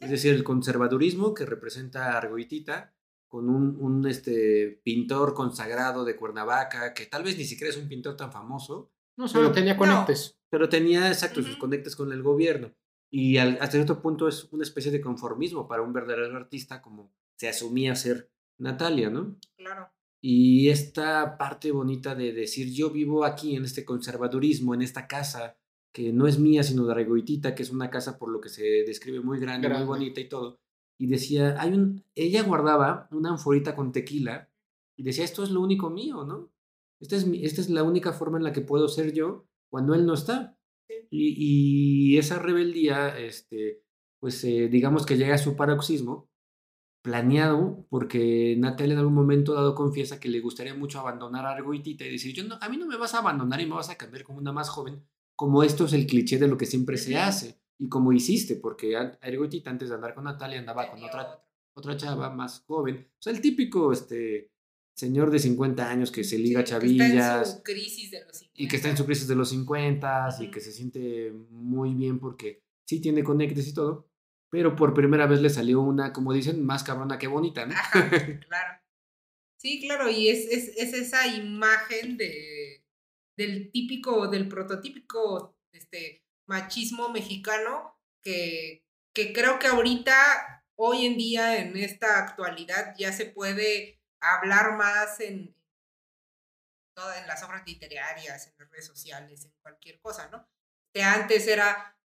Es 0.00 0.10
decir, 0.10 0.34
el 0.34 0.44
conservadurismo 0.44 1.32
que 1.34 1.46
representa 1.46 2.12
a 2.12 2.18
Argoitita 2.18 2.92
con 3.28 3.48
un, 3.48 3.76
un, 3.80 4.06
este, 4.06 4.80
pintor 4.84 5.34
consagrado 5.34 6.04
de 6.04 6.16
Cuernavaca, 6.16 6.92
que 6.94 7.06
tal 7.06 7.22
vez 7.24 7.36
ni 7.38 7.44
siquiera 7.44 7.70
es 7.70 7.76
un 7.76 7.88
pintor 7.88 8.16
tan 8.16 8.32
famoso, 8.32 8.90
no 9.16 9.28
solo 9.28 9.44
pero- 9.48 9.54
tenía 9.54 9.72
no. 9.74 9.78
conectes. 9.78 10.38
pero 10.50 10.68
tenía 10.68 11.08
exacto 11.08 11.40
sus 11.42 11.52
Ujú. 11.52 11.60
conectes 11.60 11.96
con 11.96 12.12
el 12.12 12.22
gobierno. 12.22 12.72
Y 13.10 13.36
al- 13.38 13.54
hasta 13.60 13.72
cierto 13.72 14.00
punto 14.02 14.28
es 14.28 14.44
una 14.52 14.62
especie 14.64 14.90
de 14.92 15.00
conformismo 15.00 15.66
para 15.68 15.82
un 15.82 15.92
verdadero 15.92 16.36
artista 16.36 16.82
como 16.82 17.12
se 17.36 17.48
asumía 17.48 17.94
ser 17.94 18.30
Natalia, 18.58 19.10
¿no? 19.10 19.36
Claro. 19.56 19.90
Y 20.28 20.70
esta 20.70 21.38
parte 21.38 21.70
bonita 21.70 22.16
de 22.16 22.32
decir, 22.32 22.72
yo 22.72 22.90
vivo 22.90 23.24
aquí 23.24 23.54
en 23.54 23.62
este 23.64 23.84
conservadurismo, 23.84 24.74
en 24.74 24.82
esta 24.82 25.06
casa 25.06 25.56
que 25.94 26.12
no 26.12 26.26
es 26.26 26.40
mía, 26.40 26.64
sino 26.64 26.84
de 26.84 26.94
Regoitita, 26.94 27.54
que 27.54 27.62
es 27.62 27.70
una 27.70 27.90
casa 27.90 28.18
por 28.18 28.30
lo 28.32 28.40
que 28.40 28.48
se 28.48 28.64
describe 28.84 29.20
muy 29.20 29.38
grande, 29.38 29.68
Grande. 29.68 29.86
muy 29.86 29.96
bonita 29.98 30.20
y 30.20 30.28
todo. 30.28 30.58
Y 30.98 31.06
decía, 31.06 31.54
hay 31.60 31.74
un, 31.74 32.02
ella 32.16 32.42
guardaba 32.42 33.06
una 33.12 33.30
anforita 33.30 33.76
con 33.76 33.92
tequila 33.92 34.50
y 34.98 35.04
decía, 35.04 35.22
esto 35.24 35.44
es 35.44 35.50
lo 35.50 35.60
único 35.60 35.90
mío, 35.90 36.24
¿no? 36.24 36.50
Esta 37.00 37.14
es, 37.14 37.24
mi- 37.24 37.44
esta 37.44 37.60
es 37.60 37.70
la 37.70 37.84
única 37.84 38.12
forma 38.12 38.38
en 38.38 38.44
la 38.44 38.52
que 38.52 38.62
puedo 38.62 38.88
ser 38.88 39.12
yo 39.12 39.46
cuando 39.70 39.94
él 39.94 40.06
no 40.06 40.14
está. 40.14 40.58
Y, 41.08 41.34
y 42.14 42.18
esa 42.18 42.40
rebeldía, 42.40 43.16
este, 43.16 43.84
pues 44.20 44.42
eh, 44.42 44.68
digamos 44.68 45.06
que 45.06 45.16
llega 45.16 45.36
a 45.36 45.38
su 45.38 45.54
paroxismo 45.54 46.28
planeado 47.06 47.86
porque 47.88 48.56
Natalia 48.58 48.94
en 48.94 48.98
algún 48.98 49.14
momento 49.14 49.54
dado 49.54 49.76
confiesa 49.76 50.18
que 50.18 50.28
le 50.28 50.40
gustaría 50.40 50.74
mucho 50.74 50.98
abandonar 50.98 51.46
a 51.46 51.52
Argoitita 51.52 52.04
y 52.04 52.10
decir, 52.10 52.34
yo 52.34 52.42
no, 52.42 52.58
a 52.60 52.68
mí 52.68 52.76
no 52.76 52.84
me 52.86 52.96
vas 52.96 53.14
a 53.14 53.18
abandonar 53.20 53.60
y 53.60 53.66
me 53.66 53.76
vas 53.76 53.90
a 53.90 53.94
cambiar 53.96 54.24
como 54.24 54.40
una 54.40 54.50
más 54.52 54.68
joven, 54.68 55.06
como 55.36 55.62
esto 55.62 55.84
es 55.84 55.92
el 55.92 56.08
cliché 56.08 56.36
de 56.38 56.48
lo 56.48 56.58
que 56.58 56.66
siempre 56.66 56.96
se 56.96 57.16
hace 57.16 57.60
y 57.78 57.88
como 57.88 58.12
hiciste, 58.12 58.56
porque 58.56 58.96
a- 58.96 59.16
Argoitita 59.22 59.70
antes 59.70 59.88
de 59.88 59.94
andar 59.94 60.14
con 60.14 60.24
Natalia 60.24 60.58
andaba 60.58 60.90
con 60.90 61.00
otra, 61.04 61.40
otra. 61.74 61.96
chava 61.96 62.28
más 62.30 62.64
joven, 62.66 63.06
o 63.08 63.22
sea, 63.22 63.32
el 63.32 63.40
típico 63.40 63.92
este, 63.92 64.50
señor 64.96 65.30
de 65.30 65.38
50 65.38 65.88
años 65.88 66.10
que 66.10 66.24
se 66.24 66.38
liga 66.38 66.62
Sí, 66.62 66.66
chavillas 66.72 67.52
su 67.58 67.62
crisis 67.62 68.10
de 68.10 68.24
los 68.26 68.50
y 68.52 68.66
que 68.66 68.74
está 68.76 68.90
en 68.90 68.96
su 68.96 69.04
crisis 69.06 69.28
de 69.28 69.36
los 69.36 69.50
50 69.50 70.28
y 70.40 70.50
que 70.50 70.60
se 70.60 70.72
siente 70.72 71.32
muy 71.50 71.94
bien 71.94 72.18
porque 72.18 72.64
sí 72.84 73.00
tiene 73.00 73.22
conectes 73.22 73.68
y 73.68 73.74
todo, 73.74 74.08
pero 74.56 74.74
por 74.74 74.94
primera 74.94 75.26
vez 75.26 75.42
le 75.42 75.50
salió 75.50 75.82
una, 75.82 76.14
como 76.14 76.32
dicen, 76.32 76.64
más 76.64 76.82
cabrona 76.82 77.18
que 77.18 77.26
bonita, 77.26 77.66
¿no? 77.66 77.74
Ajá, 77.74 78.08
claro. 78.48 78.80
Sí, 79.60 79.82
claro, 79.82 80.08
y 80.08 80.30
es, 80.30 80.46
es, 80.50 80.68
es 80.78 80.94
esa 80.94 81.26
imagen 81.26 82.16
de, 82.16 82.82
del 83.36 83.70
típico, 83.70 84.28
del 84.28 84.48
prototípico 84.48 85.58
este, 85.72 86.24
machismo 86.48 87.10
mexicano 87.10 88.00
que, 88.24 88.86
que 89.14 89.34
creo 89.34 89.58
que 89.58 89.66
ahorita, 89.66 90.64
hoy 90.74 91.04
en 91.04 91.18
día, 91.18 91.58
en 91.58 91.76
esta 91.76 92.18
actualidad, 92.18 92.94
ya 92.96 93.12
se 93.12 93.26
puede 93.26 94.00
hablar 94.22 94.78
más 94.78 95.20
en, 95.20 95.54
en 97.18 97.26
las 97.26 97.42
obras 97.42 97.62
literarias, 97.66 98.46
en 98.46 98.54
las 98.58 98.70
redes 98.70 98.86
sociales, 98.86 99.44
en 99.44 99.52
cualquier 99.60 100.00
cosa, 100.00 100.30
¿no? 100.30 100.48
Que 100.94 101.02
antes 101.02 101.46
era 101.46 101.95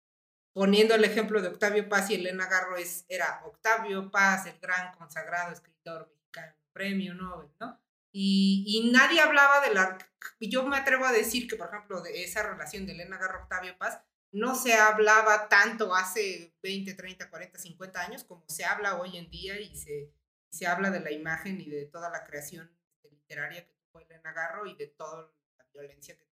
poniendo 0.54 0.96
el 0.96 1.04
ejemplo 1.04 1.42
de 1.42 1.50
Octavio 1.50 1.88
Paz 1.88 2.10
y 2.10 2.16
Elena 2.16 2.48
Garro, 2.48 2.78
es, 2.78 3.06
era 3.08 3.42
Octavio 3.46 4.12
Paz, 4.12 4.46
el 4.46 4.60
gran 4.60 4.94
consagrado 4.96 5.54
escritor 5.54 6.10
mexicano, 6.10 6.56
premio 6.74 7.14
Nobel, 7.14 7.50
¿no? 7.60 7.80
Y, 8.14 8.66
y 8.68 8.92
nadie 8.92 9.22
hablaba 9.22 9.62
de 9.62 9.74
la... 9.74 9.98
Yo 10.42 10.66
me 10.66 10.78
atrevo 10.78 11.06
a 11.06 11.14
decir 11.14 11.48
que, 11.48 11.56
por 11.56 11.70
ejemplo, 11.70 12.02
de 12.02 12.24
esa 12.24 12.44
relación 12.44 12.86
de 12.86 12.94
Elena 12.94 13.18
Garro 13.18 13.44
Octavio 13.44 13.78
Paz, 13.78 14.02
no 14.34 14.56
se 14.56 14.74
hablaba 14.74 15.50
tanto 15.50 15.94
hace 15.94 16.54
20, 16.64 16.94
30, 16.94 17.30
40, 17.30 17.60
50 17.60 18.02
años 18.02 18.24
como 18.24 18.44
se 18.48 18.64
habla 18.64 19.00
hoy 19.00 19.18
en 19.18 19.30
día 19.30 19.60
y 19.60 19.76
se, 19.76 20.14
se 20.50 20.68
habla 20.68 20.90
de 20.90 21.02
la 21.02 21.12
imagen 21.12 21.60
y 21.60 21.70
de 21.70 21.86
toda 21.86 22.10
la 22.10 22.24
creación 22.24 22.72
literaria 23.10 23.66
que 23.66 23.74
tuvo 23.74 24.02
Elena 24.02 24.32
Garro 24.34 24.66
y 24.68 24.76
de 24.76 24.88
toda 24.88 25.32
la 25.58 25.66
violencia 25.74 26.18
que 26.18 26.31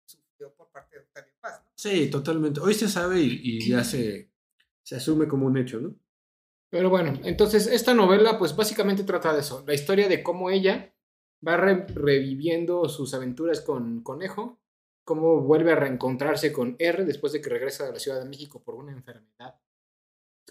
sufrió 0.43 0.55
por 0.55 0.69
parte 0.71 0.95
de 0.97 1.01
Octavio 1.03 1.33
Paz, 1.41 1.61
¿no? 1.63 1.71
Sí, 1.75 2.09
totalmente. 2.09 2.59
Hoy 2.59 2.73
se 2.73 2.87
sabe 2.89 3.19
y, 3.21 3.39
y 3.43 3.69
ya 3.69 3.83
se, 3.83 4.31
se 4.83 4.95
asume 4.95 5.27
como 5.27 5.45
un 5.47 5.57
hecho, 5.57 5.79
¿no? 5.79 5.95
Pero 6.69 6.89
bueno, 6.89 7.13
entonces 7.23 7.67
esta 7.67 7.93
novela 7.93 8.37
pues 8.39 8.55
básicamente 8.55 9.03
trata 9.03 9.33
de 9.33 9.41
eso, 9.41 9.63
la 9.67 9.73
historia 9.75 10.07
de 10.09 10.23
cómo 10.23 10.49
ella 10.49 10.93
va 11.47 11.55
re- 11.57 11.85
reviviendo 11.87 12.89
sus 12.89 13.13
aventuras 13.13 13.61
con 13.61 14.01
Conejo, 14.01 14.59
cómo 15.05 15.41
vuelve 15.41 15.71
a 15.73 15.75
reencontrarse 15.75 16.51
con 16.51 16.75
R 16.79 17.05
después 17.05 17.31
de 17.33 17.41
que 17.41 17.49
regresa 17.49 17.87
a 17.87 17.91
la 17.91 17.99
Ciudad 17.99 18.19
de 18.23 18.29
México 18.29 18.63
por 18.63 18.75
una 18.75 18.91
enfermedad 18.91 19.59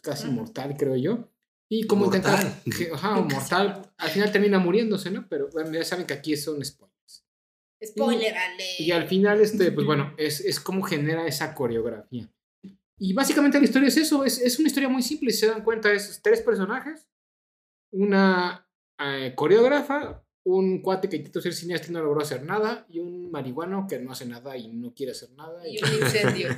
casi 0.02 0.28
mortal, 0.28 0.76
creo 0.78 0.96
yo. 0.96 1.28
Y 1.68 1.86
cómo 1.86 2.04
intenta... 2.04 2.30
Mortal. 2.32 2.54
que- 2.76 2.90
ajá, 2.92 3.20
mortal. 3.20 3.92
Al 3.96 4.10
final 4.10 4.30
termina 4.30 4.58
muriéndose, 4.58 5.10
¿no? 5.10 5.26
Pero 5.28 5.48
bueno, 5.52 5.72
ya 5.72 5.84
saben 5.84 6.06
que 6.06 6.12
aquí 6.14 6.36
son 6.36 6.62
spoilers. 6.64 6.91
Spoiler 6.91 6.91
alert. 8.36 8.80
Y 8.80 8.90
al 8.92 9.06
final, 9.06 9.40
este, 9.40 9.72
pues 9.72 9.86
bueno, 9.86 10.14
es, 10.16 10.40
es 10.40 10.60
cómo 10.60 10.82
genera 10.82 11.26
esa 11.26 11.54
coreografía. 11.54 12.30
Y 12.98 13.12
básicamente 13.14 13.58
la 13.58 13.64
historia 13.64 13.88
es 13.88 13.96
eso, 13.96 14.24
es, 14.24 14.38
es 14.40 14.58
una 14.58 14.68
historia 14.68 14.88
muy 14.88 15.02
simple, 15.02 15.32
si 15.32 15.38
se 15.38 15.48
dan 15.48 15.64
cuenta, 15.64 15.92
es 15.92 16.20
tres 16.22 16.40
personajes, 16.40 17.08
una 17.92 18.68
eh, 18.98 19.32
coreógrafa, 19.34 20.24
un 20.44 20.82
cuate 20.82 21.08
que 21.08 21.16
intentó 21.16 21.40
ser 21.40 21.52
cineasta 21.52 21.88
y 21.88 21.92
no 21.92 22.02
logró 22.02 22.20
hacer 22.20 22.44
nada, 22.44 22.86
y 22.88 23.00
un 23.00 23.30
marihuano 23.30 23.86
que 23.88 23.98
no 23.98 24.12
hace 24.12 24.26
nada 24.26 24.56
y 24.56 24.68
no 24.68 24.94
quiere 24.94 25.12
hacer 25.12 25.30
nada. 25.32 25.66
Y 25.66 25.76
y- 25.76 25.82
un 25.82 26.02
incendio. 26.02 26.48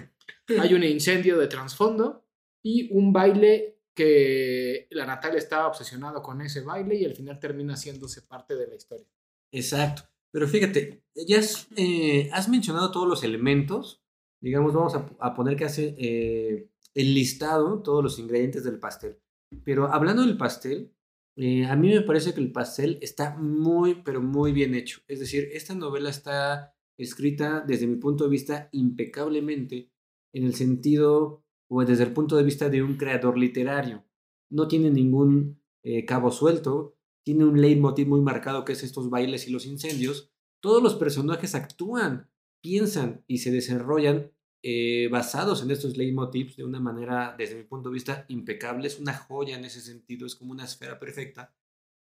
hay 0.60 0.74
un 0.74 0.84
incendio 0.84 1.38
de 1.38 1.46
trasfondo 1.46 2.26
y 2.62 2.94
un 2.94 3.12
baile 3.12 3.80
que 3.94 4.88
la 4.90 5.06
Natalia 5.06 5.38
estaba 5.38 5.68
obsesionado 5.68 6.22
con 6.22 6.40
ese 6.42 6.60
baile 6.62 6.96
y 6.96 7.04
al 7.04 7.14
final 7.14 7.38
termina 7.38 7.74
haciéndose 7.74 8.22
parte 8.22 8.56
de 8.56 8.66
la 8.66 8.74
historia. 8.74 9.06
Exacto. 9.52 10.02
Pero 10.34 10.48
fíjate, 10.48 11.04
ya 11.28 11.38
has, 11.38 11.68
eh, 11.76 12.28
has 12.32 12.48
mencionado 12.48 12.90
todos 12.90 13.06
los 13.06 13.22
elementos. 13.22 14.02
Digamos, 14.42 14.74
vamos 14.74 14.92
a, 14.96 15.34
poner 15.34 15.54
que 15.54 15.64
hace 15.64 15.94
eh, 15.96 16.72
el 16.92 17.14
listado, 17.14 17.84
todos 17.84 18.02
los 18.02 18.18
ingredientes 18.18 18.64
del 18.64 18.80
pastel. 18.80 19.20
Pero 19.64 19.92
hablando 19.92 20.22
del 20.22 20.36
pastel, 20.36 20.92
eh, 21.36 21.66
a 21.66 21.76
mí 21.76 21.88
me 21.88 22.00
parece 22.00 22.34
que 22.34 22.40
el 22.40 22.50
pastel 22.50 22.98
está 23.00 23.36
muy, 23.36 24.02
pero 24.02 24.20
muy 24.20 24.50
bien 24.50 24.74
hecho. 24.74 25.02
Es 25.06 25.20
decir, 25.20 25.50
esta 25.52 25.76
novela 25.76 26.10
está 26.10 26.74
escrita 26.98 27.60
desde 27.64 27.86
mi 27.86 27.94
punto 27.94 28.24
de 28.24 28.30
vista 28.30 28.68
impecablemente 28.72 29.92
en 30.32 30.46
el 30.46 30.56
sentido 30.56 31.44
o 31.68 31.84
desde 31.84 32.02
el 32.02 32.12
punto 32.12 32.36
de 32.36 32.42
vista 32.42 32.68
de 32.68 32.82
un 32.82 32.96
creador 32.96 33.38
literario. 33.38 34.04
No 34.50 34.66
tiene 34.66 34.90
ningún 34.90 35.62
cabo 36.06 36.32
suelto, 36.32 36.93
tiene 37.24 37.44
un 37.44 37.60
leitmotiv 37.60 38.06
muy 38.06 38.20
marcado 38.20 38.64
que 38.64 38.72
es 38.72 38.82
estos 38.82 39.10
bailes 39.10 39.48
y 39.48 39.50
los 39.50 39.66
incendios. 39.66 40.30
Todos 40.60 40.82
los 40.82 40.94
personajes 40.94 41.54
actúan, 41.54 42.30
piensan 42.62 43.24
y 43.26 43.38
se 43.38 43.50
desarrollan 43.50 44.32
eh, 44.62 45.08
basados 45.10 45.62
en 45.62 45.70
estos 45.70 45.96
leitmotivs 45.96 46.56
de 46.56 46.64
una 46.64 46.80
manera, 46.80 47.34
desde 47.36 47.56
mi 47.56 47.64
punto 47.64 47.88
de 47.90 47.94
vista, 47.94 48.24
impecable. 48.28 48.86
Es 48.86 48.98
una 48.98 49.14
joya 49.14 49.56
en 49.56 49.64
ese 49.64 49.80
sentido, 49.80 50.26
es 50.26 50.34
como 50.36 50.52
una 50.52 50.64
esfera 50.64 50.98
perfecta. 50.98 51.54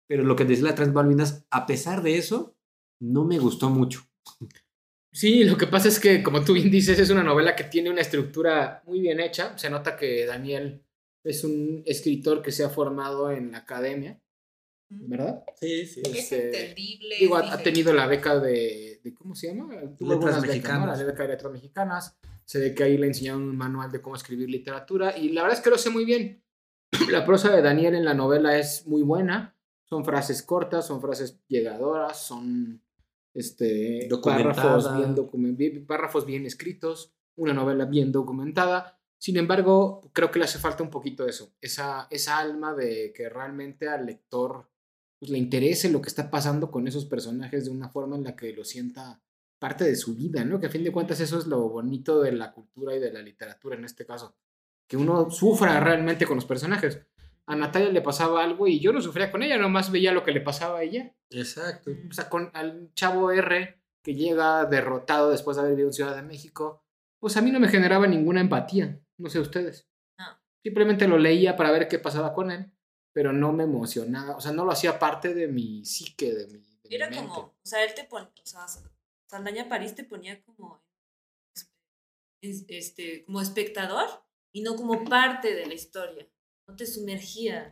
Pero 0.08 0.24
lo 0.24 0.36
que 0.36 0.46
dice 0.46 0.64
la 0.64 0.76
Transbalvinas, 0.76 1.46
a 1.50 1.66
pesar 1.66 2.04
de 2.04 2.18
eso, 2.18 2.56
no 3.00 3.26
me 3.26 3.40
gustó 3.40 3.70
mucho. 3.70 4.06
Sí, 5.12 5.44
lo 5.44 5.58
que 5.58 5.68
pasa 5.68 5.88
es 5.88 6.00
que, 6.00 6.24
como 6.24 6.44
tú 6.44 6.54
bien 6.54 6.72
dices, 6.72 6.98
es 6.98 7.12
una 7.12 7.24
novela 7.24 7.56
que 7.56 7.66
tiene 7.66 7.92
una 7.92 8.02
estructura 8.02 8.82
muy 8.88 9.00
bien 9.00 9.20
hecha. 9.20 9.58
Se 9.58 9.70
nota 9.70 9.96
que 9.96 10.26
Daniel 10.26 10.84
es 11.24 11.44
un 11.44 11.84
escritor 11.86 12.42
que 12.42 12.52
se 12.52 12.64
ha 12.64 12.70
formado 12.70 13.32
en 13.32 13.52
la 13.52 13.60
academia, 13.60 14.22
¿verdad? 15.02 15.44
Sí, 15.60 15.86
sí. 15.86 16.02
Es 16.06 16.16
Este, 16.32 16.46
entendible. 16.62 17.16
Digo, 17.20 17.36
ha, 17.38 17.54
ha 17.54 17.58
tenido 17.58 17.94
la 17.94 18.08
beca 18.08 18.40
de, 18.40 19.00
de- 19.04 19.14
¿cómo 19.14 19.36
se 19.36 19.48
llama? 19.48 19.68
Tuvo 19.98 20.14
Letras 20.14 20.36
algunas 20.36 20.42
becas, 20.42 20.44
¿no? 20.44 20.48
mexicanas. 20.48 21.00
La 21.00 21.06
beca 21.06 21.24
de 21.24 21.30
letras 21.30 21.52
mexicanas. 21.52 22.18
Se 22.46 22.60
ve 22.60 22.74
que 22.76 22.84
ahí 22.84 22.98
le 22.98 23.08
enseñaron 23.08 23.44
un 23.44 23.56
manual 23.58 23.92
de 23.92 24.02
cómo 24.02 24.16
escribir 24.16 24.50
literatura 24.50 25.18
y 25.18 25.30
la 25.30 25.44
verdad 25.44 25.58
es 25.58 25.64
que 25.64 25.70
lo 25.70 25.78
sé 25.78 25.90
muy 25.90 26.04
bien. 26.06 26.44
La 27.10 27.26
prosa 27.26 27.56
de 27.56 27.62
Daniel 27.62 27.96
en 27.96 28.06
la 28.06 28.14
novela 28.14 28.58
es 28.58 28.86
muy 28.86 29.02
buena. 29.02 29.56
Son 29.86 30.04
frases 30.06 30.44
cortas, 30.44 30.86
son 30.88 31.02
frases 31.02 31.40
llegadoras, 31.48 32.18
son 32.26 32.82
este, 33.34 34.08
Documentada. 34.10 34.54
párrafos 34.80 35.56
bien- 35.58 35.86
párrafos 35.88 36.26
bien 36.26 36.46
escritos, 36.46 37.14
una 37.36 37.54
novela 37.54 37.86
bien 37.86 38.12
documentada. 38.12 39.00
Sin 39.18 39.38
embargo, 39.38 40.02
creo 40.14 40.30
que 40.32 40.40
le 40.40 40.46
hace 40.46 40.60
falta 40.60 40.84
un 40.84 40.90
poquito 40.90 41.26
eso, 41.28 41.54
esa, 41.62 42.08
esa 42.12 42.38
alma 42.40 42.74
de 42.76 43.14
que 43.16 43.30
realmente 43.30 43.88
al 43.88 44.06
lector 44.06 44.70
pues, 45.24 45.32
le 45.32 45.38
interese 45.38 45.90
lo 45.90 46.02
que 46.02 46.10
está 46.10 46.30
pasando 46.30 46.70
con 46.70 46.86
esos 46.86 47.06
personajes 47.06 47.64
de 47.64 47.72
una 47.72 47.88
forma 47.88 48.18
en 48.18 48.26
la 48.26 48.36
que 48.36 48.52
lo 48.52 48.66
sienta 48.66 49.22
parte 49.58 49.86
de 49.86 49.96
su 49.96 50.16
vida, 50.16 50.44
¿no? 50.44 50.60
Que 50.60 50.66
a 50.66 50.70
fin 50.70 50.84
de 50.84 50.92
cuentas 50.92 51.22
eso 51.22 51.40
es 51.40 51.48
lo 51.48 51.70
bonito 51.70 52.22
de 52.22 52.34
la 52.34 52.52
cultura 52.52 52.94
y 52.94 53.00
de 53.00 53.14
la 53.14 53.22
literatura 53.22 53.78
en 53.78 53.86
este 53.86 54.06
caso, 54.06 54.36
que 54.86 54.98
uno 54.98 55.32
sufra 55.32 55.80
realmente 55.80 56.26
con 56.26 56.36
los 56.36 56.44
personajes. 56.44 57.00
A 57.46 57.56
Natalia 57.56 57.90
le 57.90 58.02
pasaba 58.02 58.44
algo 58.44 58.68
y 58.68 58.82
yo 58.82 58.92
no 58.92 59.00
sufría 59.00 59.32
con 59.32 59.44
ella, 59.44 59.58
nomás 59.58 59.94
veía 59.94 60.12
lo 60.12 60.26
que 60.26 60.34
le 60.34 60.42
pasaba 60.42 60.80
a 60.80 60.84
ella. 60.84 61.16
Exacto. 61.30 61.92
O 62.10 62.14
sea, 62.14 62.28
con 62.28 62.52
al 62.54 62.92
chavo 62.94 63.32
R 63.32 63.82
que 64.04 64.16
llega 64.16 64.66
derrotado 64.66 65.32
después 65.32 65.56
de 65.56 65.62
haber 65.62 65.76
vivido 65.76 65.88
en 65.88 65.94
Ciudad 65.94 66.18
de 66.18 66.24
México, 66.24 66.84
pues 67.22 67.38
a 67.38 67.42
mí 67.42 67.50
no 67.50 67.62
me 67.62 67.70
generaba 67.70 68.08
ninguna 68.08 68.42
empatía, 68.42 69.00
no 69.18 69.30
sé 69.30 69.40
ustedes. 69.40 69.88
No. 70.20 70.26
Simplemente 70.62 71.08
lo 71.08 71.18
leía 71.18 71.56
para 71.56 71.72
ver 71.72 71.88
qué 71.88 71.98
pasaba 71.98 72.34
con 72.34 72.52
él, 72.52 72.73
pero 73.14 73.32
no 73.32 73.54
me 73.54 73.64
emocionaba, 73.64 74.36
o 74.36 74.42
sea, 74.42 74.52
no 74.52 74.66
lo 74.66 74.72
hacía 74.72 75.00
parte 75.00 75.34
de 75.34 75.48
mi 75.48 75.86
psique, 75.86 76.34
de 76.34 76.48
mi, 76.48 76.60
de 76.84 76.96
Era 76.96 77.10
como, 77.10 77.36
o 77.36 77.56
sea, 77.64 77.84
él 77.84 77.94
te 77.94 78.04
ponía, 78.04 78.28
o 78.28 78.46
sea, 78.46 78.66
Saldaña 79.30 79.70
París 79.70 79.96
te 79.96 80.04
ponía 80.04 80.44
como, 80.44 80.84
es- 82.42 82.66
este, 82.68 83.24
como 83.26 83.42
espectador 83.42 84.08
y 84.52 84.62
no 84.62 84.76
como 84.76 85.06
parte 85.06 85.56
de 85.56 85.66
la 85.66 85.74
historia, 85.74 86.28
no 86.68 86.76
te 86.76 86.86
sumergía. 86.86 87.70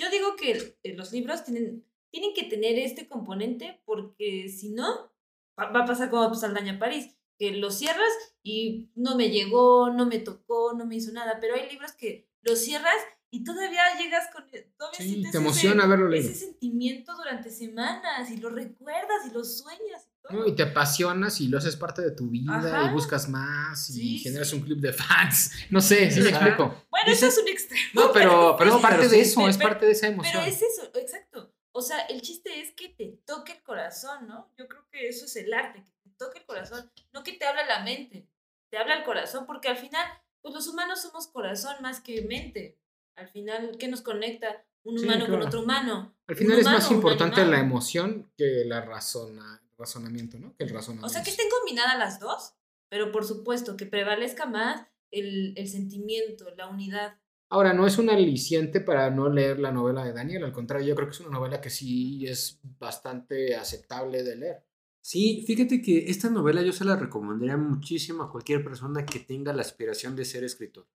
Yo 0.00 0.10
digo 0.10 0.36
que 0.36 0.78
eh, 0.82 0.94
los 0.94 1.12
libros 1.12 1.44
tienen, 1.44 1.84
tienen 2.10 2.32
que 2.34 2.44
tener 2.44 2.78
este 2.78 3.08
componente 3.08 3.82
porque 3.84 4.48
si 4.48 4.70
no, 4.70 5.12
va, 5.58 5.82
a 5.82 5.86
pasar 5.86 6.10
como 6.10 6.32
Saldaña 6.34 6.78
París, 6.78 7.16
que 7.38 7.52
lo 7.52 7.70
cierras 7.70 8.10
y 8.42 8.90
no 8.94 9.16
me 9.16 9.30
llegó, 9.30 9.90
no 9.90 10.06
me 10.06 10.18
tocó, 10.18 10.72
no 10.72 10.86
me 10.86 10.96
hizo 10.96 11.12
nada, 11.12 11.38
pero 11.40 11.54
hay 11.54 11.68
libros 11.68 11.92
que 11.92 12.28
los 12.42 12.58
cierras 12.60 12.96
y 13.30 13.44
todavía 13.44 13.82
llegas 13.98 14.28
con... 14.32 14.46
Todavía 14.76 14.98
Sí, 14.98 15.08
sientes 15.10 15.32
te 15.32 15.38
ese- 15.38 16.08
leído. 16.08 16.34
sentimiento 16.34 17.14
durante 17.16 17.50
semanas 17.50 18.30
y 18.30 18.36
lo 18.38 18.48
recuerdas 18.50 19.26
y 19.28 19.30
lo 19.32 19.44
sueñas 19.44 20.06
y 20.06 20.20
todo. 20.22 20.32
¿no? 20.40 20.46
Y 20.46 20.54
te 20.54 20.62
apasionas 20.62 21.40
y 21.40 21.48
lo 21.48 21.58
haces 21.58 21.76
parte 21.76 22.02
de 22.02 22.10
tu 22.12 22.28
vida 22.30 22.56
Ajá. 22.56 22.90
y 22.90 22.92
buscas 22.92 23.28
más 23.28 23.90
y 23.90 23.92
Sí, 23.92 24.18
generas 24.18 24.48
sí. 24.48 24.56
un 24.56 24.62
club 24.62 24.78
de 24.80 24.92
fans. 24.92 25.52
No 25.70 25.80
sé, 25.80 26.10
sí 26.10 26.20
me 26.20 26.30
explico. 26.30 26.84
Bueno, 26.90 27.12
eso 27.12 27.26
es 27.26 27.38
un 27.38 27.48
extremo. 27.48 27.82
No, 27.94 28.12
pero, 28.12 28.56
pero 28.58 28.76
es 28.76 28.82
parte 28.82 28.98
pero 28.98 29.08
de 29.10 29.20
eso, 29.20 29.48
es 29.48 29.56
pero- 29.58 29.68
parte 29.68 29.86
de 29.86 29.92
esa 29.92 30.06
emoción. 30.08 30.32
Pero 30.34 30.46
es 30.46 30.62
eso, 30.62 30.90
exacto. 30.94 31.52
O 31.72 31.82
sea, 31.82 32.00
el 32.06 32.22
chiste 32.22 32.60
es 32.60 32.72
que 32.72 32.88
te 32.88 33.20
toque 33.26 33.52
el 33.52 33.62
corazón, 33.62 34.26
¿no? 34.26 34.50
Yo 34.56 34.66
creo 34.66 34.88
que 34.90 35.06
eso 35.08 35.26
es 35.26 35.36
el 35.36 35.52
arte, 35.52 35.84
que 35.84 36.10
te 36.10 36.16
toque 36.16 36.38
el 36.40 36.46
corazón, 36.46 36.90
no 37.12 37.22
que 37.22 37.32
te 37.34 37.44
habla 37.44 37.64
la 37.66 37.84
mente, 37.84 38.26
te 38.70 38.78
habla 38.78 38.94
el 38.96 39.04
corazón, 39.04 39.46
porque 39.46 39.68
al 39.68 39.76
final, 39.76 40.04
pues 40.40 40.54
los 40.54 40.66
humanos 40.66 41.02
somos 41.02 41.28
corazón 41.28 41.76
más 41.80 42.00
que 42.00 42.22
mente. 42.22 42.77
Al 43.18 43.28
final, 43.28 43.72
¿qué 43.78 43.88
nos 43.88 44.00
conecta 44.02 44.64
un 44.84 44.98
Sí, 44.98 45.04
humano 45.04 45.26
claro. 45.26 45.38
con 45.40 45.48
otro 45.48 45.62
humano? 45.62 46.16
Al 46.26 46.36
final 46.36 46.58
es 46.58 46.64
más 46.64 46.90
importante 46.90 47.44
la 47.44 47.58
emoción 47.58 48.30
que 48.36 48.64
la 48.64 48.80
razona, 48.80 49.60
razonamiento, 49.76 50.38
¿no? 50.38 50.54
Que 50.56 50.64
el 50.64 50.70
razonamiento. 50.70 51.06
O 51.06 51.10
sea, 51.10 51.22
que 51.22 51.30
estén 51.30 51.48
combinadas 51.50 51.98
las 51.98 52.20
dos, 52.20 52.54
pero 52.88 53.10
por 53.10 53.24
supuesto 53.24 53.76
que 53.76 53.86
prevalezca 53.86 54.46
más 54.46 54.86
el, 55.10 55.52
el 55.56 55.68
sentimiento, 55.68 56.46
la 56.56 56.68
unidad. 56.68 57.18
Ahora, 57.50 57.72
no 57.72 57.86
es 57.86 57.98
un 57.98 58.10
aliciente 58.10 58.80
para 58.80 59.10
no 59.10 59.30
leer 59.30 59.58
la 59.58 59.72
novela 59.72 60.04
de 60.04 60.12
Daniel, 60.12 60.44
al 60.44 60.52
contrario, 60.52 60.86
yo 60.88 60.94
creo 60.94 61.08
que 61.08 61.14
es 61.14 61.20
una 61.20 61.30
novela 61.38 61.60
que 61.60 61.70
sí 61.70 62.26
es 62.26 62.60
bastante 62.62 63.56
aceptable 63.56 64.22
de 64.22 64.36
leer. 64.36 64.64
Sí, 65.00 65.44
fíjate 65.46 65.80
que 65.80 66.10
esta 66.10 66.28
novela 66.28 66.60
yo 66.60 66.72
se 66.72 66.84
la 66.84 66.96
recomendaría 66.96 67.56
muchísimo 67.56 68.22
a 68.22 68.30
cualquier 68.30 68.62
persona 68.62 69.06
que 69.06 69.20
tenga 69.20 69.54
la 69.54 69.62
aspiración 69.62 70.14
de 70.14 70.26
ser 70.26 70.44
escritor. 70.44 70.86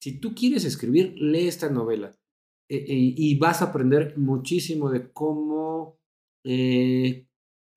Si 0.00 0.18
tú 0.18 0.34
quieres 0.34 0.64
escribir, 0.64 1.14
lee 1.16 1.46
esta 1.46 1.68
novela 1.68 2.10
eh, 2.68 2.76
eh, 2.76 3.14
y 3.16 3.38
vas 3.38 3.60
a 3.60 3.66
aprender 3.66 4.16
muchísimo 4.16 4.90
de 4.90 5.12
cómo 5.12 6.00
eh, 6.44 7.28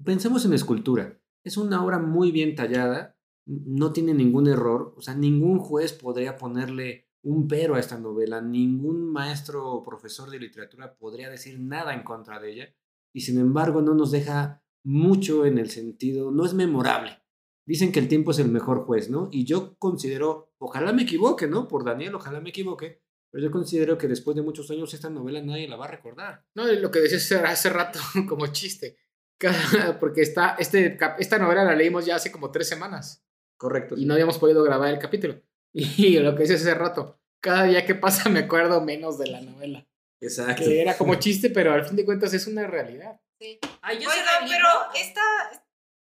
pensemos 0.03 0.45
en 0.45 0.53
escultura. 0.53 1.19
Es 1.43 1.57
una 1.57 1.84
obra 1.84 1.99
muy 1.99 2.32
bien 2.32 2.55
tallada, 2.55 3.17
no 3.45 3.91
tiene 3.91 4.13
ningún 4.13 4.47
error, 4.47 4.93
o 4.97 5.01
sea, 5.01 5.15
ningún 5.15 5.59
juez 5.59 5.91
podría 5.91 6.38
ponerle 6.38 7.09
un 7.24 7.47
pero 7.47 7.76
a 7.76 7.80
esta 7.80 7.97
novela, 7.97 8.41
ningún 8.41 9.11
maestro 9.11 9.69
o 9.71 9.84
profesor 9.84 10.30
de 10.30 10.39
literatura 10.39 10.95
podría 10.97 11.30
decir 11.30 11.59
nada 11.59 11.93
en 11.93 12.03
contra 12.03 12.39
de 12.39 12.51
ella, 12.51 12.76
y 13.13 13.21
sin 13.21 13.39
embargo 13.39 13.82
no 13.82 13.93
nos 13.93 14.11
deja 14.11 14.63
mucho 14.86 15.45
en 15.45 15.57
el 15.57 15.69
sentido, 15.69 16.32
no 16.32 16.45
es 16.45 16.53
memorable. 16.53 17.17
Dicen 17.65 17.91
que 17.93 17.99
el 17.99 18.09
tiempo 18.09 18.32
es 18.32 18.39
el 18.39 18.49
mejor 18.49 18.86
juez, 18.86 19.09
¿no? 19.09 19.30
Y 19.32 19.45
yo 19.45 19.78
considero, 19.78 20.52
ojalá 20.66 20.93
me 20.93 21.03
equivoque, 21.03 21.47
¿no? 21.47 21.68
Por 21.68 21.84
Daniel, 21.84 22.16
ojalá 22.16 22.39
me 22.39 22.49
equivoque, 22.49 23.01
pero 23.32 23.43
yo 23.43 23.51
considero 23.51 23.97
que 23.97 24.07
después 24.07 24.36
de 24.36 24.41
muchos 24.41 24.70
años 24.72 24.93
esta 24.93 25.09
novela 25.09 25.41
nadie 25.41 25.68
la 25.68 25.76
va 25.76 25.86
a 25.86 25.91
recordar. 25.91 26.45
No, 26.55 26.66
lo 26.66 26.91
que 26.91 26.99
decías 26.99 27.32
hace- 27.43 27.70
rato 27.70 27.99
como 28.28 28.47
chiste, 28.47 28.97
porque 29.99 30.22
está, 30.22 30.55
este, 30.59 30.97
esta 31.20 31.38
novela 31.38 31.64
la 31.64 31.76
leímos 31.76 32.05
ya 32.05 32.16
hace 32.16 32.32
como 32.32 32.51
tres 32.51 32.68
semanas 32.70 33.26
Correcto. 33.57 33.95
y 33.97 34.05
no 34.05 34.14
habíamos 34.14 34.38
podido 34.38 34.64
grabar 34.64 34.89
el 34.93 34.99
capítulo. 34.99 35.41
Y 35.76 36.20
lo 36.20 36.36
que 36.36 36.41
decías 36.43 36.61
hace 36.61 36.76
rato, 36.76 37.20
cada 37.41 37.64
día 37.64 37.86
que 37.86 37.95
pasa 37.95 38.30
me 38.30 38.41
acuerdo 38.41 38.80
menos 38.82 39.18
de 39.18 39.28
la 39.28 39.41
novela. 39.41 39.88
Exacto. 40.22 40.64
Que 40.64 40.82
era 40.82 40.95
como 40.97 41.16
chiste, 41.16 41.49
pero 41.49 41.74
al 41.74 41.84
fin 41.84 41.95
de 41.97 42.05
cuentas 42.05 42.34
es 42.34 42.47
una 42.47 42.66
realidad. 42.68 43.20
Sí. 43.39 43.59
Ay, 43.82 43.99
yo 43.99 44.09
Oiga, 44.09 44.24
pero 44.47 44.68
esta. 44.95 45.22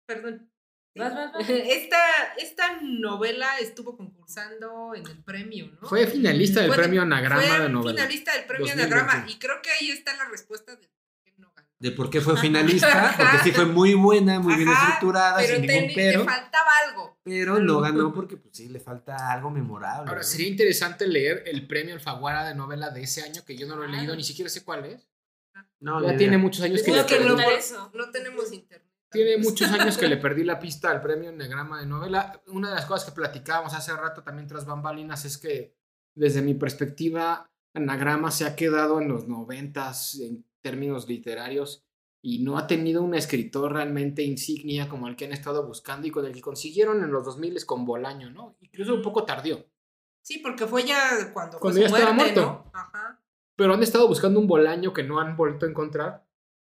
Perdón. 0.05 0.51
Vas, 0.95 1.13
vas, 1.13 1.33
vas. 1.33 1.49
Esta, 1.49 1.97
esta 2.37 2.79
novela 2.81 3.57
estuvo 3.59 3.95
concursando 3.95 4.93
en 4.95 5.05
el 5.07 5.23
premio, 5.23 5.71
¿no? 5.81 5.87
Fue 5.87 6.07
finalista 6.07 6.61
del 6.61 6.69
Fue 6.69 6.77
de- 6.77 6.83
premio 6.83 7.01
Anagrama 7.03 7.41
Fue 7.41 7.59
de 7.59 7.69
novela. 7.69 7.95
finalista 8.01 8.33
del 8.33 8.45
premio 8.45 8.67
2021. 8.67 9.01
Anagrama. 9.01 9.29
Y 9.31 9.37
creo 9.39 9.61
que 9.61 9.71
ahí 9.71 9.91
está 9.91 10.15
la 10.17 10.25
respuesta 10.25 10.71
de 10.75 10.77
por 10.87 10.89
qué 11.23 11.33
no 11.37 11.51
ganó. 11.55 11.67
De 11.79 11.91
por 11.91 12.09
qué 12.09 12.21
fue 12.21 12.37
finalista, 12.37 13.13
porque 13.17 13.37
sí 13.43 13.51
fue 13.51 13.65
muy 13.65 13.93
buena, 13.93 14.39
muy 14.39 14.55
bien 14.55 14.69
estructurada, 14.69 15.37
Pero 15.37 15.55
sin 15.57 15.67
ningún 15.67 15.87
te 15.89 15.93
pero, 15.95 16.25
faltaba 16.25 16.69
algo. 16.87 17.19
pero 17.23 17.59
no 17.59 17.79
ganó 17.79 18.13
porque 18.13 18.35
pues 18.37 18.57
sí 18.57 18.67
le 18.69 18.79
falta 18.79 19.31
algo 19.31 19.49
memorable. 19.51 20.09
Ahora, 20.09 20.21
¿no? 20.21 20.23
sería 20.27 20.47
interesante 20.47 21.07
leer 21.07 21.43
el 21.45 21.67
premio 21.67 21.93
Alfaguara 21.93 22.45
de 22.47 22.55
novela 22.55 22.89
de 22.89 23.03
ese 23.03 23.21
año, 23.21 23.43
que 23.45 23.55
yo 23.55 23.67
no 23.67 23.75
lo 23.77 23.85
he 23.85 23.89
leído, 23.89 24.15
ni 24.15 24.23
siquiera 24.23 24.49
sé 24.49 24.63
cuál 24.65 24.85
es. 24.85 25.07
No, 25.79 26.01
Ya 26.05 26.17
tiene 26.17 26.37
muchos 26.37 26.61
años 26.63 26.81
que 26.83 26.91
le 26.91 27.05
que 27.05 27.19
no- 27.21 27.39
eso. 27.51 27.89
No 27.93 28.09
tenemos 28.11 28.51
internet. 28.51 28.88
Tiene 29.11 29.37
muchos 29.37 29.71
años 29.71 29.97
que 29.97 30.07
le 30.07 30.17
perdí 30.17 30.43
la 30.43 30.59
pista 30.59 30.91
al 30.91 31.01
premio 31.01 31.31
Negrama 31.31 31.79
de 31.79 31.85
novela. 31.85 32.41
Una 32.47 32.69
de 32.69 32.75
las 32.75 32.85
cosas 32.85 33.09
que 33.09 33.15
platicábamos 33.15 33.73
hace 33.73 33.93
rato 33.93 34.23
también 34.23 34.47
tras 34.47 34.65
bambalinas 34.65 35.25
es 35.25 35.37
que 35.37 35.75
desde 36.15 36.41
mi 36.41 36.53
perspectiva, 36.53 37.49
Anagrama 37.73 38.31
se 38.31 38.45
ha 38.45 38.55
quedado 38.55 38.99
en 38.99 39.07
los 39.07 39.27
noventas 39.27 40.19
en 40.19 40.45
términos 40.61 41.07
literarios 41.07 41.85
y 42.21 42.43
no 42.43 42.57
ha 42.57 42.67
tenido 42.67 43.01
un 43.01 43.15
escritor 43.15 43.73
realmente 43.73 44.23
insignia 44.23 44.89
como 44.89 45.07
el 45.07 45.15
que 45.15 45.25
han 45.25 45.31
estado 45.31 45.65
buscando 45.65 46.07
y 46.07 46.11
con 46.11 46.25
el 46.25 46.33
que 46.33 46.41
consiguieron 46.41 47.03
en 47.03 47.11
los 47.11 47.23
2000 47.23 47.65
con 47.65 47.85
Bolaño, 47.85 48.29
¿no? 48.31 48.57
Incluso 48.59 48.93
un 48.93 49.01
poco 49.01 49.23
tardío. 49.23 49.65
Sí, 50.21 50.39
porque 50.39 50.67
fue 50.67 50.83
ya 50.83 51.31
cuando, 51.33 51.53
fue 51.53 51.61
Cuando 51.61 51.79
ya 51.79 51.85
estaba 51.87 52.11
muerte, 52.11 52.41
muerto. 52.41 52.63
¿no? 52.65 52.71
Ajá. 52.73 53.21
Pero 53.55 53.73
han 53.73 53.83
estado 53.83 54.07
buscando 54.07 54.39
un 54.39 54.47
Bolaño 54.47 54.93
que 54.93 55.03
no 55.03 55.19
han 55.19 55.37
vuelto 55.37 55.65
a 55.65 55.69
encontrar. 55.69 56.27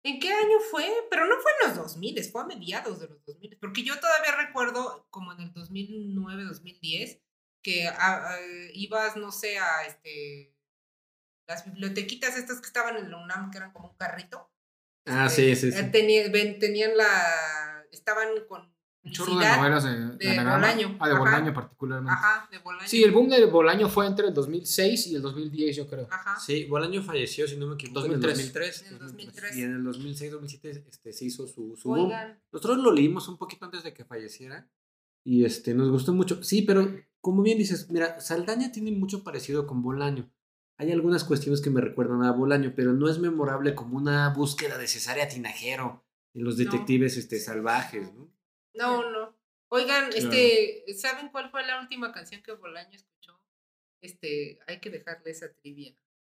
¿En 0.06 0.20
qué 0.20 0.32
año 0.32 0.58
fue? 0.70 0.86
Pero 1.10 1.26
no 1.26 1.34
fue 1.40 1.50
en 1.60 1.68
los 1.68 1.76
2000, 1.78 2.22
fue 2.30 2.42
a 2.42 2.46
mediados 2.46 3.00
de 3.00 3.08
los 3.08 3.24
2000. 3.24 3.58
Porque 3.58 3.82
yo 3.82 3.98
todavía 3.98 4.36
recuerdo, 4.36 5.06
como 5.10 5.32
en 5.32 5.40
el 5.40 5.52
2009, 5.52 6.44
2010, 6.44 7.20
que 7.62 7.88
ah, 7.88 7.94
ah, 7.98 8.38
ibas, 8.72 9.16
no 9.16 9.32
sé, 9.32 9.58
a 9.58 9.84
este 9.86 10.54
las 11.48 11.64
bibliotequitas 11.64 12.36
estas 12.36 12.60
que 12.60 12.66
estaban 12.66 12.96
en 12.96 13.10
la 13.10 13.18
UNAM, 13.22 13.50
que 13.50 13.58
eran 13.58 13.72
como 13.72 13.90
un 13.90 13.96
carrito. 13.96 14.50
Ah, 15.06 15.26
eh, 15.26 15.30
sí, 15.30 15.56
sí, 15.56 15.72
sí. 15.72 15.78
eh, 15.78 15.84
tenía- 15.92 16.28
ven- 16.30 16.58
tenían 16.58 16.96
la. 16.96 17.84
Estaban 17.92 18.28
con. 18.48 18.75
Un 19.06 19.12
chorro 19.12 19.36
de 19.38 19.46
novelas 19.48 19.84
de. 19.84 19.90
Bolaño, 20.44 20.96
Ah, 20.98 21.06
de 21.06 21.12
ajá. 21.14 21.18
Bolaño 21.20 21.54
particularmente. 21.54 22.12
Ajá, 22.12 22.48
de 22.50 22.58
Bolaño. 22.58 22.88
Sí, 22.88 23.02
el 23.04 23.12
boom 23.12 23.28
de 23.28 23.44
Bolaño 23.46 23.88
fue 23.88 24.06
entre 24.06 24.26
el 24.28 24.34
2006 24.34 25.06
y 25.06 25.14
el 25.14 25.22
2010, 25.22 25.76
yo 25.76 25.86
creo. 25.86 26.08
Ajá. 26.10 26.38
Sí, 26.40 26.64
Bolaño 26.64 27.02
falleció, 27.02 27.46
si 27.46 27.56
no 27.56 27.66
me 27.68 27.74
equivoco, 27.74 28.00
2003. 28.00 28.38
en 28.38 28.40
el 28.40 28.52
2003. 28.52 28.82
En 28.82 28.92
el 28.92 28.98
2003. 28.98 29.56
Y 29.56 29.62
en 29.62 29.72
el 29.76 29.82
2006-2007 29.84 30.84
este, 30.88 31.12
se 31.12 31.24
hizo 31.24 31.46
su, 31.46 31.76
su 31.76 31.88
boom. 31.88 32.12
Nosotros 32.52 32.78
lo 32.78 32.92
leímos 32.92 33.28
un 33.28 33.38
poquito 33.38 33.64
antes 33.64 33.84
de 33.84 33.94
que 33.94 34.04
falleciera 34.04 34.68
y 35.24 35.44
este, 35.44 35.72
nos 35.74 35.90
gustó 35.90 36.12
mucho. 36.12 36.42
Sí, 36.42 36.62
pero 36.62 36.88
como 37.20 37.42
bien 37.42 37.58
dices, 37.58 37.90
mira, 37.90 38.20
Saldaña 38.20 38.72
tiene 38.72 38.90
mucho 38.92 39.22
parecido 39.24 39.66
con 39.66 39.82
Bolaño. 39.82 40.28
Hay 40.78 40.92
algunas 40.92 41.24
cuestiones 41.24 41.60
que 41.60 41.70
me 41.70 41.80
recuerdan 41.80 42.22
a 42.24 42.32
Bolaño, 42.32 42.72
pero 42.76 42.92
no 42.92 43.08
es 43.08 43.18
memorable 43.18 43.74
como 43.74 43.96
una 43.96 44.28
búsqueda 44.30 44.76
de 44.78 44.86
Cesárea 44.88 45.26
Tinajero 45.28 46.04
en 46.34 46.44
los 46.44 46.58
No. 46.58 46.64
detectives 46.64 47.16
este, 47.16 47.38
salvajes, 47.40 48.12
¿no? 48.14 48.28
No, 48.76 49.10
no. 49.10 49.36
Oigan, 49.68 50.10
este, 50.14 50.84
¿saben 50.96 51.28
cuál 51.30 51.50
fue 51.50 51.66
la 51.66 51.80
última 51.80 52.12
canción 52.12 52.42
que 52.42 52.52
Bolaño 52.52 52.94
escuchó? 52.94 53.40
Este, 54.00 54.58
hay 54.66 54.80
que 54.80 54.90
dejarle 54.90 55.30
esa 55.30 55.52
trivia 55.54 55.94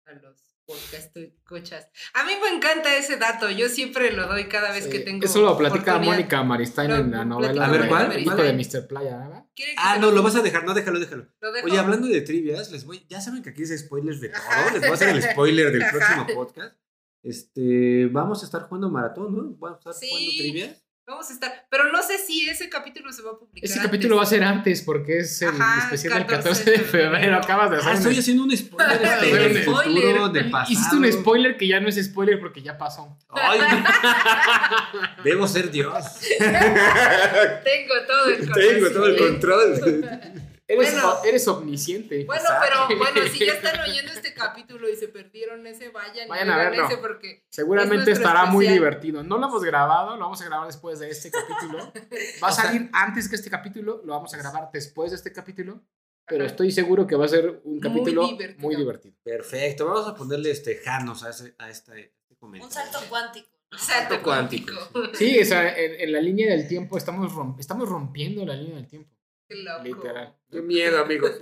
a 0.05 0.13
los 0.13 0.55
podcast 0.65 1.17
escuchas. 1.17 1.89
A 2.15 2.25
mí 2.25 2.33
me 2.43 2.57
encanta 2.57 2.97
ese 2.97 3.17
dato, 3.17 3.51
yo 3.51 3.69
siempre 3.69 4.13
lo 4.13 4.27
doy 4.27 4.47
cada 4.49 4.73
vez 4.73 4.87
que 4.89 4.99
tengo 5.01 5.25
Eso 5.25 5.41
lo 5.43 5.57
platica. 5.57 5.99
Mónica 5.99 6.43
Maristain 6.43 6.91
en 6.91 7.11
la 7.13 7.25
novela 7.25 7.67
A 7.67 7.71
ver, 7.71 7.83
de 7.83 7.89
¿cuál? 7.89 8.21
Hijo 8.21 8.35
de 8.37 8.53
Mr. 8.53 8.87
Playa, 8.89 9.17
¿verdad? 9.19 9.45
¿Quieren 9.55 9.77
que 9.77 9.83
Ah, 9.85 9.99
no, 9.99 10.11
lo 10.11 10.23
vas 10.23 10.35
a 10.37 10.43
dejar, 10.43 10.65
no, 10.65 10.75
déjalo, 10.75 10.99
déjalo. 11.01 11.29
Oye, 11.65 11.79
hablando 11.79 12.07
de 12.09 12.21
trivias, 12.21 12.71
les 12.73 12.85
voy, 12.85 13.07
ya 13.09 13.21
saben 13.21 13.43
que 13.43 13.51
aquí 13.51 13.63
es 13.63 13.77
spoilers 13.79 14.21
de 14.21 14.29
todo, 14.31 14.39
Ajá. 14.43 14.73
les 14.73 14.81
voy 14.83 14.91
a 14.91 14.95
hacer 14.95 15.09
el 15.11 15.23
spoiler 15.23 15.73
del 15.73 15.83
Ajá. 15.83 15.93
próximo 15.93 16.27
podcast. 16.35 16.77
Este, 17.23 18.07
vamos 18.07 18.43
a 18.43 18.47
estar 18.47 18.63
jugando 18.63 18.91
maratón, 18.91 19.37
¿no? 19.37 19.57
Vamos 19.57 19.79
a 19.87 19.91
estar 19.91 19.95
Sí. 19.95 20.09
jugando 20.09 20.31
trivias. 20.39 20.86
Vamos 21.07 21.31
a 21.31 21.33
estar, 21.35 21.67
pero 21.71 21.93
no 21.93 22.03
sé 22.03 22.19
si 22.19 22.49
ese 22.51 22.69
capítulo 22.69 23.13
se 23.13 23.23
va 23.23 23.31
a 23.31 23.39
publicar. 23.39 23.65
Ese 23.65 23.75
antes. 23.75 23.87
capítulo 23.87 24.17
va 24.17 24.25
a 24.25 24.27
ser 24.27 24.43
antes 24.43 24.83
porque 24.83 25.19
es 25.21 25.41
el 25.41 25.51
Ajá, 25.51 25.85
especial 25.85 26.15
del 26.15 26.27
14 26.27 26.49
14 26.65 26.71
de 26.73 26.79
de 26.79 26.83
febrero. 26.85 27.37
Acabas 27.37 27.71
de 27.71 27.77
hacer 27.77 27.89
Ah, 27.89 27.93
un- 27.93 27.99
estoy 27.99 28.19
haciendo 28.19 28.43
un 28.43 28.57
spoiler 28.57 28.93
este, 28.97 29.07
Hacer 29.07 29.33
un 29.33 29.39
del 29.55 29.65
futuro, 29.65 29.81
spoiler. 29.83 30.31
del 30.33 30.51
pasado. 30.51 30.73
Hiciste 30.73 30.97
un 30.97 31.13
spoiler 31.13 31.57
que 31.57 31.69
ya 31.69 31.79
no 31.79 31.89
es 31.89 32.05
spoiler 32.05 32.41
porque 32.41 32.61
ya 32.61 32.77
pasó. 32.77 33.17
Ay, 33.31 33.61
debo 35.25 35.47
ser 35.47 35.71
Dios. 35.71 36.05
Tengo 36.39 37.95
todo 38.07 38.29
el 38.29 38.53
Tengo 38.53 38.91
todo 38.91 39.07
el 39.07 39.17
control. 39.17 40.05
Eres, 40.69 40.93
Bueno. 40.93 41.15
eres 41.25 41.47
omnisciente. 41.49 42.25
Bueno, 42.25 42.45
pero 42.61 42.99
bueno, 42.99 43.21
si 43.33 43.47
ya 43.47 43.53
están 43.53 43.79
oyendo 43.89 44.11
este 44.13 44.35
capítulo 44.35 44.89
y 44.89 44.97
se 44.97 45.07
perdieron 45.09 45.65
ese, 45.67 45.91
vayan, 45.91 46.27
y 46.27 46.29
Vayan 46.29 46.51
a 46.51 46.57
verlo. 46.57 46.87
ese 46.87 46.97
porque 46.99 47.45
Seguramente 47.51 48.11
es 48.11 48.19
estará 48.19 48.47
muy 48.47 48.67
divertido. 48.67 49.23
No 49.23 49.39
lo 49.39 49.47
hemos 49.47 49.63
grabado, 49.65 50.17
lo 50.17 50.23
vamos 50.25 50.41
a 50.43 50.47
grabar 50.47 50.67
después 50.67 50.99
de 50.99 51.09
este 51.11 51.31
capítulo. 51.31 51.79
Va 52.43 52.49
a 52.49 52.51
O 52.51 52.55
sea- 52.55 52.65
salir 52.65 52.91
antes 52.93 53.29
que 53.29 53.37
este 53.37 53.49
capítulo, 53.51 54.03
lo 54.05 54.13
vamos 54.15 54.35
a 54.35 54.39
grabar 54.39 54.69
después 54.73 55.11
de 55.13 55.17
este 55.17 55.33
capítulo. 55.33 55.83
Pero 56.29 56.45
estoy 56.45 56.73
seguro 56.73 57.07
que 57.07 57.15
va 57.15 57.27
a 57.27 57.29
ser 57.29 57.61
un 57.63 57.79
capítulo 57.79 58.23
muy 58.23 58.33
divertido. 58.37 58.71
divertido. 58.81 59.15
Perfecto, 59.23 59.87
vamos 59.87 60.09
a 60.09 60.15
ponerle 60.17 60.51
este 60.51 60.77
Janos 60.85 61.23
a, 61.23 61.31
ese, 61.31 61.55
a 61.59 61.71
este, 61.71 62.13
este 62.21 62.35
comentario. 62.37 62.67
Un 62.67 62.73
salto 62.73 62.99
cuántico. 63.09 63.49
salto 63.79 64.23
cuántico. 64.25 64.75
Sí, 65.15 65.39
o 65.39 65.45
sea, 65.45 65.79
en, 65.79 66.01
en 66.01 66.13
la 66.13 66.21
línea 66.21 66.51
del 66.51 66.67
tiempo 66.67 66.99
estamos, 66.99 67.33
rom- 67.33 67.55
estamos 67.61 67.89
rompiendo 67.89 68.45
la 68.45 68.55
línea 68.57 68.75
del 68.75 68.89
tiempo. 68.89 69.16
Qué 69.49 69.57
loco. 69.63 69.85
Literal. 69.85 70.37
Qué 70.51 70.63
miedo, 70.63 71.03
amigo. 71.03 71.29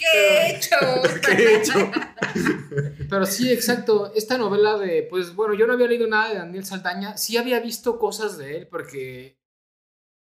¿Qué 0.00 0.06
he 0.14 0.56
hecho? 0.56 0.76
¿Qué 1.24 1.32
he 1.32 1.56
hecho? 1.58 1.74
Pero 3.10 3.26
sí, 3.26 3.52
exacto. 3.52 4.12
Esta 4.14 4.38
novela 4.38 4.78
de, 4.78 5.06
pues 5.08 5.34
bueno, 5.34 5.54
yo 5.54 5.66
no 5.66 5.74
había 5.74 5.88
leído 5.88 6.06
nada 6.06 6.30
de 6.30 6.36
Daniel 6.36 6.64
Saldaña. 6.64 7.16
Sí 7.16 7.36
había 7.36 7.60
visto 7.60 7.98
cosas 7.98 8.38
de 8.38 8.58
él 8.58 8.68
porque, 8.68 9.38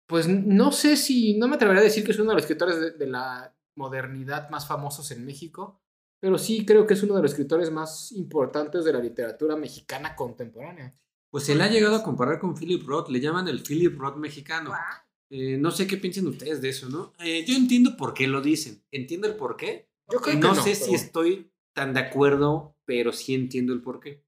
pues 0.08 0.28
no 0.28 0.72
sé 0.72 0.98
si, 0.98 1.38
no 1.38 1.48
me 1.48 1.56
atrevería 1.56 1.82
a 1.82 1.86
decir 1.86 2.04
que 2.04 2.12
es 2.12 2.20
uno 2.20 2.32
de 2.32 2.36
los 2.36 2.44
escritores 2.44 2.80
de, 2.80 2.92
de 2.92 3.08
la 3.08 3.56
modernidad 3.76 4.50
más 4.50 4.68
famosos 4.68 5.12
en 5.12 5.26
México, 5.26 5.82
pero 6.20 6.38
sí 6.38 6.66
creo 6.66 6.88
que 6.88 6.96
es 6.96 7.04
uno 7.04 7.16
de 7.16 7.22
los 7.22 7.32
escritores 7.32 7.70
más 7.70 8.12
importantes 8.14 8.84
de 8.84 8.94
la 8.94 9.00
literatura 9.00 9.56
mexicana 9.56 10.16
contemporánea. 10.16 10.98
Pues 11.30 11.46
se 11.46 11.56
le 11.56 11.64
ha 11.64 11.68
llegado 11.68 11.98
a 11.98 12.04
comparar 12.04 12.40
con 12.40 12.56
Philip 12.56 12.88
Roth, 12.88 13.10
le 13.10 13.20
llaman 13.20 13.48
el 13.48 13.62
Philip 13.62 14.00
Roth 14.00 14.16
mexicano. 14.16 14.70
Guau. 14.70 15.07
Eh, 15.30 15.58
no 15.58 15.72
sé 15.72 15.88
qué 15.88 15.98
piensan 15.98 16.28
ustedes 16.28 16.62
de 16.62 16.70
eso, 16.70 16.90
¿no? 16.90 17.14
Eh, 17.20 17.44
yo 17.46 17.56
entiendo 17.56 17.98
por 17.98 18.14
qué 18.14 18.28
lo 18.28 18.42
dicen, 18.42 18.82
entiendo 18.92 19.28
el 19.28 19.36
por 19.36 19.58
qué. 19.58 19.90
Yo 20.12 20.20
creo 20.20 20.36
que 20.36 20.48
No 20.48 20.56
sé 20.56 20.72
pero- 20.74 20.86
si 20.86 20.96
estoy 20.96 21.52
tan 21.74 21.94
de 21.94 22.00
acuerdo, 22.00 22.76
pero 22.86 23.12
sí 23.12 23.34
entiendo 23.34 23.74
el 23.74 23.82
por 23.82 24.00
qué. 24.00 24.24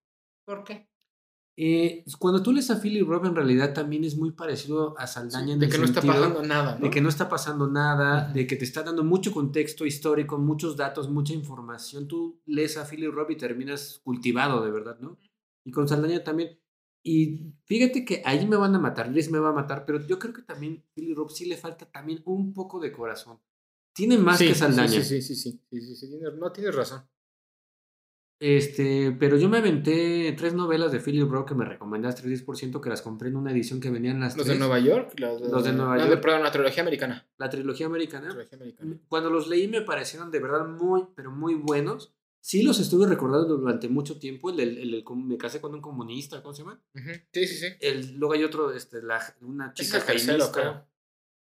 ¿Por 0.46 0.64
qué? 0.64 0.90
Eh, 1.62 2.06
cuando 2.20 2.42
tú 2.42 2.54
lees 2.54 2.72
a 2.72 2.80
Philip 2.80 3.06
Roth, 3.06 3.26
en 3.26 3.36
realidad 3.36 3.74
también 3.74 4.06
es 4.06 4.16
muy 4.16 4.32
parecido 4.32 4.98
a 4.98 5.08
Saldaña 5.08 5.54
en 5.54 5.60
de 5.60 5.66
el 5.66 5.72
que 5.72 5.78
no 5.78 5.84
está 5.86 6.02
pasando 6.02 6.42
nada. 6.42 6.76
¿no? 6.76 6.86
de 6.86 6.90
que 6.90 7.02
no 7.02 7.10
está 7.10 7.28
pasando 7.28 7.68
nada, 7.68 8.32
de 8.32 8.48
que 8.48 8.56
te 8.56 8.64
está 8.64 8.82
dando 8.84 9.04
mucho 9.04 9.34
contexto 9.34 9.86
histórico, 9.86 10.38
muchos 10.38 10.78
datos, 10.78 11.10
mucha 11.10 11.34
información. 11.34 12.08
Tú 12.08 12.42
lees 12.46 12.78
a 12.78 12.86
Philip 12.86 13.12
Roth 13.14 13.32
y 13.32 13.36
terminas 13.36 14.00
cultivado, 14.06 14.64
de 14.64 14.72
verdad, 14.72 15.00
¿no? 15.02 15.18
Y 15.66 15.72
con 15.72 15.88
Saldaña 15.88 16.24
también. 16.24 16.58
Y 17.04 17.54
fíjate 17.66 18.04
que 18.04 18.22
ahí 18.26 18.46
me 18.46 18.58
van 18.58 18.76
a 18.76 18.80
matar, 18.80 19.10
Luis 19.10 19.32
me 19.32 19.40
va 19.40 19.50
a 19.50 19.54
matar, 19.54 19.86
pero 19.86 20.06
yo 20.06 20.20
creo 20.20 20.34
que 20.34 20.42
también 20.42 20.84
Philip 20.94 21.16
Roth 21.18 21.32
sí 21.32 21.46
le 21.46 21.56
falta 21.58 21.90
también 21.90 22.22
un 22.26 22.54
poco 22.54 22.80
de 22.80 22.92
corazón. 22.92 23.40
Tiene 23.94 24.18
más 24.18 24.38
Sí, 24.38 24.48
que 24.48 24.56
Saldaña. 24.56 25.02
Sí, 25.02 25.22
sí, 25.22 25.22
sí, 25.22 25.36
sí, 25.36 25.82
sí, 25.82 25.96
sí, 25.96 26.20
no 26.38 26.52
tienes 26.52 26.76
razón. 26.76 27.04
Este, 28.42 29.12
pero 29.20 29.36
yo 29.36 29.50
me 29.50 29.58
aventé 29.58 30.34
tres 30.38 30.54
novelas 30.54 30.94
de 30.94 31.02
Philip 31.02 31.30
Roth 31.30 31.50
que 31.50 31.56
me 31.56 31.66
recomendaste 31.66 32.24
10% 32.26 32.80
que 32.80 32.90
las 32.90 33.02
compré 33.02 33.28
en 33.28 33.36
una 33.36 33.52
edición 33.52 33.82
que 33.82 33.90
venían 33.90 34.22
las 34.22 34.38
Los 34.38 34.48
de. 34.48 34.56
Nueva 34.58 34.80
York, 34.80 35.14
los 35.20 35.42
de, 35.42 35.50
Los 35.50 35.64
de 35.66 35.74
Nueva 35.74 35.98
no, 35.98 36.08
York. 36.08 36.22
perdón, 36.22 36.44
la 36.44 36.52
trilogía 36.52 36.82
americana. 36.82 37.28
La 37.38 37.50
trilogía 37.50 37.88
americana. 37.88 38.30
Trilogía 38.30 38.58
americana. 38.58 38.98
Cuando 39.10 39.30
los 39.30 39.50
leí 39.50 39.68
me 39.68 39.82
parecieron 39.82 40.32
de 40.32 40.40
verdad 40.40 40.66
muy, 40.68 41.06
pero 41.16 41.32
muy 41.32 41.56
buenos. 41.56 42.14
Sí 42.42 42.64
los 42.64 42.80
estuve 42.80 43.06
recordando 43.08 43.58
durante 43.58 43.90
mucho 43.90 44.18
tiempo. 44.18 44.50
El, 44.50 44.60
el, 44.60 44.92
del 44.92 45.04
com- 45.04 45.28
me 45.28 45.38
casé 45.38 45.60
con 45.60 45.74
un 45.74 45.82
comunista, 45.82 46.42
¿cómo 46.42 46.54
se 46.54 46.64
llama? 46.64 46.82
Ujú, 46.96 47.10
Sí, 47.34 47.48
sí, 47.48 47.56
sí. 47.58 47.66
El, 47.82 48.16
luego 48.18 48.34
hay 48.34 48.44
otro, 48.44 48.72
este, 48.72 49.02
la, 49.02 49.20
una 49.42 49.74
chica 49.74 49.98
el 49.98 50.04
jainista. 50.04 50.88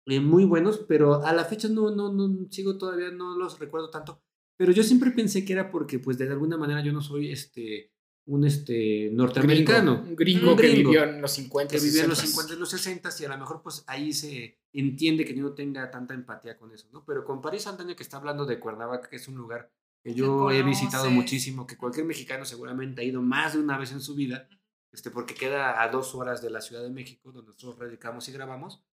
Eh, 0.07 0.21
muy 0.21 0.45
buenos, 0.45 0.79
pero 0.89 1.25
a 1.25 1.33
la 1.33 1.45
fecha 1.45 1.69
no, 1.69 1.91
no, 1.91 2.13
no, 2.13 2.47
sigo 2.51 2.79
todavía, 2.79 3.11
no 3.11 3.37
los 3.37 3.59
recuerdo 3.59 3.91
tanto. 3.91 4.23
Pero 4.57 4.73
yo 4.73 4.83
siempre 4.83 5.11
pensé 5.11 5.45
que 5.45 5.53
era 5.53 5.71
porque, 5.71 5.99
pues, 5.99 6.17
de 6.17 6.29
alguna 6.31 6.57
manera 6.57 6.81
yo 6.83 6.93
no 6.93 7.03
soy, 7.03 7.31
este, 7.33 7.93
un, 8.27 8.45
este, 8.47 9.11
norteamericano. 9.13 10.03
Un 10.07 10.17
gringo, 10.17 10.53
Un 10.53 10.57
que 10.57 10.69
gringo. 10.69 10.91
vivió 10.91 11.05
en 11.05 11.21
los 11.21 11.33
50. 11.33 11.75
que 11.75 11.81
vivió 11.83 12.03
en 12.05 12.09
los 12.09 12.19
60s. 12.23 12.27
50 12.29 12.55
y 12.55 12.59
los 12.59 12.71
60 12.71 13.11
y 13.21 13.25
a 13.25 13.29
lo 13.29 13.39
mejor 13.39 13.63
pues 13.63 13.85
ahí 13.87 14.13
se 14.13 14.59
entiende 14.73 15.25
que 15.25 15.35
no 15.35 15.53
tenga 15.55 15.91
tanta 15.91 16.15
empatía 16.15 16.57
con 16.57 16.73
eso, 16.73 16.89
¿no? 16.93 17.05
Pero 17.05 17.25
con 17.25 17.41
París 17.43 17.63
Saldaña 17.63 17.95
que 17.97 18.03
está 18.03 18.17
hablando 18.17 18.47
de 18.47 18.59
Cuernavaca, 18.61 19.09
que 19.11 19.17
es 19.17 19.29
un 19.29 19.37
lugar 19.37 19.71
que 20.07 20.15
yo 20.15 20.53
he 20.53 20.63
visitado 20.63 21.11
muchísimo, 21.11 21.67
que 21.67 21.77
cualquier 21.77 22.07
mexicano 22.07 22.45
seguramente 22.45 23.01
ha 23.01 23.05
ido 23.05 23.23
más 23.23 23.55
de 23.55 23.59
una 23.59 23.77
vez 23.77 23.91
en 23.91 24.01
su 24.01 24.15
vida, 24.15 24.49
este, 24.93 25.11
porque 25.11 25.35
queda 25.35 25.83
a 25.83 25.89
dos 25.89 26.15
horas 26.15 26.41
de 26.41 26.49
la 26.49 26.61
Ciudad 26.61 26.85
de 26.85 26.91
México, 26.91 27.33
donde 27.33 27.51
nosotros 27.51 27.77
radicamos 27.77 28.29
y 28.29 28.33
grabamos, 28.33 28.85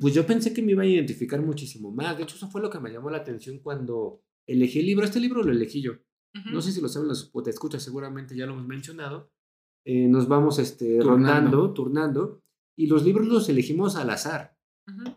pues 0.00 0.14
yo 0.14 0.24
pensé 0.24 0.54
que 0.54 0.62
me 0.62 0.70
iba 0.70 0.84
a 0.84 0.86
identificar 0.86 1.42
muchísimo 1.42 1.90
más. 1.90 2.16
De 2.16 2.22
hecho, 2.22 2.36
eso 2.36 2.48
fue 2.48 2.60
lo 2.60 2.70
que 2.70 2.78
me 2.78 2.92
llamó 2.92 3.10
la 3.10 3.16
atención 3.18 3.58
cuando 3.58 4.22
elegí 4.46 4.78
el 4.78 4.86
libro. 4.86 5.04
Este 5.04 5.18
libro 5.18 5.42
lo 5.42 5.50
elegí 5.50 5.82
yo. 5.82 5.94
Ujú. 5.94 6.50
No 6.52 6.62
sé 6.62 6.70
si 6.70 6.80
lo 6.80 6.88
saben 6.88 7.08
los 7.08 7.32
te 7.42 7.50
escuchas, 7.50 7.82
seguramente 7.82 8.36
ya 8.36 8.46
lo 8.46 8.52
hemos 8.52 8.68
mencionado. 8.68 9.32
Eh, 9.84 10.06
nos 10.06 10.28
vamos 10.28 10.60
este, 10.60 10.98
Turnando. 10.98 11.10
rondando, 11.10 11.72
turnando, 11.72 12.42
y 12.78 12.86
los 12.86 13.04
libros 13.04 13.26
los 13.26 13.48
elegimos 13.48 13.96
al 13.96 14.10
azar. 14.10 14.56
Ujú. 14.86 15.12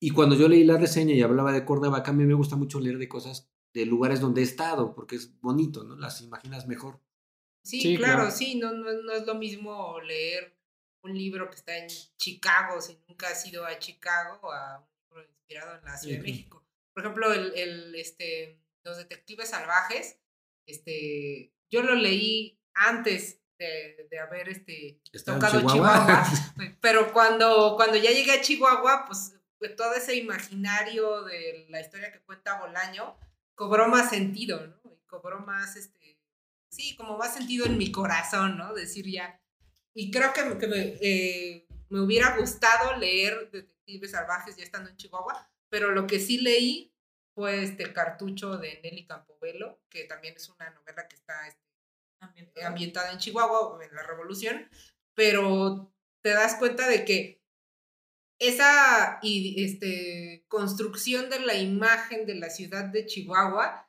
Y 0.00 0.10
cuando 0.10 0.36
yo 0.36 0.48
leí 0.48 0.64
la 0.64 0.78
reseña 0.78 1.14
y 1.14 1.20
hablaba 1.20 1.52
de 1.52 1.66
Cuernavaca, 1.66 2.12
a 2.12 2.14
mí 2.14 2.24
me 2.24 2.32
gusta 2.32 2.56
mucho 2.56 2.80
leer 2.80 2.96
de 2.96 3.08
cosas 3.10 3.52
de 3.72 3.86
lugares 3.86 4.20
donde 4.20 4.42
he 4.42 4.44
estado, 4.44 4.94
porque 4.94 5.16
es 5.16 5.40
bonito, 5.40 5.84
¿no? 5.84 5.96
Las 5.96 6.20
imaginas 6.20 6.66
mejor. 6.66 7.00
Sí, 7.64 7.80
Sí, 7.80 7.96
claro, 7.96 8.22
claro. 8.22 8.30
sí, 8.30 8.56
no, 8.56 8.72
no, 8.72 8.92
no 8.92 9.12
es 9.12 9.26
lo 9.26 9.34
mismo 9.34 10.00
leer 10.00 10.56
un 11.02 11.16
libro 11.16 11.48
que 11.50 11.56
está 11.56 11.76
en 11.76 11.88
Chicago 12.16 12.80
si 12.80 12.98
nunca 13.08 13.28
has 13.28 13.46
ido 13.46 13.64
a 13.64 13.78
Chicago 13.78 14.52
a 14.52 14.78
un 14.78 15.16
libro 15.16 15.30
inspirado 15.30 15.78
en 15.78 15.84
la 15.84 15.96
Ciudad 15.96 16.16
de 16.16 16.22
México. 16.22 16.64
Por 16.94 17.04
ejemplo, 17.04 17.32
el, 17.32 17.52
el, 17.56 17.94
este, 17.94 18.58
Los 18.84 18.98
Detectives 18.98 19.50
Salvajes, 19.50 20.18
este, 20.66 21.52
yo 21.70 21.82
lo 21.82 21.94
leí 21.94 22.60
antes 22.74 23.40
de, 23.58 24.06
de 24.10 24.18
haber 24.18 24.48
este, 24.48 25.00
tocado 25.24 25.60
Chihuahua. 25.60 26.24
Chihuahua. 26.24 26.76
Pero 26.80 27.12
cuando, 27.12 27.74
cuando 27.76 27.96
ya 27.96 28.10
llegué 28.10 28.32
a 28.32 28.40
Chihuahua, 28.40 29.04
pues, 29.06 29.34
todo 29.76 29.94
ese 29.94 30.16
imaginario 30.16 31.22
de 31.22 31.66
la 31.68 31.80
historia 31.80 32.12
que 32.12 32.20
cuenta 32.20 32.60
Bolaño 32.60 33.16
cobró 33.54 33.88
más 33.88 34.10
sentido, 34.10 34.66
¿no? 34.66 34.92
Y 34.92 35.06
cobró 35.06 35.40
más, 35.40 35.76
este, 35.76 36.20
sí, 36.68 36.96
como 36.96 37.16
más 37.16 37.34
sentido 37.34 37.66
en 37.66 37.78
mi 37.78 37.92
corazón, 37.92 38.56
¿no? 38.56 38.74
Decir 38.74 39.06
ya. 39.10 39.40
Y 39.94 40.10
creo 40.10 40.32
que, 40.32 40.58
que 40.58 40.66
me, 40.66 40.78
eh, 41.00 41.66
me 41.88 42.00
hubiera 42.00 42.36
gustado 42.36 42.96
leer 42.96 43.50
Detectives 43.50 44.12
Salvajes 44.12 44.56
ya 44.56 44.64
estando 44.64 44.88
en 44.88 44.96
Chihuahua, 44.96 45.50
pero 45.68 45.90
lo 45.90 46.06
que 46.06 46.18
sí 46.18 46.38
leí 46.38 46.94
fue 47.34 47.62
este 47.62 47.92
cartucho 47.92 48.56
de 48.56 48.80
Nelly 48.82 49.06
Campobello, 49.06 49.78
que 49.88 50.04
también 50.04 50.34
es 50.36 50.48
una 50.48 50.70
novela 50.70 51.06
que 51.08 51.16
está 51.16 51.46
este, 51.46 52.64
ambientada 52.64 53.12
en 53.12 53.18
Chihuahua, 53.18 53.84
en 53.84 53.94
la 53.94 54.02
Revolución, 54.02 54.68
pero 55.14 55.92
te 56.22 56.30
das 56.30 56.56
cuenta 56.56 56.88
de 56.88 57.04
que 57.04 57.41
esa 58.48 59.18
y, 59.22 59.64
este, 59.64 60.44
construcción 60.48 61.30
de 61.30 61.40
la 61.40 61.54
imagen 61.54 62.26
de 62.26 62.34
la 62.34 62.50
ciudad 62.50 62.84
de 62.86 63.06
Chihuahua, 63.06 63.88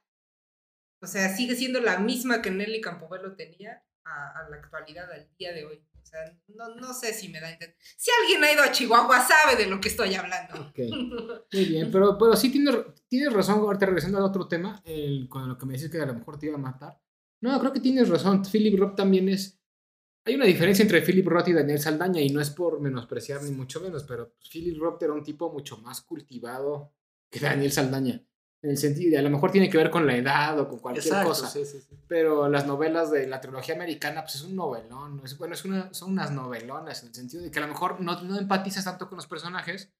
o 1.01 1.07
sea, 1.07 1.35
sigue 1.35 1.55
siendo 1.55 1.81
la 1.81 1.99
misma 1.99 2.41
que 2.41 2.51
Nelly 2.51 2.81
Campobello 2.81 3.35
tenía 3.35 3.83
a, 4.05 4.39
a 4.39 4.49
la 4.49 4.57
actualidad, 4.57 5.11
al 5.11 5.29
día 5.37 5.51
de 5.53 5.65
hoy. 5.65 5.85
O 6.01 6.05
sea, 6.05 6.19
no, 6.47 6.75
no 6.75 6.93
sé 6.93 7.13
si 7.13 7.29
me 7.29 7.39
da 7.39 7.51
entender. 7.51 7.77
Si 7.97 8.11
alguien 8.21 8.43
ha 8.43 8.51
ido 8.51 8.61
a 8.61 8.71
Chihuahua, 8.71 9.19
sabe 9.21 9.55
de 9.55 9.69
lo 9.69 9.79
que 9.79 9.89
estoy 9.89 10.13
hablando. 10.15 10.69
Ok. 10.69 10.79
Muy 11.53 11.65
bien, 11.65 11.89
pero, 11.91 12.17
pero 12.17 12.35
sí 12.35 12.51
tienes, 12.51 12.75
tienes 13.07 13.33
razón, 13.33 13.59
ahorita 13.59 13.85
regresando 13.85 14.17
al 14.17 14.25
otro 14.25 14.47
tema, 14.47 14.81
el, 14.85 15.27
con 15.29 15.47
lo 15.47 15.57
que 15.57 15.65
me 15.65 15.73
dices 15.73 15.89
que 15.89 15.99
a 15.99 16.05
lo 16.05 16.13
mejor 16.13 16.37
te 16.37 16.47
iba 16.47 16.55
a 16.55 16.59
matar. 16.59 17.01
No, 17.41 17.59
creo 17.59 17.73
que 17.73 17.79
tienes 17.79 18.07
razón. 18.09 18.43
Philip 18.49 18.79
Roth 18.79 18.95
también 18.95 19.27
es. 19.29 19.59
Hay 20.25 20.35
una 20.35 20.45
diferencia 20.45 20.83
entre 20.83 21.01
Philip 21.01 21.27
Roth 21.27 21.49
y 21.49 21.53
Daniel 21.53 21.79
Saldaña, 21.79 22.21
y 22.21 22.29
no 22.29 22.39
es 22.39 22.49
por 22.49 22.79
menospreciar 22.79 23.43
ni 23.43 23.51
mucho 23.51 23.81
menos, 23.81 24.03
pero 24.03 24.35
Philip 24.51 24.79
Roth 24.79 25.03
era 25.03 25.13
un 25.13 25.23
tipo 25.23 25.51
mucho 25.51 25.77
más 25.77 26.01
cultivado 26.01 26.93
que 27.29 27.39
Daniel 27.39 27.71
Saldaña. 27.71 28.23
En 28.61 28.69
el 28.69 28.77
sentido 28.77 29.11
de 29.11 29.17
a 29.17 29.21
lo 29.21 29.29
mejor 29.29 29.51
tiene 29.51 29.69
que 29.69 29.77
ver 29.77 29.89
con 29.89 30.07
la 30.07 30.15
edad 30.15 30.57
o 30.57 30.69
con 30.69 30.79
cualquier 30.79 31.05
Exacto, 31.05 31.29
cosa. 31.29 31.47
sí, 31.49 31.65
sí, 31.65 31.81
sí. 31.81 31.97
Pero 32.07 32.47
las 32.47 32.65
novelas 32.65 33.11
de 33.11 33.27
la 33.27 33.41
trilogía 33.41 33.75
americana, 33.75 34.21
pues 34.21 34.35
es 34.35 34.43
un 34.43 34.55
novelón. 34.55 35.21
Es, 35.25 35.37
bueno, 35.37 35.53
es 35.53 35.65
una, 35.65 35.93
son 35.93 36.11
unas 36.13 36.31
novelonas 36.31 37.01
en 37.01 37.09
el 37.09 37.15
sentido 37.15 37.43
de 37.43 37.51
que 37.51 37.59
a 37.59 37.63
lo 37.63 37.67
mejor 37.67 37.99
no, 37.99 38.21
no 38.21 38.39
empatizas 38.39 38.85
tanto 38.85 39.09
con 39.09 39.17
los 39.17 39.27
personajes, 39.27 39.91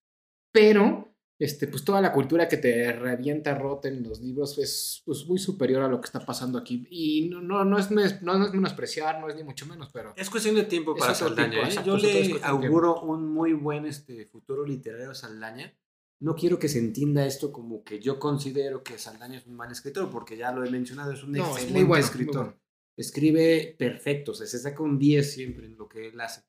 pero 0.54 1.13
este, 1.44 1.68
pues 1.68 1.84
toda 1.84 2.00
la 2.00 2.14
cultura 2.14 2.48
que 2.48 2.56
te 2.56 2.94
revienta 2.94 3.54
Roth 3.54 3.86
en 3.86 4.02
los 4.02 4.22
libros 4.22 4.58
es 4.58 5.02
pues, 5.06 5.26
muy 5.26 5.38
superior 5.38 5.84
a 5.84 5.90
lo 5.90 6.00
que 6.00 6.06
está 6.06 6.26
pasando 6.26 6.58
aquí. 6.58 6.88
Y 6.90 7.28
no, 7.30 7.42
no, 7.42 7.66
no, 7.66 7.78
es, 7.78 7.92
no, 7.92 8.38
no 8.38 8.46
es 8.46 8.54
menospreciar, 8.54 9.20
no 9.20 9.28
es 9.28 9.36
ni 9.36 9.44
mucho 9.44 9.66
menos, 9.66 9.90
pero 9.92 10.14
Es 10.16 10.30
cuestión 10.30 10.56
de 10.56 10.64
tiempo 10.64 10.96
Es 10.96 11.02
para 11.02 11.14
Saldaña. 11.14 11.68
tiempo, 11.68 11.82
¿eh? 11.82 11.84
Yo 11.86 11.98
es 11.98 12.04
es 12.04 12.30
le 12.30 12.44
auguro 12.44 13.02
un 13.02 13.34
muy 13.34 13.52
buen 13.52 13.86
este, 13.86 14.26
futuro 14.28 14.66
literario 14.66 15.12
a 15.12 15.16
Saldaña. 15.16 15.78
No 16.22 16.34
quiero 16.36 16.58
que 16.58 16.70
se 16.70 16.80
entienda 16.80 17.26
esto 17.26 17.52
como 17.52 17.84
que 17.84 18.00
yo 18.00 18.20
considero 18.20 18.82
que 18.82 18.98
Saldaña 18.98 19.40
es 19.40 19.46
un 19.46 19.56
mal 19.56 19.70
escritor, 19.70 20.10
porque 20.10 20.38
ya 20.38 20.54
lo 20.54 20.64
he 20.64 20.72
mencionado, 20.72 21.12
es 21.12 21.24
un 21.24 21.34
No, 21.34 21.44
es 21.44 21.44
muy 21.44 21.52
excelente 21.52 21.74
bueno, 21.74 21.90
muy 21.90 22.00
escritor. 22.00 22.46
bueno. 22.46 22.60
Escribe 22.96 23.76
perfecto, 23.78 24.32
o 24.32 24.36
sea, 24.36 24.48
se 24.48 24.60
saca 24.60 24.82
un 24.82 24.98
10 24.98 25.34
siempre 25.34 25.66
en 25.66 25.76
lo 25.76 25.90
que 25.90 26.08
él 26.08 26.22
hace. 26.22 26.44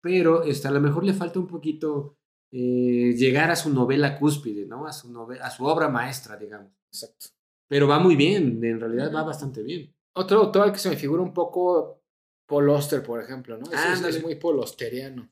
Pero 0.00 0.42
este, 0.44 0.68
a 0.68 0.70
lo 0.70 0.80
mejor 0.80 1.04
le 1.04 1.12
falta 1.12 1.38
un 1.38 1.46
poquito 1.46 2.16
eh, 2.52 3.14
llegar 3.16 3.50
a 3.50 3.56
su 3.56 3.70
novela 3.70 4.18
cúspide, 4.18 4.66
¿no? 4.66 4.86
A 4.86 4.92
su, 4.92 5.08
a 5.40 5.50
su 5.50 5.64
obra 5.64 5.88
maestra, 5.88 6.36
digamos. 6.36 6.70
exacto. 6.92 7.26
Pero 7.68 7.88
va 7.88 7.98
muy 7.98 8.14
bien, 8.16 8.62
en 8.62 8.78
realidad 8.78 9.10
va 9.12 9.22
bastante 9.22 9.62
bien. 9.62 9.94
Otro 10.14 10.40
autor 10.40 10.70
que 10.72 10.78
se 10.78 10.90
me 10.90 10.96
figura 10.96 11.22
un 11.22 11.32
poco 11.32 12.02
Paul 12.46 12.68
Auster, 12.70 13.02
por 13.02 13.22
ejemplo, 13.22 13.56
¿no? 13.56 13.64
Es, 13.72 13.82
es- 14.00 14.16
es 14.16 14.22
muy 14.22 14.34
polosteriano. 14.34 15.30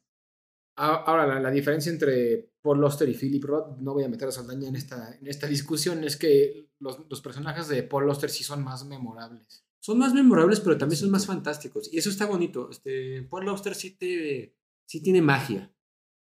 A- 0.76 1.04
Ahora, 1.04 1.26
la, 1.26 1.38
la 1.40 1.50
diferencia 1.50 1.92
entre 1.92 2.50
Paul 2.62 2.82
Auster 2.84 3.06
y 3.08 3.14
Philip 3.14 3.44
Roth, 3.44 3.76
no 3.78 3.92
voy 3.92 4.04
a 4.04 4.08
meter 4.08 4.28
a 4.28 4.32
Saldaña 4.32 4.68
en 4.68 4.76
esta, 4.76 5.14
en 5.20 5.26
esta 5.26 5.46
discusión, 5.46 6.02
es 6.04 6.16
que 6.16 6.70
los, 6.78 7.00
los 7.10 7.20
personajes 7.20 7.68
de 7.68 7.82
Paul 7.82 8.08
Auster 8.08 8.30
sí 8.30 8.42
son 8.42 8.64
más 8.64 8.86
memorables. 8.86 9.66
Son 9.82 9.98
más 9.98 10.14
memorables, 10.14 10.60
pero 10.60 10.78
también 10.78 10.96
Sí, 10.96 11.02
son 11.02 11.10
más 11.10 11.22
sí. 11.22 11.28
fantásticos. 11.28 11.92
Y 11.92 11.98
eso 11.98 12.08
está 12.08 12.24
bonito. 12.24 12.70
Este, 12.70 13.22
Paul 13.24 13.48
Auster 13.50 13.74
sí, 13.74 13.90
te, 13.96 14.54
sí 14.86 15.02
tiene 15.02 15.20
magia. 15.20 15.70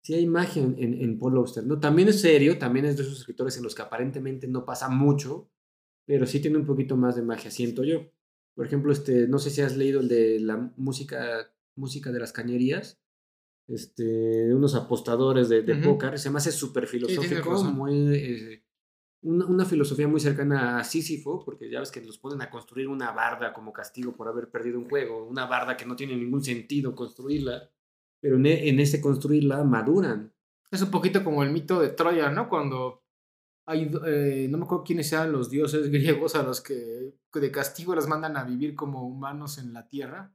Sí 0.04 0.14
hay 0.14 0.28
magia 0.28 0.62
en, 0.62 0.76
en, 0.78 1.02
en 1.02 1.18
Paul 1.18 1.38
Auster. 1.38 1.66
¿no? 1.66 1.80
También 1.80 2.10
es 2.10 2.20
serio, 2.20 2.58
también 2.58 2.86
es 2.86 2.98
de 2.98 3.04
esos 3.04 3.20
escritores 3.20 3.56
en 3.58 3.64
los 3.64 3.74
que 3.74 3.82
aparentemente 3.82 4.48
no 4.48 4.66
pasa 4.66 4.90
mucho, 4.90 5.50
pero 6.06 6.26
sí 6.26 6.42
tiene 6.42 6.58
un 6.58 6.66
poquito 6.66 6.98
más 6.98 7.16
de 7.16 7.22
magia, 7.22 7.50
siento 7.50 7.84
yo. 7.84 8.12
Por 8.54 8.66
ejemplo, 8.66 8.92
este, 8.92 9.28
no 9.28 9.40
sé 9.40 9.50
si 9.50 9.62
has 9.62 9.78
leído 9.78 10.02
el 10.02 10.10
de 10.10 10.40
la 10.42 10.58
música, 10.76 11.54
música 11.76 12.12
de 12.12 12.20
las 12.20 12.34
cañerías, 12.34 13.00
este, 13.68 14.54
unos 14.54 14.76
apostadores 14.76 15.48
de, 15.48 15.62
de 15.62 15.74
Ujú. 15.74 15.84
póker. 15.84 16.20
Se 16.20 16.30
me 16.30 16.38
hace 16.38 16.52
súper 16.52 16.86
filosófico, 16.86 17.64
muy, 17.64 17.94
eh, 18.14 18.64
una, 19.22 19.46
una 19.46 19.66
filosofía 19.66 20.08
muy 20.08 20.20
cercana 20.20 20.80
a 20.80 20.84
Sísifo, 20.84 21.44
porque 21.46 21.72
ya 21.72 21.80
ves 21.80 21.92
que 21.92 22.02
los 22.02 22.18
ponen 22.18 22.42
a 22.42 22.50
construir 22.50 22.90
una 22.90 23.12
barda 23.12 23.54
como 23.54 23.72
castigo 23.72 24.14
por 24.14 24.28
haber 24.28 24.52
perdido 24.52 24.78
un 24.80 24.90
juego, 24.90 25.26
una 25.26 25.46
barda 25.46 25.78
que 25.78 25.86
no 25.86 25.96
tiene 25.96 26.18
ningún 26.18 26.44
sentido 26.44 26.94
construirla, 26.94 27.72
pero 28.24 28.38
en, 28.38 28.46
e- 28.46 28.70
en 28.70 28.80
ese 28.80 29.02
construirla 29.02 29.66
maduran. 29.66 30.34
Es 30.72 30.82
un 30.82 30.90
poquito 30.90 31.26
como 31.26 31.44
el 31.44 31.52
mito 31.52 31.82
de 31.82 31.90
Troya, 31.90 32.30
¿no? 32.30 32.48
Cuando 32.48 33.04
hay, 33.68 33.92
eh, 34.08 34.48
no 34.50 34.58
me 34.58 34.64
acuerdo 34.64 34.86
quiénes 34.86 35.10
sean 35.10 35.34
los 35.34 35.50
dioses 35.50 35.90
griegos 35.92 36.34
a 36.36 36.42
los 36.44 36.62
que 36.62 37.14
de 37.34 37.52
castigo 37.52 37.94
los 37.94 38.08
mandan 38.08 38.38
a 38.38 38.46
vivir 38.46 38.76
como 38.76 39.06
humanos 39.06 39.58
en 39.58 39.74
la 39.74 39.90
tierra. 39.90 40.34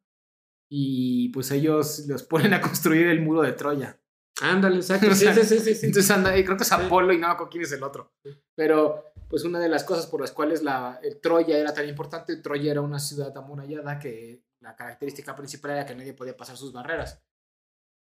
Y 0.71 1.31
pues 1.31 1.51
ellos 1.51 2.05
los 2.07 2.25
ponen 2.25 2.53
a 2.53 2.61
construir 2.61 3.07
el 3.07 3.23
muro 3.23 3.41
de 3.41 3.53
Troya. 3.53 3.99
Ándale, 4.43 4.77
exacto. 4.77 5.09
Sí, 5.15 5.27
sí, 5.33 5.59
sí, 5.59 5.75
sí. 5.75 5.87
Entonces 5.87 6.11
anda, 6.11 6.33
creo 6.33 6.59
que 6.59 6.65
es 6.65 6.73
Apolo 6.73 7.15
y 7.15 7.19
no 7.19 7.27
me 7.29 7.33
acuerdo 7.33 7.51
quién 7.51 7.65
es 7.65 7.73
el 7.73 7.83
otro. 7.83 8.13
Pero 8.55 9.03
pues 9.31 9.45
una 9.45 9.61
de 9.61 9.71
las 9.71 9.85
cosas 9.85 10.07
por 10.07 10.21
las 10.21 10.33
cuales 10.33 10.63
la, 10.63 11.01
el 11.03 11.23
Troya 11.23 11.57
era 11.57 11.73
tan 11.73 11.89
importante, 11.89 12.37
Troya 12.37 12.71
era 12.71 12.83
una 12.83 12.99
ciudad 12.99 13.35
amurallada 13.35 13.99
que 13.99 14.45
la 14.61 14.77
característica 14.77 15.35
principal 15.35 15.71
era 15.71 15.87
que 15.87 15.95
nadie 15.95 16.13
podía 16.13 16.37
pasar 16.37 16.59
sus 16.59 16.71
barreras. 16.71 17.23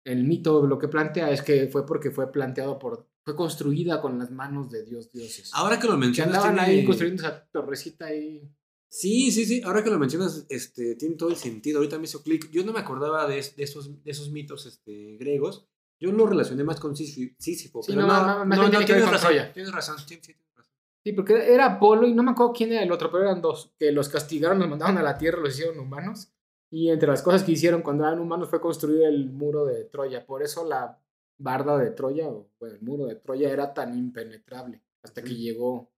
El 0.08 0.24
mito 0.24 0.66
lo 0.66 0.80
que 0.80 0.88
plantea 0.88 1.32
es 1.32 1.42
que 1.42 1.68
fue 1.68 1.86
porque 1.86 2.12
fue 2.12 2.32
planteado 2.32 2.80
por, 2.80 3.08
fue 3.26 3.36
construida 3.36 4.00
con 4.02 4.18
las 4.18 4.32
manos 4.32 4.70
de 4.72 4.86
Dios 4.86 5.12
dioses. 5.12 5.52
Ahora 5.54 5.78
que 5.80 5.86
lo 5.88 5.94
que 5.94 6.00
mencionas, 6.00 6.36
andaban 6.38 6.56
tiene- 6.56 6.80
ahí 6.80 6.86
construyendo 6.86 7.24
esa 7.24 7.46
torrecita 7.52 8.06
ahí. 8.06 8.50
Sí, 8.90 9.32
sí, 9.32 9.46
sí. 9.46 9.62
Ahora 9.66 9.84
que 9.84 9.90
lo 9.90 10.00
mencionas, 10.00 10.46
este, 10.48 10.96
tiene 10.96 11.16
todo 11.16 11.30
el 11.30 11.36
sentido. 11.36 11.80
Ahorita 11.80 11.98
me 11.98 12.06
hizo 12.06 12.24
clic. 12.24 12.50
Yo 12.52 12.64
no 12.64 12.72
me 12.72 12.80
acordaba 12.80 13.28
de, 13.28 13.36
de 13.36 13.64
esos, 13.64 14.02
de 14.02 14.12
esos 14.12 14.32
mitos 14.32 14.66
este, 14.66 15.18
griegos. 15.18 15.68
Yo 16.00 16.12
lo 16.14 16.26
relacioné 16.26 16.64
más 16.64 16.80
con 16.80 16.96
Sísifo. 16.96 17.84
Sí, 17.84 17.92
pero 17.94 18.04
no, 18.04 18.08
no, 18.08 18.40
no, 18.40 18.46
más 18.46 18.58
no, 18.58 18.80
que 18.80 18.86
tienes 18.86 19.12
razón. 19.12 19.34
Tienes 19.54 19.72
razón, 19.74 19.98
tienes 20.08 20.28
razón. 20.56 20.74
Sí, 21.04 21.12
porque 21.12 21.54
era 21.54 21.66
Apolo 21.66 22.08
y 22.08 22.14
no 22.14 22.24
me 22.24 22.32
acuerdo 22.32 22.54
quién 22.54 22.72
era 22.72 22.84
el 22.84 22.92
otro, 22.92 23.12
pero 23.12 23.24
eran 23.24 23.42
dos, 23.42 23.74
que 23.78 23.92
los 23.92 24.08
castigaron, 24.08 24.60
los 24.60 24.70
mandaron 24.70 24.98
a 24.98 25.04
la 25.04 25.18
tierra, 25.18 25.42
los 25.42 25.54
hicieron 25.54 25.80
humanos. 25.80 26.30
Y 26.70 26.90
entre 26.90 27.08
las 27.08 27.22
cosas 27.22 27.44
que 27.44 27.54
hicieron 27.54 27.82
cuando 27.82 28.04
eran 28.06 28.20
humanos 28.20 28.50
fue 28.50 28.60
construir 28.60 29.04
el 29.04 29.30
muro 29.30 29.66
de 29.66 29.86
Troya. 29.86 30.26
Por 30.26 30.44
eso 30.44 30.66
la 30.68 31.00
barda 31.38 31.78
de 31.78 31.92
Troya, 31.92 32.28
o 32.28 32.50
bueno, 32.60 32.76
el 32.76 32.82
muro 32.82 33.06
de 33.06 33.16
Troya 33.16 33.52
era 33.52 33.74
tan 33.74 33.98
impenetrable, 33.98 34.82
hasta 35.02 35.24
que 35.24 35.36
llegó 35.36 35.92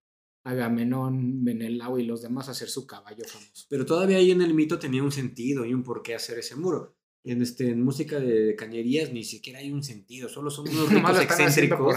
Agamenón, 0.43 1.43
Menelao 1.43 1.99
y 1.99 2.05
los 2.05 2.21
demás 2.21 2.47
a 2.47 2.51
hacer 2.51 2.69
su 2.69 2.85
caballo 2.87 3.23
famoso. 3.25 3.65
Pero 3.69 3.85
todavía 3.85 4.17
ahí 4.17 4.31
en 4.31 4.41
el 4.41 4.53
mito 4.53 4.79
tenía 4.79 5.03
un 5.03 5.11
sentido 5.11 5.65
y 5.65 5.73
un 5.73 5.83
por 5.83 6.01
qué 6.01 6.15
hacer 6.15 6.39
ese 6.39 6.55
muro. 6.55 6.95
En, 7.25 7.41
este, 7.41 7.69
en 7.69 7.83
música 7.83 8.19
de 8.19 8.55
cañerías 8.55 9.11
ni 9.11 9.23
siquiera 9.25 9.59
hay 9.59 9.71
un 9.71 9.83
sentido, 9.83 10.29
solo 10.29 10.49
son 10.49 10.67
unos 10.69 10.89
ricos 10.89 11.19
excéntricos. 11.21 11.93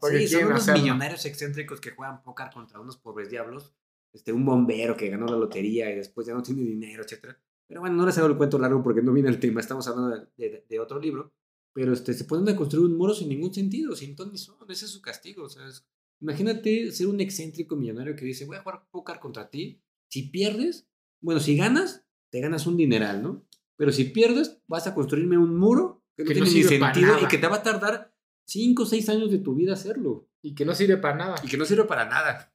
por 0.00 0.12
ahí, 0.12 0.26
Sí, 0.26 0.28
son 0.28 0.44
unos 0.46 0.62
hacerlo. 0.62 0.82
millonarios 0.82 1.24
excéntricos 1.24 1.80
que 1.80 1.90
juegan 1.92 2.22
póker 2.22 2.48
contra 2.52 2.80
unos 2.80 2.96
pobres 2.98 3.30
diablos. 3.30 3.72
Este, 4.12 4.32
un 4.32 4.44
bombero 4.44 4.96
que 4.96 5.08
ganó 5.08 5.26
la 5.26 5.36
lotería 5.36 5.90
y 5.90 5.96
después 5.96 6.26
ya 6.26 6.34
no 6.34 6.42
tiene 6.42 6.62
dinero, 6.62 7.02
etcétera. 7.02 7.38
Pero 7.68 7.80
bueno, 7.80 7.96
no 7.96 8.06
les 8.06 8.16
hago 8.18 8.28
el 8.28 8.36
cuento 8.36 8.58
largo 8.58 8.82
porque 8.82 9.02
no 9.02 9.12
viene 9.12 9.28
el 9.28 9.40
tema, 9.40 9.60
estamos 9.60 9.86
hablando 9.88 10.10
de, 10.36 10.48
de- 10.50 10.66
de 10.68 10.80
otro 10.80 11.00
libro. 11.00 11.32
Pero 11.72 11.92
este, 11.92 12.14
se 12.14 12.24
ponen 12.24 12.48
a 12.48 12.56
construir 12.56 12.86
un 12.86 12.96
muro 12.96 13.12
sin 13.14 13.28
ningún 13.28 13.52
sentido, 13.52 13.94
sin 13.94 14.16
ton 14.16 14.30
ni 14.32 14.38
son. 14.38 14.56
Ese 14.68 14.86
es 14.86 14.90
su 14.90 15.02
castigo. 15.02 15.44
O 15.44 15.48
sea, 15.48 15.66
es- 15.68 15.84
imagínate 16.20 16.90
ser 16.92 17.06
un 17.08 17.20
excéntrico 17.20 17.76
millonario 17.76 18.16
que 18.16 18.24
dice, 18.24 18.44
voy 18.46 18.56
a 18.56 18.62
jugar 18.62 18.86
póker 18.90 19.18
contra 19.18 19.50
ti. 19.50 19.80
Si 20.08 20.22
pierdes, 20.22 20.86
bueno, 21.20 21.40
si 21.40 21.56
ganas, 21.56 22.04
te 22.30 22.40
ganas 22.40 22.66
un 22.66 22.76
dineral, 22.76 23.22
¿no? 23.22 23.44
Pero 23.76 23.92
si 23.92 24.04
pierdes, 24.04 24.58
vas 24.66 24.86
a 24.86 24.94
construirme 24.94 25.36
un 25.36 25.56
muro 25.56 26.02
que 26.16 26.24
no 26.24 26.28
Que 26.28 26.34
no 26.40 26.44
tiene 26.46 26.56
ni 26.56 26.62
sirve 26.62 26.78
para 26.80 26.94
sentido 26.94 27.14
y 27.26 27.28
que 27.28 27.38
te 27.38 27.46
va 27.48 27.56
a 27.56 27.62
tardar 27.62 28.14
5 28.46 28.82
o 28.84 28.86
6 28.86 29.08
años 29.10 29.30
de 29.30 29.38
tu 29.38 29.54
vida 29.54 29.74
hacerlo. 29.74 30.28
Y 30.40 30.54
que 30.54 30.64
no 30.64 30.74
sirve 30.74 30.96
para 30.96 31.16
nada. 31.16 31.34
Y 31.44 31.48
que 31.48 31.58
no 31.58 31.64
sirve 31.66 31.84
para 31.84 32.06
nada. 32.08 32.50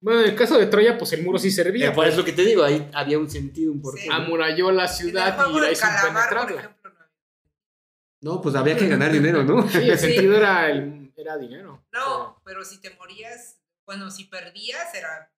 Bueno, 0.00 0.20
en 0.20 0.28
el 0.30 0.36
caso 0.36 0.56
de 0.58 0.66
Troya, 0.66 0.96
pues 0.96 1.12
el 1.12 1.22
muro 1.24 1.38
sí 1.38 1.50
servía. 1.50 1.88
Eh, 1.88 1.92
por 1.92 2.06
eso 2.06 2.24
que 2.24 2.32
te 2.32 2.42
digo, 2.42 2.62
ahí 2.62 2.88
había 2.94 3.18
un 3.18 3.28
sentido, 3.28 3.72
un 3.72 3.82
porqué. 3.82 4.02
Sí. 4.02 4.08
Amuralló 4.10 4.70
la 4.70 4.86
ciudad 4.86 5.36
y 5.50 5.60
la 5.60 5.72
hizo 5.72 5.86
impenetrable. 5.86 6.56
no. 8.20 8.40
Pues 8.40 8.54
había 8.54 8.76
que 8.76 8.88
ganar 8.88 9.12
dinero, 9.12 9.42
¿no? 9.44 9.68
Sí, 9.68 9.78
el 9.78 9.98
Sí. 9.98 10.06
sentido 10.12 10.36
era, 10.36 10.70
el, 10.70 11.12
era 11.16 11.36
dinero. 11.36 11.84
No, 11.92 12.40
pero 12.44 12.64
si 12.64 12.80
te 12.80 12.90
morías, 12.96 13.58
bueno, 13.86 14.10
si 14.10 14.24
perdías 14.24 14.94
era 14.94 15.32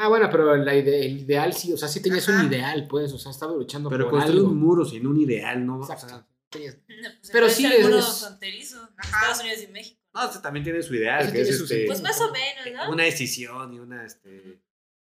Ah, 0.00 0.06
bueno, 0.06 0.28
pero 0.30 0.54
la 0.56 0.76
ide- 0.76 1.04
el 1.06 1.18
ideal 1.22 1.52
sí, 1.52 1.72
o 1.72 1.76
sea, 1.76 1.88
sí 1.88 2.00
tenías 2.00 2.28
un 2.28 2.46
ideal, 2.46 2.86
pues, 2.86 3.12
o 3.12 3.18
sea, 3.18 3.32
estaba 3.32 3.52
luchando 3.54 3.88
Pero 3.90 4.04
por 4.04 4.12
construir 4.12 4.38
algo. 4.42 4.50
un 4.52 4.56
muro 4.60 4.84
sin 4.84 5.04
un 5.08 5.20
ideal, 5.20 5.66
¿no? 5.66 5.80
O 5.80 5.84
sea, 5.84 5.96
Exacto. 5.96 6.24
No, 6.54 6.60
pues, 6.60 7.30
Pero 7.32 7.48
sí 7.50 7.66
es- 7.66 8.20
fronterizo, 8.20 8.88
Ajá. 8.96 9.16
Estados 9.18 9.40
Unidos 9.40 9.62
y 9.64 9.72
México. 9.72 9.97
No, 10.18 10.28
o 10.28 10.32
sea, 10.32 10.42
también 10.42 10.64
tiene 10.64 10.82
su 10.82 10.94
ideal, 10.94 11.22
Eso 11.22 11.32
que 11.32 11.40
es 11.40 11.48
tiene 11.48 11.58
su 11.58 11.64
este. 11.64 11.86
Pues 11.86 12.02
más 12.02 12.20
o 12.20 12.32
menos, 12.32 12.86
¿no? 12.86 12.92
una 12.92 13.04
decisión 13.04 13.72
y 13.72 13.78
una, 13.78 14.04
este... 14.04 14.60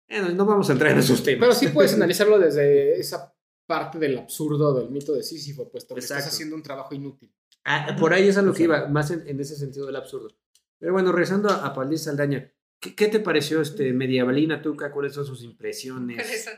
Bueno, 0.08 0.28
no 0.30 0.44
vamos 0.44 0.68
a 0.68 0.72
entrar 0.72 0.92
en 0.92 0.98
esos 0.98 1.22
temas. 1.22 1.48
Pero 1.48 1.54
sí 1.54 1.68
puedes 1.68 1.92
analizarlo 1.94 2.38
desde 2.38 2.98
esa 2.98 3.34
parte 3.66 3.98
del 3.98 4.18
absurdo 4.18 4.74
del 4.74 4.90
mito 4.90 5.12
de 5.12 5.22
Sísifo, 5.22 5.68
puesto 5.70 5.94
que 5.94 6.00
estás 6.00 6.26
haciendo 6.26 6.54
un 6.54 6.62
trabajo 6.62 6.94
inútil. 6.94 7.32
Ah, 7.64 7.96
por 7.98 8.12
ahí 8.12 8.28
es 8.28 8.36
a 8.36 8.42
lo 8.42 8.54
que 8.54 8.64
iba, 8.64 8.86
más 8.86 9.10
en, 9.10 9.26
en 9.26 9.40
ese 9.40 9.56
sentido 9.56 9.86
del 9.86 9.96
absurdo. 9.96 10.36
Pero 10.78 10.92
bueno, 10.92 11.10
regresando 11.10 11.48
a, 11.48 11.66
a 11.66 11.74
Paldiz 11.74 12.02
Saldaña, 12.02 12.52
¿qué, 12.80 12.94
qué 12.94 13.08
te 13.08 13.18
pareció 13.18 13.60
este 13.60 13.92
Medievalina 13.92 14.62
Tuca? 14.62 14.92
¿Cuáles 14.92 15.14
son 15.14 15.26
sus 15.26 15.42
impresiones? 15.42 16.16
¿Cuáles 16.16 16.44
son 16.44 16.54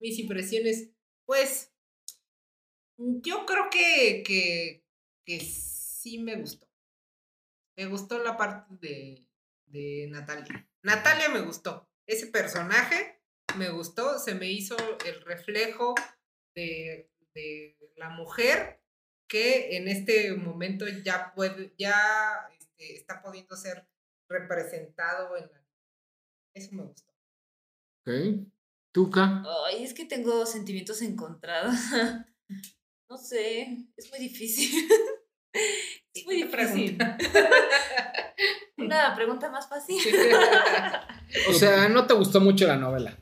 mis 0.00 0.18
impresiones? 0.18 0.90
Pues 1.26 1.72
yo 2.96 3.44
creo 3.44 3.68
que, 3.70 4.22
que, 4.22 4.86
que 5.26 5.40
sí 5.40 6.18
me 6.18 6.36
gustó. 6.36 6.65
Me 7.76 7.86
gustó 7.86 8.22
la 8.22 8.36
parte 8.36 8.74
de, 8.80 9.26
de 9.66 10.08
Natalia. 10.10 10.68
Natalia 10.82 11.28
me 11.28 11.40
gustó. 11.40 11.88
Ese 12.06 12.26
personaje 12.28 13.20
me 13.56 13.70
gustó. 13.70 14.18
Se 14.18 14.34
me 14.34 14.50
hizo 14.50 14.76
el 15.04 15.20
reflejo 15.22 15.94
de, 16.54 17.10
de 17.34 17.76
la 17.96 18.10
mujer 18.10 18.80
que 19.28 19.76
en 19.76 19.88
este 19.88 20.34
momento 20.34 20.86
ya 20.88 21.32
puede, 21.34 21.74
ya 21.76 22.48
este, 22.58 22.96
está 22.96 23.22
pudiendo 23.22 23.56
ser 23.56 23.86
representado 24.28 25.36
en 25.36 25.50
la... 25.50 25.64
Eso 26.54 26.70
me 26.72 26.84
gustó. 26.84 27.12
Ok. 28.02 28.46
Tuca. 28.92 29.42
Ay, 29.66 29.84
es 29.84 29.92
que 29.92 30.06
tengo 30.06 30.46
sentimientos 30.46 31.02
encontrados. 31.02 31.74
No 33.08 33.18
sé, 33.18 33.86
es 33.96 34.10
muy 34.10 34.18
difícil. 34.18 34.68
Es 36.16 36.24
muy 36.24 36.36
difícil. 36.36 36.98
Una 38.78 39.14
pregunta 39.14 39.50
más 39.50 39.68
fácil. 39.68 39.98
O 41.48 41.52
sea, 41.52 41.88
no 41.88 42.06
te 42.06 42.14
gustó 42.14 42.40
mucho 42.40 42.66
la 42.66 42.76
novela. 42.76 43.18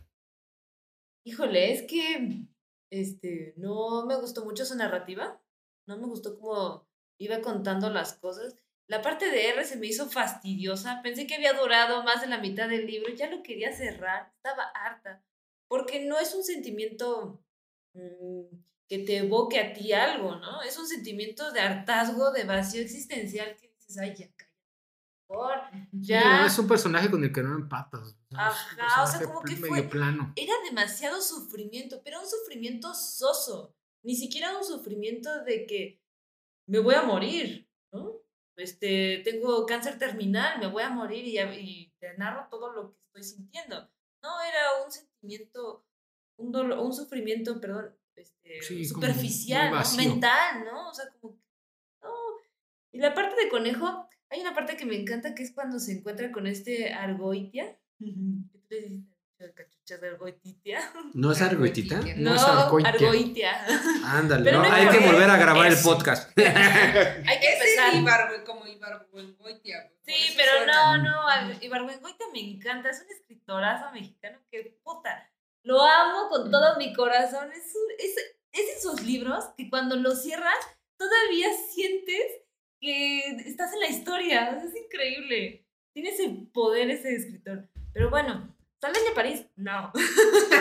Híjole, 1.27 1.73
es 1.73 1.83
que 1.83 2.47
este 2.93 3.55
no 3.57 4.07
me 4.07 4.17
gustó 4.17 4.45
mucho 4.45 4.65
su 4.65 4.77
narrativa. 4.77 5.43
No 5.89 5.97
me 5.99 6.07
gustó 6.07 6.39
cómo 6.39 6.89
iba 7.19 7.41
contando 7.41 7.91
las 7.91 8.15
cosas. 8.15 8.57
La 8.89 9.03
parte 9.03 9.31
de 9.31 9.49
R 9.49 9.65
se 9.65 9.77
me 9.77 9.87
hizo 9.87 10.11
fastidiosa. 10.11 11.01
Pensé 11.03 11.27
que 11.27 11.35
había 11.35 11.55
durado 11.55 12.03
más 12.05 12.21
de 12.21 12.29
la 12.29 12.39
mitad 12.39 12.69
del 12.69 12.87
libro. 12.87 13.13
Ya 13.15 13.31
lo 13.31 13.43
quería 13.43 13.73
cerrar. 13.73 14.33
Estaba 14.37 14.65
harta. 14.75 15.25
Porque 15.69 16.05
no 16.05 16.19
es 16.19 16.35
un 16.35 16.45
sentimiento 16.45 17.43
mm, 17.95 18.45
que 18.89 18.99
te 18.99 19.19
evoque 19.19 19.59
a 19.59 19.73
ti 19.73 19.93
algo, 19.93 20.37
¿no? 20.37 20.63
Es 20.63 20.79
un 20.79 20.87
sentimiento 20.87 21.51
de 21.53 21.61
hartazgo, 21.61 22.31
de 22.33 22.45
vacío 22.45 22.81
existencial 22.83 23.57
que 23.57 23.69
dices, 23.69 23.99
ay, 23.99 24.15
ya. 24.17 24.29
Por 25.27 25.55
ya. 25.93 26.41
No, 26.41 26.47
es 26.47 26.59
un 26.59 26.69
personaje 26.69 27.11
con 27.11 27.25
el 27.25 27.33
que 27.33 27.43
no 27.43 27.55
empatas. 27.57 28.01
O 28.03 28.05
sea, 28.07 28.49
es 28.49 28.55
un 28.75 28.81
Ajá, 28.81 29.03
o 29.03 29.07
sea, 29.07 29.27
como 29.27 29.43
que 29.43 29.57
fue- 29.57 29.83
plano. 29.85 30.33
era 30.37 30.53
demasiado 30.69 31.21
sufrimiento, 31.23 32.03
pero 32.05 32.21
un 32.21 32.27
sufrimiento 32.29 32.93
soso, 32.95 33.75
ni 34.05 34.15
siquiera 34.15 34.57
un 34.57 34.65
sufrimiento 34.65 35.43
de 35.45 35.67
que 35.67 36.03
me 36.69 36.79
voy 36.79 36.95
a 36.95 37.03
morir, 37.03 37.71
¿no? 37.93 38.21
Este, 38.57 39.23
tengo 39.25 39.65
cáncer 39.67 39.99
terminal, 39.99 40.61
me 40.61 40.67
voy 40.69 40.83
a 40.83 40.91
morir 40.91 41.25
y, 41.27 41.39
y 41.39 41.91
te 41.99 42.17
narro 42.19 42.47
todo 42.51 42.71
lo 42.73 42.93
que 42.93 42.99
estoy 43.07 43.23
sintiendo. 43.25 43.91
No, 44.23 44.41
era 44.43 44.85
un 44.85 44.93
sentimiento, 44.93 45.87
un 46.39 46.53
dolor, 46.53 46.79
un 46.79 46.93
sufrimiento, 46.93 47.61
perdón, 47.61 47.97
este, 48.17 48.63
Sí, 48.63 48.85
superficial, 48.85 49.73
mental, 49.97 50.65
¿no? 50.65 50.91
O 50.91 50.95
sea, 50.95 51.05
como 51.21 51.35
que, 51.35 51.43
no. 52.03 52.09
Y 52.93 52.99
la 52.99 53.15
parte 53.15 53.35
de 53.43 53.49
conejo, 53.49 54.09
hay 54.31 54.41
una 54.41 54.55
parte 54.55 54.77
que 54.77 54.87
me 54.87 54.97
encanta 54.97 55.35
que 55.35 55.43
es 55.43 55.53
cuando 55.53 55.79
se 55.79 55.93
encuentra 55.93 56.31
con 56.33 56.47
este 56.47 56.93
Argoitia. 56.93 57.77
¿Qué 57.99 58.59
tú 58.59 58.67
le 58.71 58.81
dices? 58.81 59.05
Cachuchas 59.55 60.01
de 60.01 60.09
Argoitia. 60.09 60.81
¿No 61.15 61.33
es 61.33 61.43
Argoitita? 61.43 61.97
Argoitia. 61.97 62.17
No 62.23 62.31
No, 62.31 62.37
es 62.37 62.43
Argoitia. 62.43 62.91
Argoitia. 62.91 63.67
Ándale, 64.05 64.53
no, 64.53 64.63
no 64.63 64.73
hay 64.73 64.89
que 64.89 64.99
volver 65.07 65.29
a 65.29 65.37
grabar 65.37 65.67
el 65.67 65.77
podcast. 65.85 66.31
Hay 66.39 66.45
que 67.41 67.53
empezar. 67.53 68.45
Como 68.47 68.67
Ibar 68.67 69.07
Goitia. 69.39 69.91
por 69.91 70.05
Sí, 70.15 70.33
pero 70.37 70.53
suena. 70.59 70.97
no, 70.97 71.03
no, 71.05 71.29
Ar- 71.29 71.63
Ibargüengoitia 71.63 72.27
me 72.33 72.41
encanta, 72.41 72.91
es 72.91 73.03
un 73.03 73.11
escritorazo 73.11 73.91
mexicano 73.93 74.39
que 74.51 74.79
puta, 74.83 75.31
lo 75.65 75.83
amo 75.83 76.29
con 76.29 76.51
todo 76.51 76.77
mi 76.79 76.93
corazón, 76.95 77.51
es, 77.53 77.75
un- 77.75 77.93
es, 77.99 78.17
es 78.53 78.77
esos 78.79 79.03
libros 79.03 79.45
que 79.57 79.69
cuando 79.69 79.97
los 79.97 80.23
cierras 80.23 80.55
todavía 80.97 81.49
sientes 81.73 82.23
que 82.81 83.21
estás 83.47 83.73
en 83.73 83.81
la 83.81 83.89
historia, 83.89 84.63
es 84.65 84.77
increíble, 84.77 85.67
tiene 85.93 86.11
ese 86.11 86.29
poder 86.53 86.91
ese 86.91 87.15
escritor, 87.15 87.69
pero 87.93 88.11
bueno, 88.11 88.55
Saldaña 88.81 89.09
de 89.09 89.15
París, 89.15 89.47
no, 89.57 89.91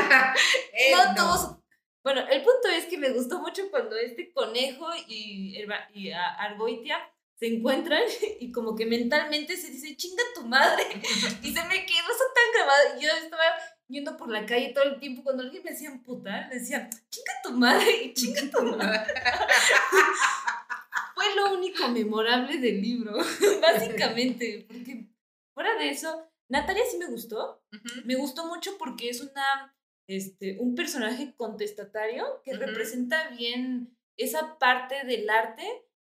no, 0.92 1.06
no. 1.06 1.16
todos. 1.16 1.58
Bueno, 2.04 2.22
el 2.30 2.42
punto 2.42 2.68
es 2.70 2.86
que 2.86 2.98
me 2.98 3.12
gustó 3.12 3.40
mucho 3.40 3.70
cuando 3.72 3.96
este 3.96 4.32
conejo 4.34 4.88
y, 5.08 5.56
el 5.58 5.70
y 5.94 6.12
Argoitia 6.12 6.98
se 7.40 7.48
encuentran 7.48 8.04
y 8.40 8.52
como 8.52 8.76
que 8.76 8.86
mentalmente 8.86 9.56
se 9.58 9.70
dice, 9.72 9.96
chinga 9.96 10.24
tu 10.36 10.44
madre. 10.46 10.84
Y 11.44 11.54
se 11.54 11.64
me 11.66 11.86
quedó 11.86 12.08
eso 12.12 12.26
tan 12.36 12.52
grabado. 12.56 13.00
Yo 13.00 13.10
estaba 13.10 13.44
yendo 13.88 14.18
por 14.18 14.30
la 14.30 14.46
calle 14.46 14.74
todo 14.74 14.86
el 14.86 15.00
tiempo 15.00 15.24
cuando 15.24 15.44
alguien 15.44 15.64
me 15.64 15.72
hacía 15.72 15.90
amputar, 15.90 16.50
le 16.50 16.60
decía, 16.60 16.90
chinga 17.10 17.34
tu 17.44 17.52
madre 17.52 18.04
y 18.04 18.14
chinga 18.14 18.42
tu 18.50 18.64
madre. 18.76 19.14
Fue 21.16 21.36
lo 21.36 21.54
único 21.54 21.88
memorable 21.90 22.58
del 22.58 22.82
libro, 22.82 23.18
básicamente. 23.62 24.66
Porque 24.68 25.08
fuera 25.54 25.78
de 25.78 25.90
eso, 25.90 26.28
Natalia 26.50 26.84
sí 26.90 26.98
me 26.98 27.08
gustó. 27.08 27.64
Me 28.06 28.16
gustó 28.16 28.48
mucho 28.48 28.78
porque 28.78 29.10
es 29.10 29.22
una, 29.22 29.76
este, 30.08 30.58
un 30.60 30.76
personaje 30.76 31.34
contestatario 31.36 32.42
que 32.44 32.54
representa 32.54 33.30
bien 33.30 33.96
esa 34.18 34.58
parte 34.58 35.06
del 35.06 35.30
arte 35.30 35.64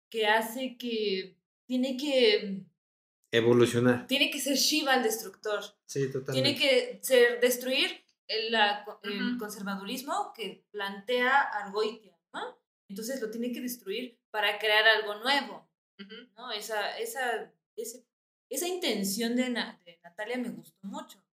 que 0.10 0.28
hace 0.28 0.78
que 0.78 1.38
tiene 1.68 1.98
que, 1.98 2.64
Evolucionar. 3.32 4.08
tiene 4.08 4.30
que 4.32 4.40
ser 4.40 4.56
Shiva 4.56 4.96
el 4.96 5.04
destructor. 5.04 5.64
Sí, 5.86 6.12
totalmente. 6.12 6.34
Tiene 6.34 6.58
que 6.58 7.00
ser 7.04 7.40
destruir 7.40 8.04
el, 8.28 8.52
la- 8.52 8.86
el 9.04 9.38
conservadurismo 9.38 10.34
que 10.34 10.66
plantea 10.72 11.40
Argoitia, 11.42 12.18
¿no? 12.34 12.60
Entonces 12.88 13.22
lo 13.22 13.30
tiene 13.30 13.52
que 13.52 13.62
destruir 13.62 14.20
para 14.32 14.58
crear 14.60 14.88
algo 14.88 15.16
nuevo. 15.16 15.68
¿no? 16.38 16.52
Esa, 16.52 16.98
esa, 16.98 17.52
ese- 17.76 18.06
esa 18.50 18.68
intención 18.68 19.36
de, 19.36 19.50
Na- 19.50 19.80
de 19.86 20.00
Natalia 20.04 20.38
me 20.38 20.50
gustó 20.50 20.78
mucho. 20.88 21.24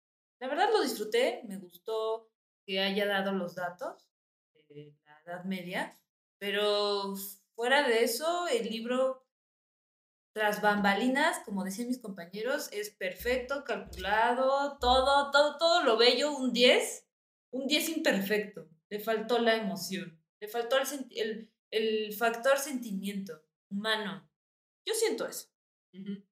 La 0.40 0.48
verdad 0.48 0.68
lo 0.72 0.82
disfruté, 0.82 1.42
me 1.48 1.56
gustó 1.58 2.30
que 2.66 2.80
haya 2.80 3.06
dado 3.06 3.32
los 3.32 3.54
datos 3.54 4.08
de 4.68 4.92
la 5.04 5.20
Edad 5.24 5.44
Media, 5.44 5.96
pero 6.38 7.14
fuera 7.54 7.86
de 7.88 8.04
eso, 8.04 8.48
el 8.48 8.68
libro, 8.68 9.25
tras 10.36 10.60
bambalinas, 10.60 11.38
como 11.46 11.64
decían 11.64 11.88
mis 11.88 11.98
compañeros, 11.98 12.68
es 12.70 12.90
perfecto, 12.90 13.64
calculado, 13.64 14.76
todo, 14.78 15.30
todo, 15.30 15.56
todo 15.56 15.82
lo 15.82 15.96
bello, 15.96 16.36
un 16.36 16.52
10, 16.52 17.08
un 17.52 17.66
10 17.66 17.96
imperfecto. 17.96 18.68
Le 18.90 19.00
faltó 19.00 19.38
la 19.38 19.56
emoción, 19.56 20.20
le 20.38 20.46
faltó 20.46 20.76
el, 20.76 21.06
el, 21.12 21.50
el 21.70 22.12
factor 22.12 22.58
sentimiento 22.58 23.32
humano. 23.70 24.28
Yo 24.86 24.92
siento 24.92 25.26
eso. 25.26 25.48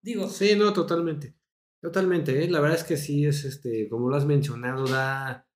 Digo, 0.03 0.29
Sí, 0.29 0.55
no, 0.55 0.75
totalmente. 0.75 1.35
Totalmente, 1.81 2.45
¿eh? 2.45 2.51
La 2.51 2.61
verdad 2.61 2.77
es 2.77 2.85
que 2.85 2.99
sí 2.99 3.25
es, 3.25 3.47
este, 3.47 3.89
como 3.89 4.11
lo 4.11 4.17
has 4.17 4.27
mencionado, 4.27 4.87
da... 4.87 5.49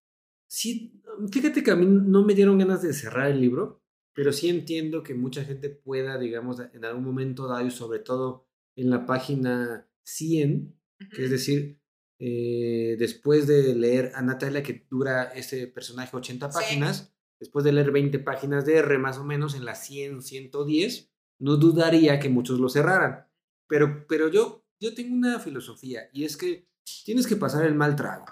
Sí, 0.46 1.02
fíjate 1.30 1.62
que 1.62 1.70
a 1.70 1.76
mí 1.76 1.84
no 1.84 2.24
me 2.24 2.32
dieron 2.32 2.56
ganas 2.56 2.80
de 2.80 2.94
cerrar 2.94 3.30
el 3.30 3.42
libro, 3.42 3.77
pero 4.18 4.32
sí 4.32 4.48
entiendo 4.48 5.04
que 5.04 5.14
mucha 5.14 5.44
gente 5.44 5.70
pueda, 5.70 6.18
digamos, 6.18 6.58
en 6.58 6.84
algún 6.84 7.04
momento 7.04 7.46
dado 7.46 7.64
y 7.64 7.70
sobre 7.70 8.00
todo 8.00 8.48
en 8.74 8.90
la 8.90 9.06
página 9.06 9.88
100, 10.02 10.76
que 11.14 11.24
es 11.26 11.30
decir, 11.30 11.80
eh, 12.18 12.96
después 12.98 13.46
de 13.46 13.76
leer 13.76 14.10
a 14.16 14.22
Natalia, 14.22 14.64
que 14.64 14.88
dura 14.90 15.22
ese 15.36 15.68
personaje 15.68 16.16
80 16.16 16.50
Sí. 16.50 16.58
páginas, 16.58 17.14
después 17.38 17.64
de 17.64 17.70
leer 17.70 17.92
20 17.92 18.18
páginas 18.18 18.66
de 18.66 18.78
R 18.78 18.98
más 18.98 19.18
o 19.18 19.24
menos, 19.24 19.54
en 19.54 19.64
las 19.64 19.86
100, 19.86 20.22
110, 20.22 21.12
no 21.38 21.56
dudaría 21.56 22.18
que 22.18 22.28
muchos 22.28 22.58
lo 22.58 22.68
cerraran. 22.68 23.28
Pero, 23.68 24.04
pero 24.08 24.26
yo, 24.26 24.64
yo 24.80 24.94
tengo 24.94 25.14
una 25.14 25.38
filosofía 25.38 26.10
y 26.12 26.24
es 26.24 26.36
que 26.36 26.68
tienes 27.04 27.28
que 27.28 27.36
pasar 27.36 27.64
el 27.64 27.76
mal 27.76 27.94
trago. 27.94 28.26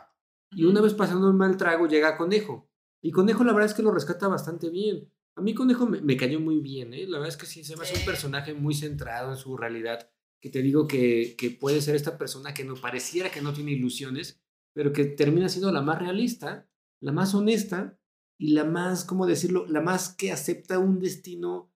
Y 0.51 0.65
una 0.65 0.81
vez 0.81 0.95
pasando 0.95 1.29
el 1.29 1.35
mal 1.35 1.57
trago 1.57 1.87
llega 1.87 2.17
Conejo. 2.17 2.69
Y 3.01 3.13
Conejo 3.13 3.45
la 3.45 3.53
verdad 3.53 3.71
es 3.71 3.75
que 3.75 3.85
lo 3.85 3.93
rescata 3.93 4.27
bastante 4.27 4.69
bien. 4.69 5.13
A 5.37 5.43
mí 5.43 5.55
Conejo 5.55 5.87
me, 5.87 6.01
me 6.01 6.17
cayó 6.17 6.41
muy 6.41 6.61
bien, 6.61 6.95
¿eh? 6.95 7.07
La 7.07 7.19
verdad 7.19 7.29
es 7.29 7.37
que 7.37 7.47
sí, 7.47 7.63
se 7.63 7.77
me 7.77 7.83
hace 7.83 7.99
un 7.99 8.05
personaje 8.05 8.55
muy 8.55 8.75
centrado 8.75 9.31
en 9.31 9.37
su 9.37 9.57
realidad. 9.57 10.11
Que 10.41 10.51
te 10.51 10.63
digo 10.63 10.87
que, 10.87 11.35
que 11.37 11.51
puede 11.51 11.81
ser 11.81 11.95
esta 11.95 12.19
persona 12.19 12.55
que 12.55 12.65
no 12.65 12.75
pareciera 12.75 13.31
que 13.31 13.43
no 13.43 13.53
tiene 13.53 13.73
ilusiones, 13.73 14.41
pero 14.75 14.93
que 14.93 15.05
termina 15.05 15.49
siendo 15.49 15.73
la 15.73 15.83
más 15.83 15.99
realista, 15.99 16.69
la 17.01 17.13
más 17.13 17.35
honesta 17.35 17.99
y 18.39 18.53
la 18.53 18.65
más, 18.65 19.05
¿cómo 19.05 19.27
decirlo? 19.27 19.67
La 19.67 19.81
más 19.81 20.15
que 20.15 20.33
acepta 20.33 20.79
un 20.79 20.99
destino 20.99 21.73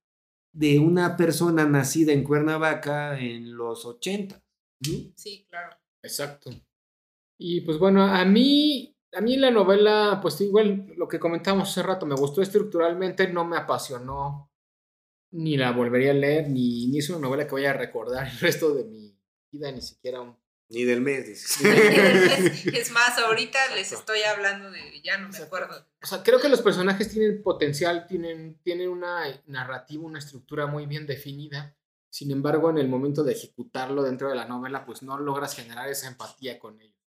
de 0.53 0.79
una 0.79 1.17
persona 1.17 1.67
nacida 1.67 2.13
en 2.13 2.25
Cuernavaca 2.25 3.19
en 3.19 3.57
los 3.57 3.85
80. 3.85 4.37
¿no? 4.37 5.13
Sí, 5.15 5.47
claro. 5.49 5.77
Exacto. 6.03 6.51
Y 7.39 7.63
pues 7.63 7.79
bueno, 7.79 8.03
a 8.03 8.25
mí, 8.25 8.97
a 9.13 9.21
mí 9.21 9.37
la 9.37 9.51
novela, 9.51 10.19
pues 10.23 10.41
igual 10.41 10.93
lo 10.97 11.09
que 11.09 11.19
comentamos 11.19 11.69
hace 11.69 11.83
rato, 11.83 12.07
me 12.07 12.15
gustó 12.15 12.43
estructuralmente, 12.43 13.29
no 13.29 13.45
me 13.45 13.57
apasionó, 13.57 14.51
ni 15.33 15.57
la 15.57 15.73
volvería 15.73 16.11
a 16.13 16.15
leer, 16.15 16.49
ni, 16.49 16.87
ni 16.89 16.99
es 16.99 17.11
una 17.11 17.21
novela 17.21 17.45
que 17.45 17.53
voy 17.53 17.67
a 17.67 17.73
recordar 17.73 18.27
el 18.27 18.39
resto 18.39 18.75
de 18.75 18.85
mi 18.85 19.17
vida, 19.51 19.73
ni 19.73 19.83
siquiera 19.83 20.21
un... 20.21 20.39
Ni 20.73 20.85
del 20.85 21.01
mes, 21.01 21.27
dices. 21.27 21.61
es, 21.65 22.67
es 22.67 22.91
más, 22.93 23.19
ahorita 23.19 23.75
les 23.75 23.91
estoy 23.91 24.23
hablando 24.23 24.71
de, 24.71 25.01
ya 25.03 25.19
no 25.19 25.25
me 25.25 25.31
Exacto. 25.31 25.57
acuerdo. 25.57 25.87
O 26.01 26.07
sea, 26.07 26.23
creo 26.23 26.41
que 26.41 26.49
los 26.49 26.63
personajes 26.63 27.11
tienen 27.11 27.43
potencial, 27.43 28.07
tienen, 28.07 28.61
tienen 28.63 28.89
una 28.89 29.25
narrativa, 29.47 30.05
una 30.05 30.21
estructura 30.21 30.69
muy 30.69 30.87
bien 30.87 31.09
definida. 31.09 31.77
Sin 32.09 32.31
embargo, 32.31 32.71
en 32.71 32.79
el 32.79 32.89
momento 32.89 33.25
de 33.25 33.33
ejecutarlo 33.33 34.05
dentro 34.05 34.29
de 34.29 34.37
la 34.37 34.45
novela, 34.45 34.85
pues 34.87 35.03
no 35.03 35.19
logras 35.19 35.57
generar 35.57 35.89
esa 35.89 36.07
empatía 36.07 36.61
con 36.61 36.81
ellos. 36.81 37.00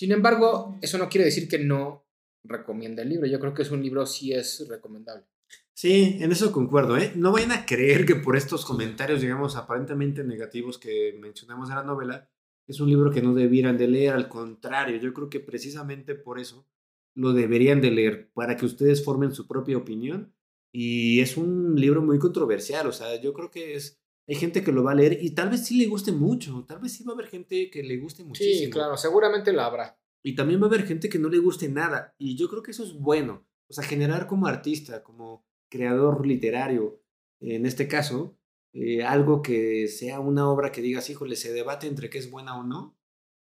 Sin 0.00 0.12
embargo, 0.12 0.78
eso 0.80 0.96
no 0.96 1.10
quiere 1.10 1.26
decir 1.26 1.46
que 1.46 1.58
no 1.58 2.06
recomienda 2.42 3.02
el 3.02 3.10
libro. 3.10 3.26
Yo 3.26 3.38
creo 3.38 3.52
que 3.52 3.60
es 3.60 3.70
un 3.70 3.82
libro 3.82 4.06
sí 4.06 4.32
es 4.32 4.66
recomendable. 4.66 5.26
Sí, 5.74 6.16
en 6.20 6.32
eso 6.32 6.52
concuerdo, 6.52 6.96
¿eh? 6.96 7.12
No 7.16 7.32
vayan 7.32 7.52
a 7.52 7.66
creer 7.66 8.06
que 8.06 8.14
por 8.14 8.34
estos 8.34 8.64
comentarios, 8.64 9.20
digamos, 9.20 9.56
aparentemente 9.56 10.24
negativos 10.24 10.78
que 10.78 11.14
mencionamos 11.20 11.68
de 11.68 11.74
la 11.74 11.82
novela, 11.82 12.30
es 12.66 12.80
un 12.80 12.88
libro 12.88 13.10
que 13.10 13.20
no 13.20 13.34
debieran 13.34 13.76
de 13.76 13.88
leer, 13.88 14.14
al 14.14 14.30
contrario, 14.30 14.96
yo 14.96 15.12
creo 15.12 15.28
que 15.28 15.40
precisamente 15.40 16.14
por 16.14 16.40
eso 16.40 16.66
lo 17.14 17.34
deberían 17.34 17.82
de 17.82 17.90
leer, 17.90 18.30
para 18.32 18.56
que 18.56 18.64
ustedes 18.64 19.04
formen 19.04 19.34
su 19.34 19.46
propia 19.46 19.76
opinión. 19.76 20.34
Y 20.72 21.20
es 21.20 21.36
un 21.36 21.78
libro 21.78 22.00
muy 22.00 22.18
controversial, 22.18 22.86
o 22.86 22.92
sea, 22.92 23.20
yo 23.20 23.34
creo 23.34 23.50
que 23.50 23.74
es, 23.74 23.99
hay 24.28 24.34
gente 24.36 24.62
que 24.62 24.72
lo 24.72 24.84
va 24.84 24.92
a 24.92 24.94
leer 24.94 25.18
y 25.20 25.30
tal 25.30 25.50
vez 25.50 25.66
sí 25.66 25.76
le 25.76 25.86
guste 25.86 26.12
mucho, 26.12 26.64
tal 26.66 26.80
vez 26.80 26.92
sí 26.92 27.04
va 27.04 27.12
a 27.12 27.14
haber 27.14 27.26
gente 27.26 27.70
que 27.70 27.82
le 27.82 27.98
guste 27.98 28.24
muchísimo. 28.24 28.66
Sí, 28.66 28.70
claro, 28.70 28.96
seguramente 28.96 29.52
la 29.52 29.66
habrá. 29.66 30.00
Y 30.22 30.34
también 30.34 30.60
va 30.60 30.66
a 30.66 30.68
haber 30.68 30.86
gente 30.86 31.08
que 31.08 31.18
no 31.18 31.28
le 31.28 31.38
guste 31.38 31.68
nada. 31.68 32.14
Y 32.18 32.36
yo 32.36 32.48
creo 32.48 32.62
que 32.62 32.70
eso 32.72 32.84
es 32.84 32.92
bueno. 32.92 33.46
O 33.68 33.72
sea, 33.72 33.84
generar 33.84 34.26
como 34.26 34.46
artista, 34.46 35.02
como 35.02 35.46
creador 35.70 36.26
literario, 36.26 37.02
en 37.40 37.64
este 37.64 37.88
caso, 37.88 38.36
eh, 38.72 39.02
algo 39.02 39.42
que 39.42 39.88
sea 39.88 40.20
una 40.20 40.48
obra 40.48 40.70
que 40.72 40.82
digas, 40.82 41.08
híjole, 41.10 41.36
se 41.36 41.52
debate 41.52 41.86
entre 41.86 42.10
qué 42.10 42.18
es 42.18 42.30
buena 42.30 42.58
o 42.58 42.64
no. 42.64 42.98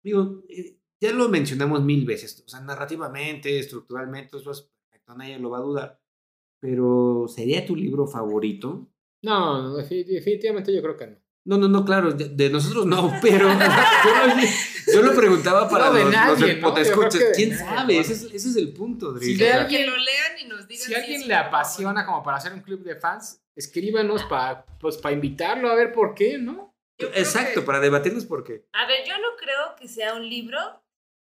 Digo, 0.03 0.45
eh, 0.49 0.79
ya 1.01 1.13
lo 1.13 1.29
mencionamos 1.29 1.83
mil 1.85 2.05
veces. 2.05 2.43
O 2.47 2.49
sea, 2.49 2.61
narrativamente, 2.61 3.59
estructuralmente, 3.59 4.37
eso 4.37 4.51
es 4.51 4.63
perfecto, 4.63 5.15
nadie 5.17 5.39
lo 5.39 5.51
va 5.51 5.59
a 5.59 5.63
dudar. 5.63 6.01
Pero, 6.61 7.27
¿sería 7.29 7.65
tu 7.65 7.75
libro 7.77 8.07
favorito? 8.07 8.91
No, 9.23 9.77
defi- 9.79 10.05
definitivamente 10.05 10.75
yo 10.75 10.81
creo 10.83 10.97
que 10.97 11.07
no. 11.09 11.17
No, 11.45 11.57
no, 11.57 11.67
no, 11.67 11.83
claro, 11.85 12.13
de, 12.13 12.29
de 12.29 12.51
nosotros 12.51 12.85
no, 12.85 13.11
pero 13.23 13.49
yo, 13.49 13.57
lo, 13.57 14.93
yo 14.93 15.03
lo 15.03 15.15
preguntaba 15.15 15.69
para 15.69 15.87
No, 15.87 15.93
de 15.95 16.05
los, 16.05 16.13
los 16.13 16.39
nadie, 16.41 16.57
¿no? 16.61 16.75
creo 16.75 17.09
que 17.09 17.19
de 17.19 17.33
¿Quién 17.35 17.49
nadie, 17.51 17.65
sabe? 17.65 17.95
¿no? 17.95 18.01
Ese 18.03 18.13
es, 18.13 18.23
ese 18.25 18.49
es 18.51 18.57
el 18.57 18.73
punto, 18.75 19.13
Dri. 19.13 19.35
Si 19.37 19.47
alguien- 19.47 19.87
lo 19.87 19.97
lean 19.97 20.39
y 20.41 20.45
nos 20.45 20.69
digan 20.69 20.87
Si 20.89 20.95
a 20.95 20.99
alguien 20.99 21.27
le 21.27 21.35
apasiona 21.35 22.05
como 22.05 22.23
para 22.23 22.37
hacer 22.37 22.53
un 22.53 22.61
club 22.61 22.83
de 22.83 22.97
fans, 22.97 23.41
escríbanos 23.57 24.25
para 24.25 24.67
pues, 24.79 24.99
para 24.99 25.15
invitarlo 25.15 25.71
a 25.71 25.75
ver 25.75 25.93
por 25.93 26.15
qué, 26.15 26.37
¿no? 26.39 26.75
Exacto, 26.99 27.61
que- 27.61 27.67
para 27.67 27.81
debatirnos 27.81 28.27
por 28.27 28.45
qué. 28.45 28.67
A 28.73 28.87
ver, 28.87 29.07
yo 29.07 29.15
no 29.19 29.29
creo 29.39 29.75
que 29.81 29.89
sea 29.89 30.15
un 30.15 30.29
libro 30.29 30.59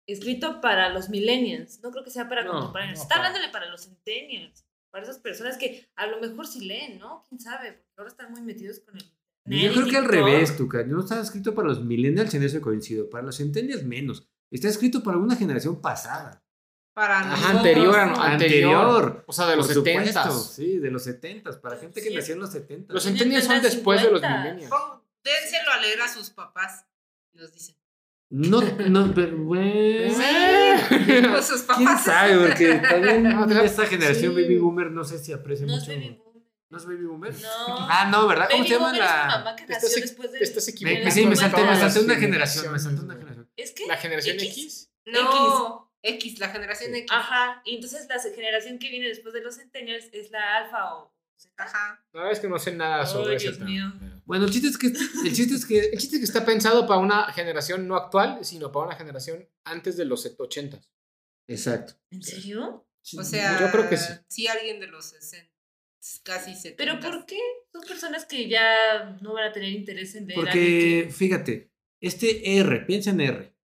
escrito 0.05 0.59
para 0.59 0.89
los 0.89 1.09
millennials. 1.09 1.79
No 1.81 1.91
creo 1.91 2.03
que 2.03 2.09
sea 2.09 2.27
para 2.27 2.43
No, 2.43 2.51
contemporáneos. 2.51 2.97
no, 2.97 3.03
Está 3.03 3.15
para- 3.15 3.27
hablándole 3.27 3.53
para 3.53 3.67
los 3.69 3.83
centennials. 3.85 4.65
Para 4.91 5.03
esas 5.03 5.19
personas 5.19 5.57
que 5.57 5.87
a 5.95 6.07
lo 6.07 6.19
mejor 6.19 6.47
sí 6.47 6.61
leen, 6.65 6.97
¿no? 6.99 7.23
¿Quién 7.29 7.39
sabe? 7.39 7.73
Porque 7.73 7.93
ahora 7.97 8.09
están 8.09 8.31
muy 8.31 8.41
metidos 8.41 8.79
con 8.79 8.95
el... 8.97 9.03
Yo 9.45 9.73
creo 9.73 9.87
que 9.87 9.97
al 9.97 10.05
revés, 10.05 10.55
Tuca. 10.57 10.83
No 10.83 10.99
está 11.01 11.19
escrito 11.21 11.55
para 11.55 11.67
los 11.69 11.83
millennials, 11.83 12.33
en 12.33 12.43
eso 12.43 12.59
coincido. 12.61 13.09
Para 13.09 13.23
los 13.23 13.37
centennials 13.37 13.83
menos. 13.83 14.27
Está 14.51 14.67
escrito 14.67 15.01
para 15.03 15.17
una 15.17 15.35
generación 15.35 15.81
pasada. 15.81 16.43
Para 16.93 17.19
Ajá, 17.19 17.29
nosotros, 17.29 17.55
anterior, 17.57 17.95
anterior. 17.99 18.23
Anterior. 18.31 19.23
O 19.27 19.33
sea, 19.33 19.47
de 19.47 19.55
los 19.55 19.67
70 19.67 20.31
Sí, 20.31 20.79
de 20.79 20.91
los 20.91 21.03
70 21.03 21.61
Para 21.61 21.77
gente 21.77 22.01
que 22.01 22.09
Sí. 22.09 22.15
nació 22.15 22.33
en 22.33 22.39
los 22.41 22.51
70 22.51 22.93
Los 22.93 23.03
centennials 23.03 23.45
son 23.45 23.61
después 23.61 24.01
de 24.03 24.11
los 24.11 24.19
50. 24.21 24.43
millennials. 24.43 24.71
Dénselo 25.23 25.71
a 25.71 25.81
leer 25.81 26.01
a 26.01 26.07
sus 26.09 26.29
papás. 26.31 26.85
y 27.33 27.37
Nos 27.37 27.53
dicen. 27.53 27.75
No, 28.32 28.61
no, 28.61 29.13
pero 29.13 29.38
bueno. 29.38 30.13
Con 31.34 31.43
sus 31.43 31.61
papás. 31.63 31.77
¿Quién 31.77 31.97
sabe? 31.97 32.47
Porque 32.47 32.75
también 32.75 33.23
No, 33.30 33.61
esta 33.61 33.86
generación 33.88 34.36
sí. 34.36 34.41
baby 34.41 34.57
boomer 34.59 34.91
no 34.91 35.03
sé 35.03 35.17
si 35.17 35.34
aprecia 35.34 35.65
No 35.65 35.75
es 35.75 35.80
mucho. 35.88 35.91
baby 35.91 36.09
boomer. 36.23 36.43
¿No 36.69 36.77
es 36.77 36.86
baby 36.86 37.05
boomer? 37.05 37.34
No. 37.34 37.77
Ah, 37.89 38.07
no, 38.11 38.27
¿verdad? 38.27 38.47
¿Cómo 38.49 38.59
Baby 38.59 38.67
se 38.69 38.73
llama 38.75 38.86
boomer 38.88 39.01
es 39.03 39.09
la...? 39.09 39.27
mamá 39.27 39.55
que 39.55 39.65
nació 39.65 39.88
estás- 39.88 40.01
después 40.01 40.32
de... 40.32 40.39
estás 40.39 40.65
Me, 40.67 40.71
equivocando. 40.73 41.05
me- 41.05 41.11
sí, 41.11 41.25
me 41.25 41.36
salté, 41.36 41.57
me 41.63 41.67
una 42.03 42.15
generación, 42.15 42.71
me 42.73 42.80
salté 42.80 43.01
una 43.01 43.15
generación. 43.15 43.49
¿Es 43.57 43.71
que? 43.71 43.88
¿La 43.88 43.97
generación 43.97 44.36
X. 44.39 44.47
X? 44.47 44.91
No. 45.07 45.91
X, 46.03 46.39
la 46.39 46.49
generación 46.49 46.93
X. 46.95 47.11
Ajá. 47.11 47.61
Y 47.65 47.75
entonces 47.75 48.07
la 48.07 48.19
generación 48.21 48.77
que 48.80 48.89
viene 48.89 49.07
después 49.07 49.34
de 49.34 49.41
los 49.41 49.55
centennials 49.57 50.05
es 50.13 50.30
la 50.32 50.57
alfa 50.57 50.93
o... 50.95 51.13
Ajá. 51.57 52.03
La 52.13 52.19
verdad 52.19 52.34
es 52.34 52.39
que 52.41 52.47
no 52.49 52.59
sé 52.59 52.73
nada 52.73 53.05
sobre 53.05 53.36
eso. 53.36 53.47
Dios 53.51 53.59
mío. 53.61 53.91
Bueno, 54.30 54.45
el 54.45 54.51
chiste 54.51 54.67
es 54.67 54.77
que, 54.77 54.88
el 54.88 55.34
chiste 55.34 55.55
es 55.55 55.65
que 55.65 55.80
El 55.80 55.97
chiste 55.99 56.17
es 56.17 56.19
que 56.21 56.25
está 56.25 56.45
pensado 56.45 56.86
para 56.88 56.99
una 56.99 57.34
generación 57.34 57.88
no 57.88 57.95
actual, 57.95 58.45
sino 58.45 58.71
para 58.71 58.86
una 58.86 58.95
generación 58.95 59.49
antes 59.65 59.97
de 59.97 60.05
los 60.05 60.23
80. 60.38 60.80
Exacto. 61.47 61.95
¿En 62.11 62.21
serio? 62.21 62.86
O 63.17 63.23
sea, 63.23 63.59
Yo 63.59 63.71
creo 63.71 63.89
que 63.89 63.97
sí. 63.97 64.45
alguien 64.47 64.80
de 64.80 64.86
los 64.86 65.05
60, 65.05 65.51
casi 66.23 66.53
70. 66.53 66.77
¿Pero 66.77 66.99
por 66.99 67.25
qué? 67.25 67.39
Son 67.73 67.82
personas 67.88 68.25
que 68.25 68.47
ya 68.47 69.17
no 69.19 69.34
van 69.34 69.45
a 69.49 69.51
tener 69.51 69.71
interés 69.71 70.13
en 70.13 70.27
leer 70.27 70.39
Porque, 70.39 71.09
fíjate, 71.11 71.71
este 71.99 72.57
R, 72.59 72.82
piensa 72.86 73.09
en 73.09 73.21
R, 73.21 73.55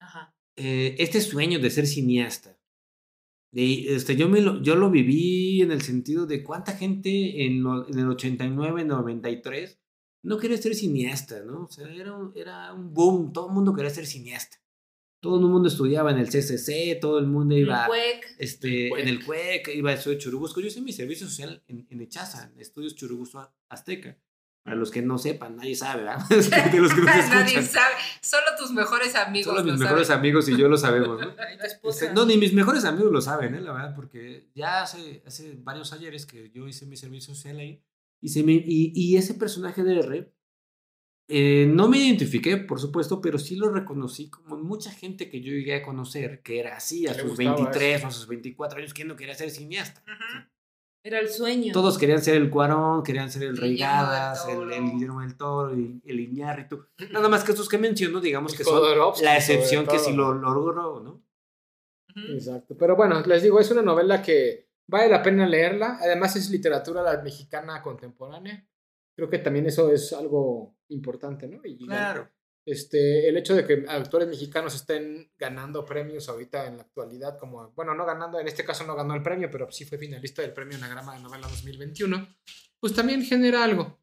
Ajá. 0.00 0.32
eh, 0.56 0.94
este 1.00 1.20
sueño 1.20 1.58
de 1.58 1.68
ser 1.70 1.88
cineasta, 1.88 2.56
de, 3.52 3.96
este, 3.96 4.14
yo, 4.14 4.28
me 4.28 4.40
lo, 4.40 4.62
yo 4.62 4.76
lo 4.76 4.88
viví 4.88 5.62
en 5.62 5.72
el 5.72 5.82
sentido 5.82 6.26
de 6.26 6.44
cuánta 6.44 6.76
gente 6.76 7.44
en, 7.44 7.62
lo- 7.64 7.88
en 7.88 7.98
el 7.98 8.08
89, 8.08 8.84
93 8.84 9.81
no 10.22 10.38
quería 10.38 10.56
ser 10.56 10.74
cineasta, 10.74 11.42
¿no? 11.44 11.64
O 11.64 11.70
sea, 11.70 11.88
era 11.92 12.12
un, 12.14 12.32
era 12.36 12.72
un 12.72 12.92
boom, 12.94 13.32
todo 13.32 13.48
el 13.48 13.54
mundo 13.54 13.74
quería 13.74 13.90
ser 13.90 14.06
cineasta. 14.06 14.58
Todo 15.20 15.36
el 15.38 15.46
mundo 15.46 15.68
estudiaba 15.68 16.10
en 16.10 16.18
el 16.18 16.26
CCC, 16.28 16.98
todo 17.00 17.18
el 17.20 17.26
mundo 17.28 17.56
iba... 17.56 17.82
El 17.84 17.88
cuec. 17.88 18.34
este, 18.38 18.88
El 18.88 18.98
en 19.00 19.08
el 19.08 19.24
CUEC, 19.24 19.68
iba 19.74 19.90
a 19.90 19.94
estudiar 19.94 20.20
Churubusco. 20.20 20.60
Yo 20.60 20.66
hice 20.66 20.80
mi 20.80 20.92
servicio 20.92 21.28
social 21.28 21.62
en, 21.68 21.86
en 21.90 22.00
Echaza, 22.00 22.50
en 22.52 22.60
Estudios 22.60 22.96
Churubusco 22.96 23.48
Azteca. 23.68 24.18
Para 24.64 24.76
los 24.76 24.90
que 24.90 25.00
no 25.02 25.18
sepan, 25.18 25.56
nadie 25.56 25.76
sabe, 25.76 26.02
¿verdad? 26.02 26.24
de 26.28 26.36
los 26.80 26.92
que 26.92 27.00
nos 27.02 27.06
Nadie 27.06 27.62
sabe. 27.62 27.94
Solo 28.20 28.46
tus 28.58 28.72
mejores 28.72 29.14
amigos. 29.14 29.46
Solo 29.52 29.62
mis 29.64 29.74
lo 29.74 29.78
mejores 29.78 30.08
saben. 30.08 30.20
amigos 30.20 30.48
y 30.48 30.56
yo 30.56 30.68
lo 30.68 30.76
sabemos, 30.76 31.20
¿no? 31.20 31.34
Este, 31.88 32.12
no, 32.12 32.26
ni 32.26 32.36
mis 32.36 32.52
mejores 32.52 32.84
amigos 32.84 33.12
lo 33.12 33.20
saben, 33.20 33.54
¿eh? 33.54 33.60
La 33.60 33.72
verdad, 33.72 33.94
porque 33.94 34.50
ya 34.54 34.82
hace, 34.82 35.22
hace 35.26 35.54
varios 35.62 35.92
ayeres 35.92 36.26
que 36.26 36.50
yo 36.50 36.66
hice 36.66 36.86
mi 36.86 36.96
servicio 36.96 37.32
social 37.34 37.58
ahí 37.58 37.80
y, 38.22 38.28
se 38.28 38.42
me, 38.42 38.52
y, 38.52 38.92
y 38.94 39.16
ese 39.16 39.34
personaje 39.34 39.82
de 39.82 39.98
R, 39.98 40.32
eh, 41.28 41.66
no 41.66 41.88
me 41.88 41.98
identifiqué, 41.98 42.56
por 42.56 42.78
supuesto, 42.80 43.20
pero 43.20 43.38
sí 43.38 43.56
lo 43.56 43.70
reconocí 43.70 44.30
como 44.30 44.56
mucha 44.56 44.90
gente 44.90 45.28
que 45.28 45.40
yo 45.40 45.52
llegué 45.52 45.74
a 45.76 45.82
conocer, 45.82 46.42
que 46.42 46.60
era 46.60 46.76
así, 46.76 47.06
a 47.06 47.14
sus 47.14 47.30
gustaba 47.30 47.56
23 47.56 48.04
o 48.04 48.06
a 48.06 48.10
sus 48.10 48.26
24 48.26 48.78
años, 48.78 48.94
que 48.94 49.04
no 49.04 49.16
quería 49.16 49.34
ser 49.34 49.50
cineasta. 49.50 50.04
Era 51.04 51.18
el 51.18 51.28
sueño. 51.28 51.72
Todos 51.72 51.98
querían 51.98 52.22
ser 52.22 52.36
el 52.36 52.48
Cuarón, 52.48 53.02
querían 53.02 53.30
ser 53.30 53.42
el 53.42 53.56
Rey 53.56 53.76
Gadas, 53.76 54.46
el. 54.48 54.68
Guillermo 54.92 55.20
del 55.20 55.36
Toro, 55.36 55.72
el, 55.72 56.00
el 56.04 56.20
Iñárritu. 56.20 56.86
Nada 57.12 57.28
más 57.28 57.42
que 57.42 57.50
estos 57.50 57.68
que 57.68 57.78
menciono, 57.78 58.20
digamos 58.20 58.52
El 58.52 58.58
que 58.58 58.64
son 58.64 58.82
la 59.22 59.36
excepción 59.36 59.86
que 59.86 59.98
sí 59.98 60.12
lo 60.12 60.34
logró, 60.34 61.00
¿no? 61.00 61.24
Exacto. 62.14 62.76
Pero 62.76 62.94
bueno, 62.94 63.20
les 63.22 63.42
digo, 63.42 63.58
es 63.58 63.70
una 63.70 63.82
novela 63.82 64.22
que 64.22 64.71
vale 64.92 65.08
la 65.08 65.22
pena 65.22 65.46
leerla. 65.46 65.98
Además 66.00 66.36
es 66.36 66.50
literatura 66.50 67.02
la 67.02 67.20
mexicana 67.22 67.82
contemporánea. 67.82 68.64
Creo 69.16 69.28
que 69.28 69.38
también 69.38 69.66
eso 69.66 69.90
es 69.90 70.12
algo 70.12 70.76
importante, 70.88 71.48
¿no? 71.48 71.60
Y 71.64 71.78
Este, 72.64 73.28
el 73.28 73.36
hecho 73.38 73.56
de 73.56 73.66
que 73.66 73.84
autores 73.88 74.28
mexicanos 74.28 74.74
estén 74.74 75.32
ganando 75.36 75.84
premios 75.84 76.28
ahorita 76.28 76.66
en 76.66 76.76
la 76.76 76.84
actualidad, 76.84 77.36
como, 77.38 77.72
bueno, 77.72 77.94
no 77.94 78.06
ganando, 78.06 78.38
en 78.38 78.46
este 78.46 78.64
caso 78.64 78.84
no 78.84 78.94
ganó 78.94 79.14
el 79.14 79.22
premio, 79.22 79.50
pero 79.50 79.68
sí 79.72 79.84
fue 79.84 79.98
finalista 79.98 80.42
del 80.42 80.52
premio 80.52 80.76
Anagrama 80.76 81.14
de 81.14 81.22
Novela 81.22 81.48
2021, 81.48 82.28
pues 82.78 82.94
también 82.94 83.22
genera 83.22 83.64
algo. 83.64 83.98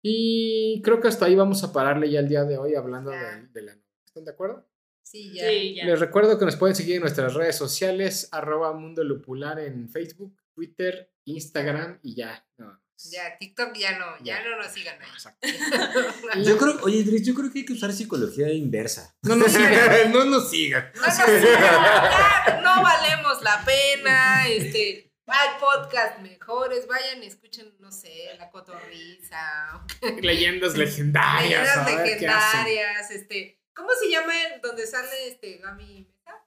Y 0.00 0.80
creo 0.82 0.98
que 1.00 1.08
hasta 1.08 1.26
ahí 1.26 1.34
vamos 1.34 1.62
a 1.62 1.72
pararle 1.72 2.10
ya 2.10 2.20
el 2.20 2.28
día 2.28 2.44
de 2.44 2.56
hoy 2.56 2.74
hablando 2.74 3.10
de, 3.10 3.48
de 3.52 3.62
la 3.62 3.72
novela. 3.72 3.84
¿Están 4.06 4.24
de 4.24 4.30
acuerdo? 4.30 4.66
Sí, 5.04 5.32
ya. 5.34 5.48
Sí, 5.48 5.74
ya. 5.76 5.84
Les 5.84 6.00
recuerdo 6.00 6.38
que 6.38 6.44
nos 6.46 6.56
pueden 6.56 6.74
seguir 6.74 6.96
en 6.96 7.02
nuestras 7.02 7.34
redes 7.34 7.56
sociales, 7.56 8.28
arroba 8.32 8.72
Mundo 8.72 9.04
Lupular 9.04 9.60
en 9.60 9.88
Facebook, 9.88 10.36
Twitter, 10.54 11.12
Instagram 11.26 11.98
y 12.02 12.16
ya. 12.16 12.44
No, 12.58 12.80
Ya, 13.10 13.36
TikTok 13.38 13.76
ya 13.76 13.98
no, 13.98 14.06
ya, 14.24 14.42
Ya. 14.42 14.48
no 14.48 14.56
nos 14.56 14.72
sigan 14.72 15.00
ahí. 15.02 15.08
Exacto. 15.12 15.46
Yo 16.44 16.56
creo, 16.56 16.78
oye, 16.82 16.98
Idris, 16.98 17.26
yo 17.26 17.34
creo 17.34 17.52
que 17.52 17.58
hay 17.60 17.64
que 17.64 17.72
usar 17.74 17.92
psicología 17.92 18.50
inversa. 18.52 19.14
No 19.22 19.36
nos 19.36 19.52
sigan. 19.52 20.12
no 20.12 20.24
nos 20.24 20.50
sigan. 20.50 20.90
No, 20.94 21.02
nos 21.02 21.14
sigan, 21.14 21.42
ya, 21.42 22.60
no 22.62 22.82
valemos 22.82 23.42
la 23.42 23.62
pena, 23.64 24.48
este, 24.48 25.12
hay 25.26 25.48
podcast 25.60 26.18
mejores, 26.20 26.86
vayan 26.86 27.22
y 27.22 27.26
escuchen, 27.26 27.74
no 27.78 27.90
sé, 27.92 28.30
La 28.38 28.50
Cotorriza, 28.50 29.84
Leyendas 30.22 30.76
legendarias. 30.76 31.86
leyendas 31.86 32.04
legendarias, 32.06 33.10
este, 33.10 33.60
¿cómo 33.74 33.90
se 34.00 34.10
llama 34.10 34.32
el 34.54 34.60
donde 34.60 34.86
sale 34.86 35.28
este 35.28 35.58
Gami 35.58 36.06
Mesa? 36.08 36.46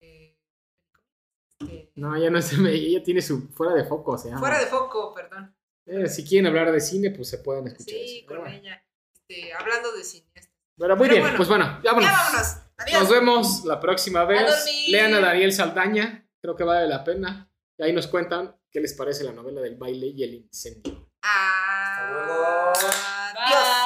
Eh, 0.00 0.36
este, 1.60 1.92
No, 1.94 2.16
ya 2.18 2.30
no 2.30 2.40
se 2.42 2.56
me. 2.56 2.70
Ella 2.72 3.02
tiene 3.02 3.22
su. 3.22 3.48
Fuera 3.50 3.74
de 3.74 3.84
foco, 3.84 4.16
se 4.18 4.28
llama. 4.28 4.40
fuera 4.40 4.58
de 4.58 4.66
foco, 4.66 5.14
perdón. 5.14 5.54
Eh, 5.86 6.08
si 6.08 6.24
quieren 6.24 6.46
hablar 6.46 6.70
de 6.72 6.80
cine, 6.80 7.10
pues 7.10 7.28
se 7.28 7.38
pueden 7.38 7.66
escuchar 7.66 7.94
Sí, 7.94 8.18
eso. 8.18 8.26
Con 8.26 8.38
bueno. 8.40 8.54
ella. 8.54 8.84
Este, 9.14 9.52
hablando 9.52 9.92
de 9.92 10.04
cineastas. 10.04 10.50
Pero 10.78 10.96
muy 10.96 11.04
Pero 11.08 11.14
bien, 11.14 11.22
bueno. 11.24 11.36
pues 11.36 11.48
bueno, 11.48 11.80
vámonos. 11.84 12.10
Ya 12.10 12.16
vámonos. 12.16 12.56
Adiós. 12.78 13.00
Nos 13.00 13.10
vemos 13.10 13.64
la 13.64 13.78
próxima 13.80 14.24
vez. 14.24 14.40
dormir. 14.46 14.90
Lean 14.90 15.14
a 15.14 15.20
Dariel 15.20 15.52
Saldaña, 15.52 16.28
creo 16.40 16.56
que 16.56 16.64
vale 16.64 16.88
la 16.88 17.04
pena. 17.04 17.48
Y 17.78 17.82
ahí 17.84 17.92
nos 17.92 18.06
cuentan 18.06 18.56
qué 18.70 18.80
les 18.80 18.94
parece 18.94 19.22
la 19.24 19.32
novela 19.32 19.60
del 19.60 19.76
baile 19.76 20.06
y 20.08 20.22
el 20.22 20.34
incendio. 20.34 21.10
Ah. 21.22 22.72
Hasta 22.74 23.32
luego. 23.36 23.81